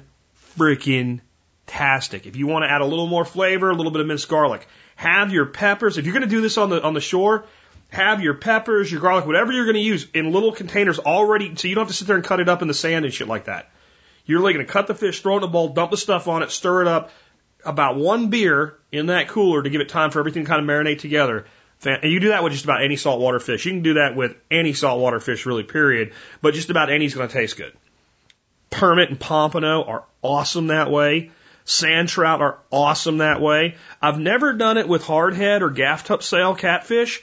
[0.58, 1.22] freaking
[1.66, 2.26] tastic.
[2.26, 4.68] If you want to add a little more flavor, a little bit of minced garlic,
[4.96, 5.98] have your peppers.
[5.98, 7.46] If you're going to do this on the on the shore,
[7.90, 11.68] have your peppers, your garlic, whatever you're going to use in little containers already, so
[11.68, 13.28] you don't have to sit there and cut it up in the sand and shit
[13.28, 13.72] like that.
[14.26, 16.28] You're really going to cut the fish, throw it in a bowl, dump the stuff
[16.28, 17.12] on it, stir it up.
[17.66, 20.68] About one beer in that cooler to give it time for everything to kind of
[20.68, 21.46] marinate together.
[21.86, 23.66] And you do that with just about any saltwater fish.
[23.66, 26.14] You can do that with any saltwater fish, really, period.
[26.42, 27.74] But just about any is going to taste good.
[28.70, 31.32] Permit and pompano are awesome that way.
[31.66, 33.76] Sand trout are awesome that way.
[34.02, 37.22] I've never done it with hardhead or gaff topsail catfish.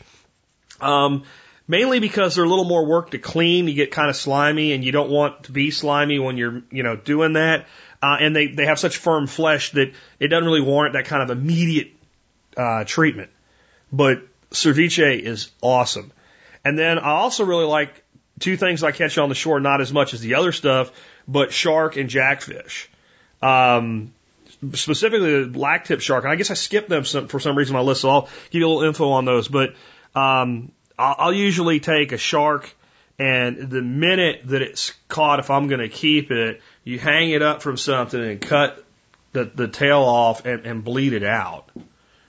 [0.81, 1.24] Um,
[1.69, 3.69] mainly because they're a little more work to clean.
[3.69, 6.82] You get kind of slimy and you don't want to be slimy when you're, you
[6.82, 7.66] know, doing that.
[8.03, 11.23] Uh, and they, they have such firm flesh that it doesn't really warrant that kind
[11.23, 11.93] of immediate,
[12.57, 13.31] uh, treatment.
[13.93, 16.12] But ceviche is awesome.
[16.65, 18.05] And then I also really like
[18.39, 20.93] two things I catch on the shore, not as much as the other stuff,
[21.27, 22.90] but shark and jackfish.
[23.40, 24.12] Um,
[24.73, 26.24] specifically the black tip shark.
[26.24, 28.28] And I guess I skipped them some, for some reason on my list, so I'll
[28.51, 29.48] give you a little info on those.
[29.48, 29.74] But
[30.16, 32.74] um, I'll, I'll usually take a shark,
[33.18, 37.43] and the minute that it's caught, if I'm going to keep it, you hang it
[37.43, 38.82] up from something and cut
[39.32, 41.68] the, the tail off and, and bleed it out.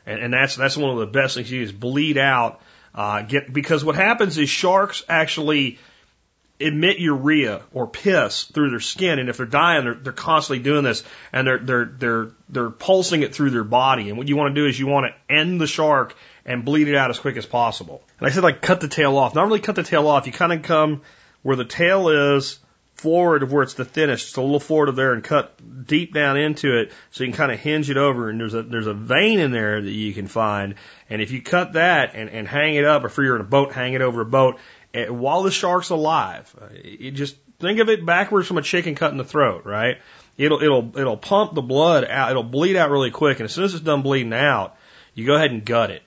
[0.05, 1.71] And, and that's that's one of the best things you use.
[1.71, 2.61] Bleed out.
[2.93, 5.77] Uh, get because what happens is sharks actually
[6.59, 10.83] emit urea or piss through their skin, and if they're dying, they're, they're constantly doing
[10.83, 14.09] this, and they're they're they're they're pulsing it through their body.
[14.09, 16.15] And what you want to do is you want to end the shark
[16.47, 18.01] and bleed it out as quick as possible.
[18.17, 19.35] And I said like cut the tail off.
[19.35, 20.25] Not really cut the tail off.
[20.25, 21.01] You kind of come
[21.43, 22.59] where the tail is
[22.95, 26.13] forward of where it's the thinnest, just a little forward of there, and cut deep
[26.13, 28.29] down into it so you can kind of hinge it over.
[28.29, 30.75] And there's a there's a vein in there that you can find.
[31.09, 33.45] And if you cut that and, and hang it up, or if you're in a
[33.45, 34.57] boat, hang it over a boat,
[34.93, 38.95] and while the shark's alive, eh, you just think of it backwards from a chicken
[38.95, 39.97] cut in the throat, right?
[40.37, 42.31] It'll it'll it'll pump the blood out.
[42.31, 44.77] It'll bleed out really quick, and as soon as it's done bleeding out,
[45.13, 46.03] you go ahead and gut it,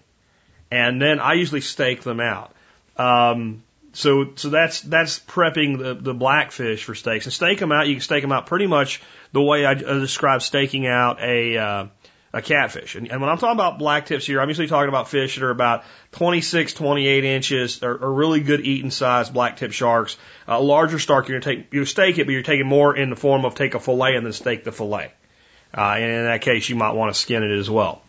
[0.71, 2.53] and then I usually steak them out.
[2.97, 7.27] Um, so so that's that's prepping the the blackfish for steaks.
[7.27, 7.89] And steak them out.
[7.89, 9.03] You can steak them out pretty much
[9.33, 11.87] the way I, described steaking out a uh,
[12.33, 12.95] a catfish.
[12.95, 15.45] And, and when I'm talking about black tips here, I'm usually talking about fish that
[15.45, 15.83] are about
[16.13, 20.17] 26, 28 inches, or, or really good eating size black tip sharks.
[20.47, 23.17] A larger shark, you're gonna take you steak it, but you're taking more in the
[23.17, 25.13] form of take a fillet and then steak the fillet.
[25.77, 28.03] Uh, and in that case, you might want to skin it as well.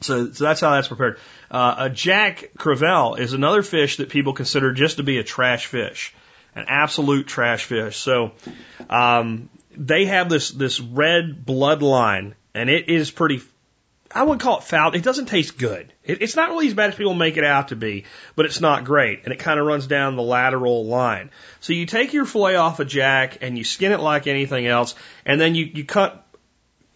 [0.00, 1.18] So, so that's how that's prepared.
[1.50, 5.66] Uh, a jack crevalle is another fish that people consider just to be a trash
[5.66, 6.14] fish,
[6.54, 7.96] an absolute trash fish.
[7.96, 8.32] So,
[8.90, 9.48] um,
[9.78, 13.40] they have this this red bloodline, and it is pretty.
[14.14, 14.94] I would call it foul.
[14.94, 15.92] It doesn't taste good.
[16.02, 18.04] It, it's not really as bad as people make it out to be,
[18.36, 21.30] but it's not great, and it kind of runs down the lateral line.
[21.60, 24.94] So you take your fillet off a jack and you skin it like anything else,
[25.24, 26.26] and then you you cut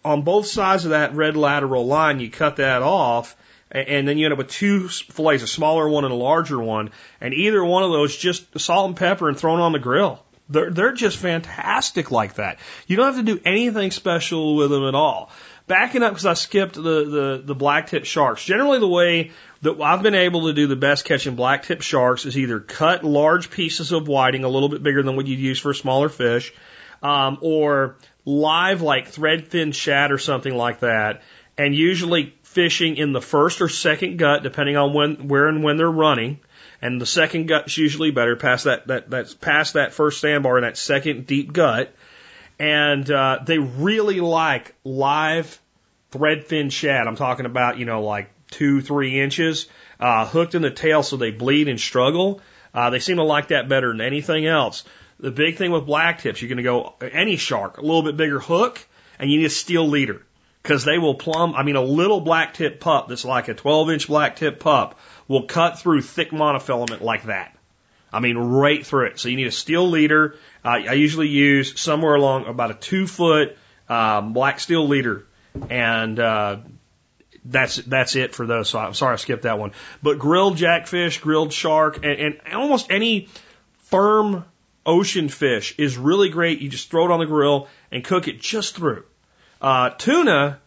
[0.03, 3.35] on both sides of that red lateral line, you cut that off,
[3.73, 6.91] and then you end up with two fillets, a smaller one and a larger one,
[7.19, 10.23] and either one of those just salt and pepper and thrown on the grill.
[10.49, 12.59] They're, they're just fantastic like that.
[12.85, 15.31] You don't have to do anything special with them at all.
[15.65, 18.43] Backing up because I skipped the, the, the black tip sharks.
[18.43, 19.31] Generally the way
[19.61, 23.05] that I've been able to do the best catching black tip sharks is either cut
[23.05, 26.09] large pieces of whiting, a little bit bigger than what you'd use for a smaller
[26.09, 26.53] fish,
[27.01, 27.95] um, or
[28.25, 31.21] live like threadfin shad or something like that,
[31.57, 35.77] and usually fishing in the first or second gut, depending on when, where and when
[35.77, 36.39] they're running.
[36.81, 40.65] And the second gut's usually better, past that, that, that's past that first sandbar and
[40.65, 41.93] that second deep gut.
[42.59, 45.59] And, uh, they really like live
[46.11, 47.07] threadfin shad.
[47.07, 49.67] I'm talking about, you know, like two, three inches,
[49.99, 52.41] uh, hooked in the tail so they bleed and struggle.
[52.73, 54.83] Uh, they seem to like that better than anything else.
[55.19, 58.17] The big thing with black tips, you're going to go any shark, a little bit
[58.17, 58.85] bigger hook,
[59.19, 60.23] and you need a steel leader
[60.63, 61.53] because they will plumb.
[61.55, 64.97] I mean, a little black tip pup that's like a 12 inch black tip pup
[65.27, 67.55] will cut through thick monofilament like that.
[68.11, 69.19] I mean, right through it.
[69.19, 70.35] So you need a steel leader.
[70.63, 73.57] Uh, I usually use somewhere along about a two foot
[73.89, 75.25] um, black steel leader,
[75.69, 76.57] and uh,
[77.43, 78.69] that's that's it for those.
[78.69, 79.71] So I'm sorry I skipped that one.
[80.01, 83.29] But grilled jackfish, grilled shark, and, and almost any
[83.79, 84.45] firm
[84.85, 86.59] ocean fish is really great.
[86.59, 89.03] You just throw it on the grill and cook it just through.
[89.63, 90.59] Uh, tuna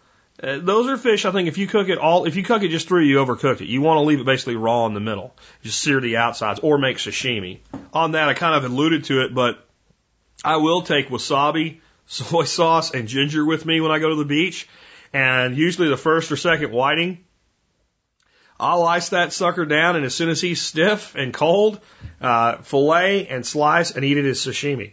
[0.42, 1.24] Uh, those are fish.
[1.24, 3.62] I think if you cook it all, if you cook it just through, you overcook
[3.62, 3.68] it.
[3.68, 5.34] You want to leave it basically raw in the middle.
[5.62, 7.60] Just sear the outsides or make sashimi.
[7.94, 9.66] On that, I kind of alluded to it, but
[10.44, 14.26] I will take wasabi, soy sauce, and ginger with me when I go to the
[14.26, 14.68] beach.
[15.12, 17.24] And usually the first or second whiting,
[18.60, 21.80] I'll ice that sucker down, and as soon as he's stiff and cold,
[22.20, 24.92] uh, fillet and slice and eat it as sashimi.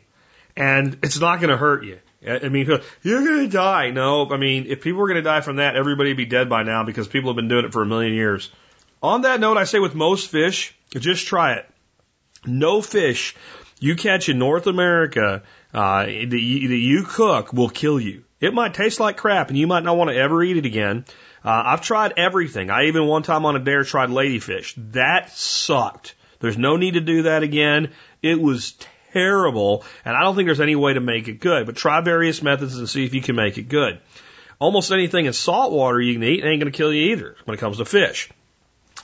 [0.55, 1.99] And it's not going to hurt you.
[2.25, 2.67] I mean,
[3.01, 3.89] you're going to die.
[3.89, 6.49] No, I mean, if people were going to die from that, everybody would be dead
[6.49, 8.49] by now because people have been doing it for a million years.
[9.01, 11.69] On that note, I say with most fish, just try it.
[12.45, 13.35] No fish
[13.83, 15.43] you catch in North America
[15.73, 18.23] uh, that, you, that you cook will kill you.
[18.39, 21.03] It might taste like crap and you might not want to ever eat it again.
[21.43, 22.69] Uh, I've tried everything.
[22.69, 24.73] I even one time on a dare tried ladyfish.
[24.93, 26.15] That sucked.
[26.39, 27.91] There's no need to do that again.
[28.21, 28.73] It was
[29.13, 31.65] terrible, and I don't think there's any way to make it good.
[31.65, 33.99] But try various methods and see if you can make it good.
[34.59, 37.55] Almost anything in salt water you can eat ain't going to kill you either when
[37.55, 38.29] it comes to fish.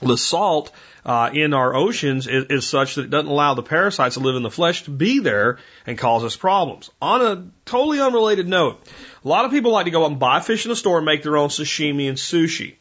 [0.02, 0.72] The salt
[1.04, 4.36] uh, in our oceans is, is such that it doesn't allow the parasites that live
[4.36, 6.90] in the flesh to be there and cause us problems.
[7.02, 8.80] On a totally unrelated note,
[9.24, 11.06] a lot of people like to go out and buy fish in the store and
[11.06, 12.76] make their own sashimi and sushi.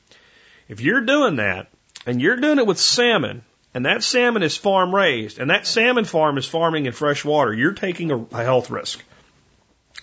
[0.69, 1.69] If you're doing that,
[2.05, 3.43] and you're doing it with salmon,
[3.73, 7.53] and that salmon is farm raised, and that salmon farm is farming in fresh water,
[7.53, 9.03] you're taking a, a health risk.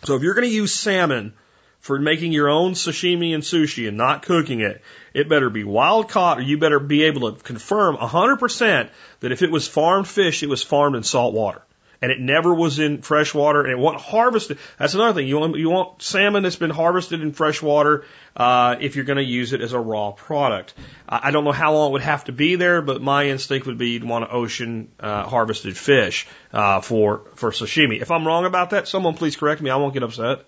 [0.05, 1.35] So if you're going to use salmon
[1.81, 4.83] for making your own sashimi and sushi and not cooking it,
[5.15, 8.89] it better be wild caught or you better be able to confirm 100%
[9.21, 11.63] that if it was farmed fish, it was farmed in salt water
[12.02, 14.59] and it never was in fresh water and it wasn't harvested.
[14.78, 15.28] That's another thing.
[15.28, 18.05] You want, you want salmon that's been harvested in fresh water
[18.36, 20.74] uh, if you're going to use it as a raw product.
[21.09, 23.78] I don't know how long it would have to be there, but my instinct would
[23.78, 28.02] be you'd want ocean uh, harvested fish uh, for for sashimi.
[28.02, 29.70] If I'm wrong about that, someone please correct me.
[29.70, 30.44] I won't get upset.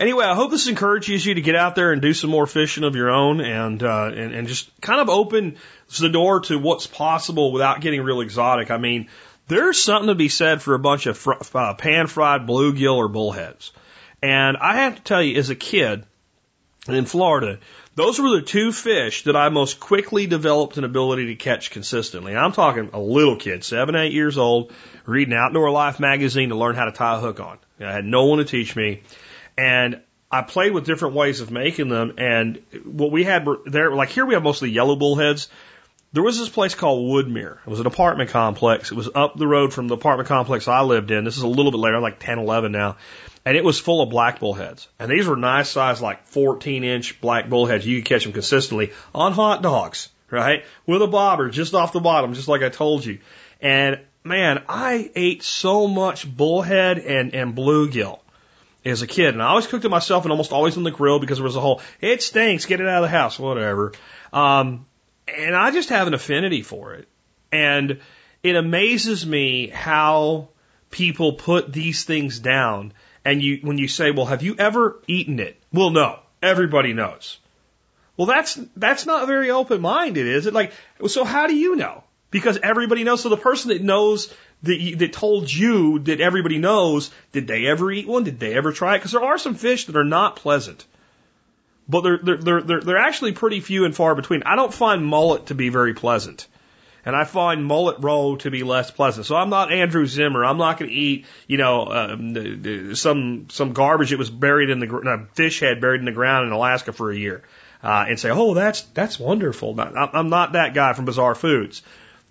[0.00, 2.84] Anyway, I hope this encourages you to get out there and do some more fishing
[2.84, 5.56] of your own and, uh, and, and just kind of open
[5.98, 8.70] the door to what's possible without getting real exotic.
[8.70, 9.08] I mean,
[9.50, 13.08] there's something to be said for a bunch of fr- uh, pan fried bluegill or
[13.08, 13.72] bullheads.
[14.22, 16.04] And I have to tell you, as a kid
[16.88, 17.58] in Florida,
[17.96, 22.36] those were the two fish that I most quickly developed an ability to catch consistently.
[22.36, 24.72] I'm talking a little kid, seven, eight years old,
[25.04, 27.58] reading Outdoor Life magazine to learn how to tie a hook on.
[27.80, 29.02] I had no one to teach me.
[29.58, 30.00] And
[30.30, 32.14] I played with different ways of making them.
[32.18, 35.48] And what we had there, like here we have mostly yellow bullheads.
[36.12, 37.58] There was this place called Woodmere.
[37.64, 38.90] It was an apartment complex.
[38.90, 41.22] It was up the road from the apartment complex I lived in.
[41.22, 42.96] This is a little bit later, like 10, 11 now.
[43.44, 44.88] And it was full of black bullheads.
[44.98, 47.86] And these were nice size, like 14 inch black bullheads.
[47.86, 50.64] You could catch them consistently on hot dogs, right?
[50.84, 53.20] With a bobber just off the bottom, just like I told you.
[53.60, 58.18] And man, I ate so much bullhead and, and bluegill
[58.84, 59.34] as a kid.
[59.34, 61.56] And I always cooked it myself and almost always on the grill because there was
[61.56, 63.92] a whole, it stinks, get it out of the house, whatever.
[64.32, 64.86] Um,
[65.36, 67.08] and I just have an affinity for it.
[67.52, 68.00] And
[68.42, 70.48] it amazes me how
[70.90, 72.92] people put these things down.
[73.24, 75.60] And you, when you say, well, have you ever eaten it?
[75.72, 76.20] Well, no.
[76.42, 77.38] Everybody knows.
[78.16, 80.54] Well, that's, that's not very open minded, is it?
[80.54, 80.72] Like,
[81.06, 82.04] so how do you know?
[82.30, 83.22] Because everybody knows.
[83.22, 84.32] So the person that knows
[84.62, 88.24] that, that told you that everybody knows, did they ever eat one?
[88.24, 88.98] Did they ever try it?
[88.98, 90.84] Because there are some fish that are not pleasant
[91.90, 94.44] but they're, they're, they're, they're, actually pretty few and far between.
[94.44, 96.46] I don't find mullet to be very pleasant.
[97.04, 99.26] And I find mullet roe to be less pleasant.
[99.26, 100.46] So I'm not Andrew Zimmern.
[100.46, 104.80] I'm not going to eat, you know, uh, some some garbage that was buried in
[104.80, 107.42] the uh, fish head buried in the ground in Alaska for a year,
[107.82, 109.80] uh, and say, oh, that's that's wonderful.
[109.80, 111.82] I'm not that guy from Bizarre Foods,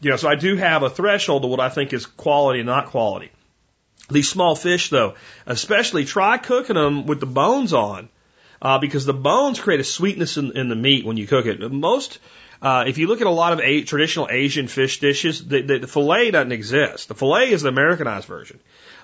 [0.02, 0.18] you know.
[0.18, 3.32] So I do have a threshold of what I think is quality and not quality.
[4.12, 5.16] These small fish, though,
[5.48, 8.08] especially try cooking them with the bones on
[8.62, 11.60] uh, because the bones create a sweetness in, in the meat when you cook it.
[11.72, 12.20] Most,
[12.62, 15.80] uh, if you look at a lot of a, traditional Asian fish dishes, the, the,
[15.80, 17.08] the fillet doesn't exist.
[17.08, 18.60] The fillet is the Americanized version.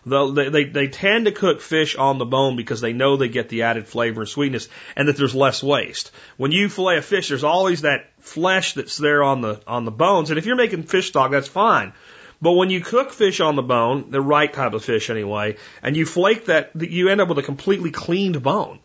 [0.05, 3.29] The, they, they, they tend to cook fish on the bone because they know they
[3.29, 6.11] get the added flavor and sweetness and that there's less waste.
[6.37, 9.91] When you fillet a fish, there's always that flesh that's there on the, on the
[9.91, 10.29] bones.
[10.29, 11.93] And if you're making fish stock, that's fine.
[12.41, 15.95] But when you cook fish on the bone, the right type of fish anyway, and
[15.95, 18.79] you flake that, you end up with a completely cleaned bone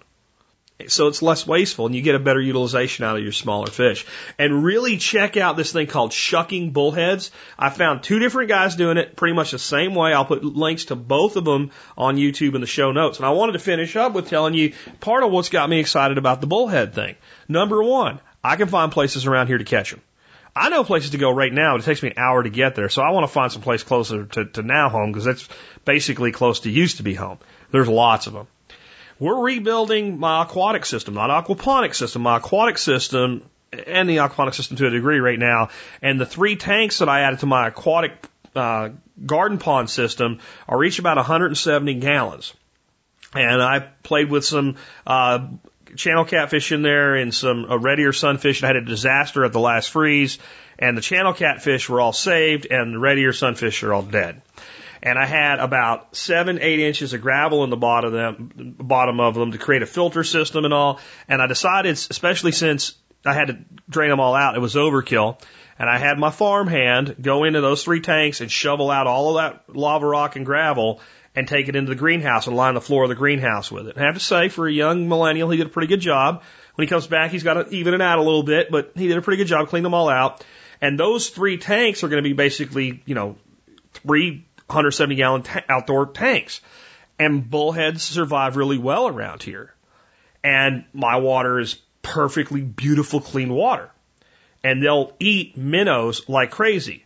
[0.89, 4.07] so it's less wasteful and you get a better utilization out of your smaller fish.
[4.39, 7.31] And really check out this thing called shucking bullheads.
[7.59, 10.13] I found two different guys doing it pretty much the same way.
[10.13, 13.19] I'll put links to both of them on YouTube in the show notes.
[13.19, 16.19] And I wanted to finish up with telling you part of what's got me excited
[16.19, 17.17] about the bullhead thing.
[17.49, 20.01] Number one, I can find places around here to catch them.
[20.55, 21.75] I know places to go right now.
[21.75, 23.63] but It takes me an hour to get there, so I want to find some
[23.63, 25.49] place closer to, to now home because that's
[25.85, 27.39] basically close to used to be home.
[27.71, 28.47] There's lots of them.
[29.21, 34.79] We're rebuilding my aquatic system, not aquaponic system, my aquatic system and the aquaponic system
[34.79, 35.69] to a degree right now.
[36.01, 38.13] And the three tanks that I added to my aquatic
[38.57, 38.89] uh,
[39.25, 42.55] garden pond system are each about 170 gallons.
[43.35, 44.77] And I played with some
[45.07, 45.49] uh,
[45.97, 48.65] channel catfish in there and some uh, red ear sunfish.
[48.65, 50.39] I had a disaster at the last freeze,
[50.79, 54.41] and the channel catfish were all saved, and the red ear sunfish are all dead
[55.03, 59.21] and I had about seven, eight inches of gravel in the bottom of them, bottom
[59.21, 61.01] of them to create a filter system and all.
[61.29, 62.95] And I decided, especially since
[63.25, 63.59] I had to
[63.89, 65.41] drain them all out, it was overkill.
[65.79, 69.31] And I had my farm hand go into those three tanks and shovel out all
[69.31, 71.01] of that lava rock and gravel
[71.35, 73.97] and take it into the greenhouse and line the floor of the greenhouse with it.
[73.97, 76.43] And I have to say, for a young millennial, he did a pretty good job.
[76.75, 79.09] When he comes back, he's got to even it out a little bit, but he
[79.09, 80.45] did a pretty good job, cleaned them all out.
[80.81, 83.37] And those three tanks are going to be basically, you know,
[83.93, 86.61] three 170 gallon outdoor tanks.
[87.19, 89.75] And bullheads survive really well around here.
[90.43, 93.91] And my water is perfectly beautiful, clean water.
[94.65, 97.05] And they'll eat minnows like crazy.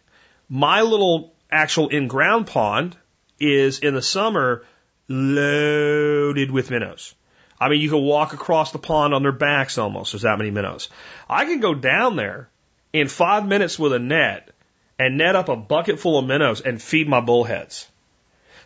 [0.49, 2.97] My little actual in ground pond
[3.41, 4.65] is in the summer
[5.09, 7.15] loaded with minnows.
[7.61, 10.13] I mean, you can walk across the pond on their backs almost.
[10.13, 10.89] There's that many minnows.
[11.29, 12.49] I can go down there
[12.93, 14.51] in five minutes with a net
[14.99, 17.87] and net up a bucket full of minnows and feed my bullheads.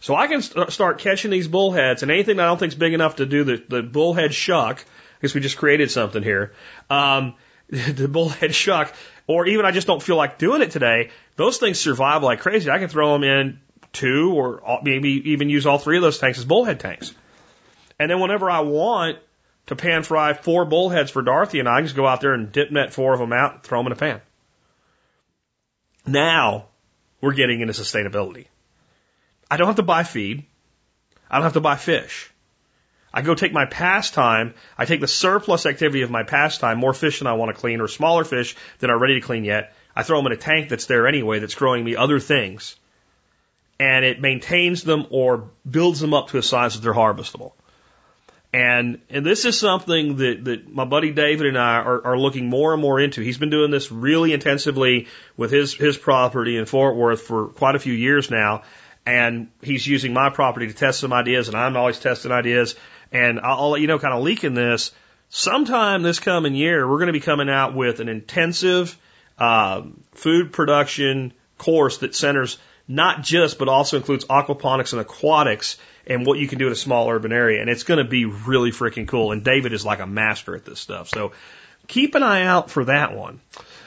[0.01, 2.79] So I can st- start catching these bullheads and anything that I don't think is
[2.79, 4.85] big enough to do the, the bullhead shuck,
[5.19, 6.53] because we just created something here,
[6.89, 7.35] um,
[7.69, 8.95] the bullhead shuck,
[9.27, 12.71] or even I just don't feel like doing it today, those things survive like crazy.
[12.71, 13.61] I can throw them in
[13.93, 17.13] two or maybe even use all three of those tanks as bullhead tanks.
[17.99, 19.19] And then whenever I want
[19.67, 22.53] to pan fry four bullheads for Dorothy and I, I just go out there and
[22.53, 24.21] dip net four of them out and throw them in a pan.
[26.09, 26.67] Now
[27.21, 28.47] we're getting into sustainability.
[29.51, 30.45] I don't have to buy feed.
[31.31, 32.31] I don't have to buy fish.
[33.13, 37.19] I go take my pastime, I take the surplus activity of my pastime, more fish
[37.19, 39.75] than I want to clean or smaller fish that are ready to clean yet.
[39.97, 42.77] I throw them in a tank that's there anyway that's growing me other things.
[43.81, 47.53] And it maintains them or builds them up to a size that they're harvestable.
[48.53, 52.49] And and this is something that, that my buddy David and I are, are looking
[52.49, 53.21] more and more into.
[53.21, 55.07] He's been doing this really intensively
[55.37, 58.63] with his his property in Fort Worth for quite a few years now.
[59.05, 62.75] And he's using my property to test some ideas, and I'm always testing ideas.
[63.11, 64.93] And I'll, let you know, kind of leaking this.
[65.31, 68.99] Sometime this coming year, we're going to be coming out with an intensive
[69.39, 75.79] uh, food production course that centers not just, but also includes aquaponics and aquatics
[76.09, 77.61] and what you can do in a small urban area.
[77.61, 79.31] And it's going to be really freaking cool.
[79.33, 81.09] And David is like a master at this stuff.
[81.09, 81.33] So
[81.87, 83.41] keep an eye out for that one.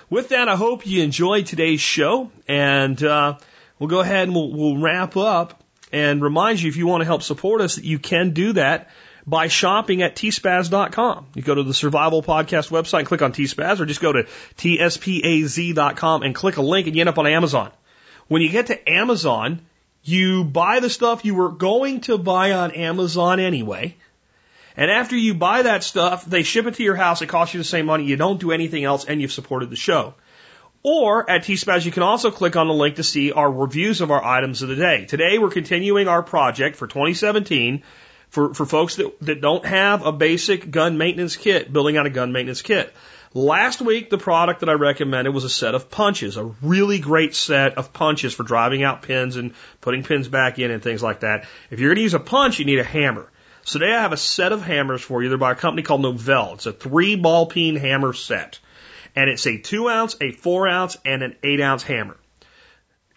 [0.10, 2.32] With that, I hope you enjoyed today's show.
[2.48, 3.38] And uh,
[3.80, 7.06] we'll go ahead and we'll, we'll wrap up and remind you if you want to
[7.06, 8.90] help support us that you can do that
[9.26, 11.28] by shopping at tspaz.com.
[11.36, 14.24] You go to the Survival Podcast website and click on tspaz or just go to
[14.58, 17.72] tspaz.com and click a link and you end up on Amazon.
[18.28, 19.62] When you get to Amazon,
[20.04, 23.96] you buy the stuff you were going to buy on Amazon anyway.
[24.76, 27.22] And after you buy that stuff, they ship it to your house.
[27.22, 28.06] It costs you the same money.
[28.06, 30.16] You don't do anything else and you've supported the show.
[30.84, 34.10] Or at T-Spaz, you can also click on the link to see our reviews of
[34.10, 35.06] our items of the day.
[35.06, 37.84] Today, we're continuing our project for 2017
[38.30, 42.10] for, for folks that, that don't have a basic gun maintenance kit, building out a
[42.10, 42.92] gun maintenance kit.
[43.34, 47.34] Last week, the product that I recommended was a set of punches, a really great
[47.34, 51.22] set of punches for driving out pins and putting pins back in and things like
[51.22, 51.46] that.
[51.70, 53.32] If you're going to use a punch, you need a hammer.
[53.64, 55.30] So today I have a set of hammers for you.
[55.30, 56.56] They're by a company called Novell.
[56.56, 58.60] It's a three ball peen hammer set.
[59.16, 62.18] And it's a two ounce, a four ounce, and an eight ounce hammer.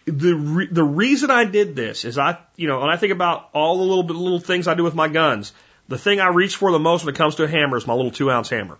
[0.05, 3.49] The, re- the reason I did this is I, you know, when I think about
[3.53, 5.51] all the little little things I do with my guns,
[5.89, 7.95] the thing I reach for the most when it comes to a hammer is my
[7.95, 8.77] little two ounce hammer.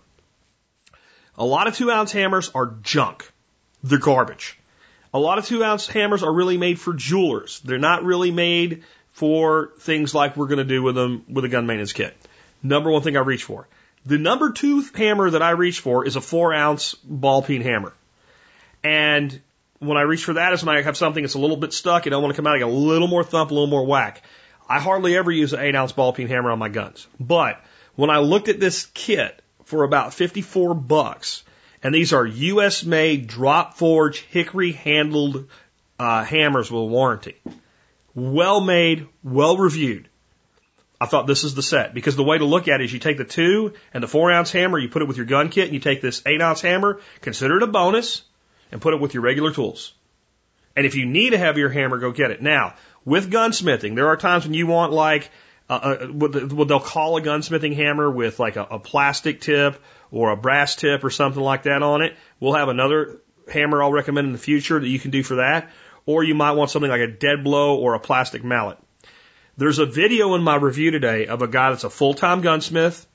[1.38, 3.30] A lot of two ounce hammers are junk.
[3.82, 4.58] They're garbage.
[5.12, 7.60] A lot of two ounce hammers are really made for jewelers.
[7.60, 11.48] They're not really made for things like we're going to do with them with a
[11.48, 12.16] gun maintenance kit.
[12.62, 13.68] Number one thing I reach for.
[14.04, 17.92] The number two hammer that I reach for is a four ounce ball peen hammer.
[18.84, 19.40] And
[19.78, 22.06] when I reach for that is when I have something that's a little bit stuck
[22.06, 23.84] and I want to come out and get a little more thump, a little more
[23.84, 24.22] whack.
[24.68, 27.06] I hardly ever use an eight ounce ball peen hammer on my guns.
[27.20, 27.62] But
[27.94, 31.42] when I looked at this kit, for about 54 bucks.
[31.82, 35.48] And these are US made drop forge hickory handled
[35.98, 37.36] uh, hammers with warranty.
[38.14, 40.08] Well made, well reviewed.
[40.98, 42.98] I thought this is the set because the way to look at it is you
[42.98, 45.64] take the two and the four ounce hammer, you put it with your gun kit,
[45.64, 48.22] and you take this eight ounce hammer, consider it a bonus,
[48.72, 49.92] and put it with your regular tools.
[50.74, 52.40] And if you need a heavier hammer, go get it.
[52.40, 52.74] Now,
[53.04, 55.30] with gunsmithing, there are times when you want like
[55.68, 59.82] uh, uh, what, what they'll call a gunsmithing hammer with like a, a plastic tip
[60.10, 62.16] or a brass tip or something like that on it.
[62.38, 63.20] We'll have another
[63.52, 65.70] hammer I'll recommend in the future that you can do for that.
[66.04, 68.78] Or you might want something like a dead blow or a plastic mallet.
[69.56, 73.06] There's a video in my review today of a guy that's a full-time gunsmith.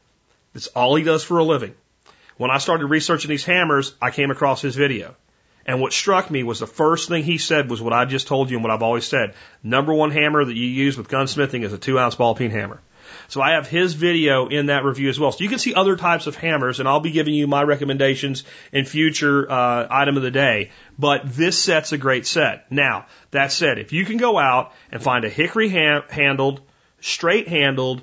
[0.53, 1.75] That's all he does for a living.
[2.35, 5.15] When I started researching these hammers, I came across his video.
[5.71, 8.49] And what struck me was the first thing he said was what I just told
[8.49, 9.35] you and what I've always said.
[9.63, 12.81] Number one hammer that you use with gunsmithing is a two ounce ball peen hammer.
[13.29, 15.31] So I have his video in that review as well.
[15.31, 18.43] So you can see other types of hammers, and I'll be giving you my recommendations
[18.73, 20.71] in future uh, item of the day.
[20.99, 22.69] But this set's a great set.
[22.69, 26.59] Now that said, if you can go out and find a hickory ha- handled,
[26.99, 28.01] straight handled,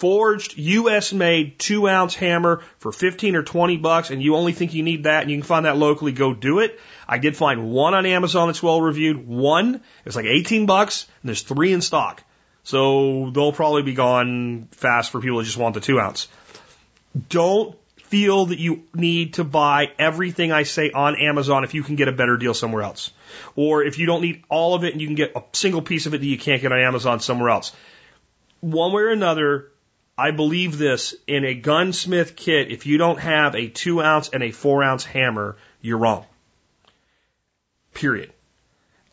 [0.00, 1.12] forged U.S.
[1.12, 5.04] made two ounce hammer for 15 or 20 bucks and you only think you need
[5.04, 6.80] that and you can find that locally, go do it.
[7.06, 9.28] I did find one on Amazon that's well reviewed.
[9.28, 12.24] One, it was like 18 bucks and there's three in stock.
[12.64, 16.28] So they'll probably be gone fast for people that just want the two ounce.
[17.28, 21.96] Don't feel that you need to buy everything I say on Amazon if you can
[21.96, 23.12] get a better deal somewhere else.
[23.54, 26.06] Or if you don't need all of it and you can get a single piece
[26.06, 27.76] of it that you can't get on Amazon somewhere else.
[28.60, 29.70] One way or another,
[30.20, 34.42] I believe this in a gunsmith kit, if you don't have a two ounce and
[34.42, 36.26] a four ounce hammer, you're wrong.
[37.94, 38.30] Period.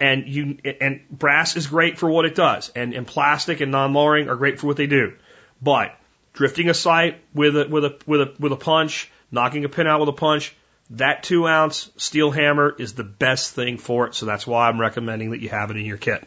[0.01, 4.27] And you, and brass is great for what it does, and, and plastic and non-lowering
[4.27, 5.13] are great for what they do.
[5.61, 5.95] But
[6.34, 9.88] drifting a sight with a, with a, with a, with a punch, knocking a pin
[9.88, 10.53] out with a punch,
[10.91, 14.15] that two ounce steel hammer is the best thing for it.
[14.15, 16.26] So that's why I'm recommending that you have it in your kit.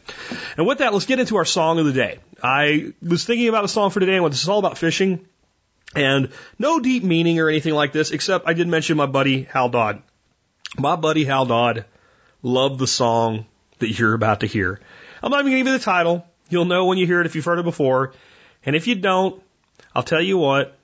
[0.57, 2.19] And with that, let's get into our song of the day.
[2.43, 5.27] I was thinking about a song for today and this is all about fishing
[5.95, 9.71] and no deep meaning or anything like this, except I did mention my buddy Hal
[9.71, 10.03] Dodd.
[10.79, 11.87] My buddy Hal Dodd
[12.43, 13.47] loved the song
[13.79, 14.81] that you're about to hear.
[15.23, 16.27] I'm not even going to give you the title.
[16.49, 18.13] You'll know when you hear it if you've heard it before.
[18.65, 19.43] And if you don't,
[19.95, 20.79] I'll tell you what,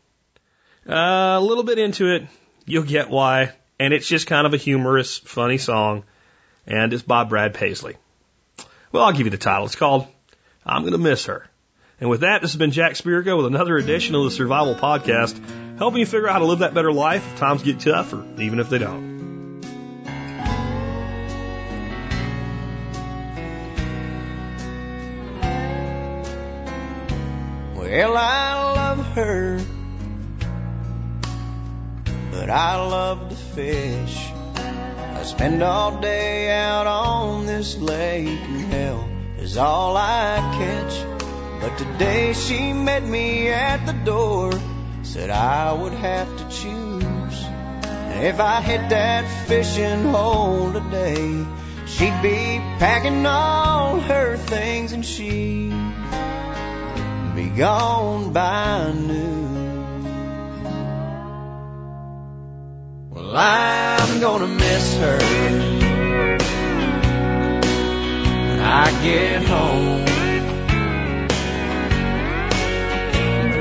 [0.88, 2.26] uh, a little bit into it,
[2.64, 6.04] you'll get why and it's just kind of a humorous, funny song,
[6.66, 7.96] and it's by Brad Paisley.
[8.92, 9.66] Well, I'll give you the title.
[9.66, 10.06] It's called
[10.64, 11.48] I'm Gonna Miss Her.
[12.00, 15.38] And with that, this has been Jack Spirko with another edition of the Survival Podcast,
[15.78, 18.24] helping you figure out how to live that better life if times get tough or
[18.40, 19.16] even if they don't.
[27.76, 28.35] Well, I
[32.46, 34.30] but I love to fish.
[34.54, 39.08] I spend all day out on this lake, and hell
[39.38, 40.94] is all I catch.
[41.60, 44.52] But today she met me at the door,
[45.02, 47.42] said I would have to choose.
[47.42, 51.44] And if I hit that fishing hole today,
[51.86, 55.70] she'd be packing all her things and she'd
[57.34, 59.55] be gone by noon.
[63.38, 65.18] I'm gonna miss her
[68.48, 70.06] when I get home.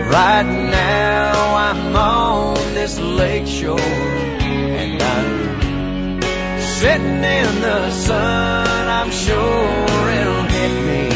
[0.09, 6.21] Right now I'm on this lake shore and I'm
[6.61, 8.87] sitting in the sun.
[8.87, 11.09] I'm sure it'll hit me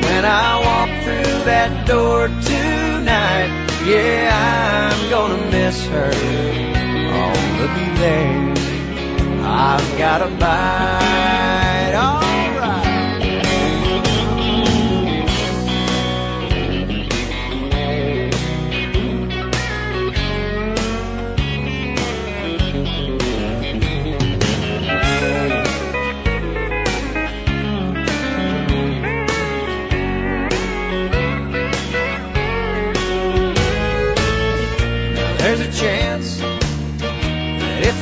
[0.00, 3.61] when I walk through that door tonight.
[3.84, 6.10] Yeah, I'm gonna miss her.
[6.14, 8.54] Oh, looky there.
[9.44, 11.94] I've got a bite.
[11.96, 12.31] Alright.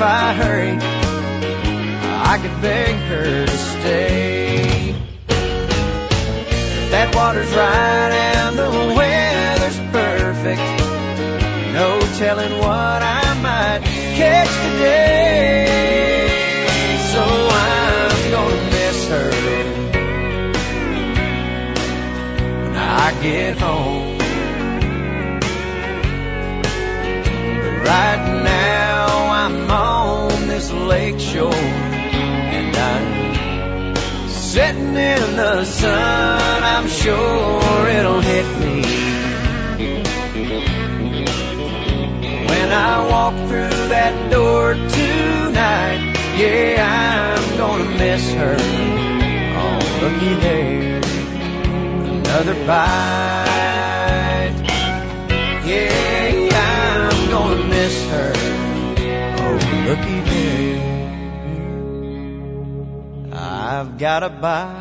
[0.01, 0.79] If I hurry,
[2.33, 4.95] I could beg her to stay.
[6.91, 10.63] That water's right and the weather's perfect,
[11.75, 13.83] no telling what I might
[14.17, 15.69] catch today.
[17.13, 19.69] So I'm gonna miss her when
[22.75, 24.19] I get home.
[27.85, 28.30] Right I'm on
[31.13, 36.63] this lake shore and I'm sitting in the sun.
[36.63, 38.83] I'm sure it'll hit me
[42.47, 46.17] when I walk through that door tonight.
[46.37, 48.57] Yeah, I'm gonna miss her.
[49.63, 51.01] Oh, looky there.
[52.21, 53.51] another bite.
[55.67, 58.33] Yeah, I'm gonna miss her.
[59.43, 59.59] Oh,
[59.89, 60.20] looky
[63.81, 64.80] I've got a bite.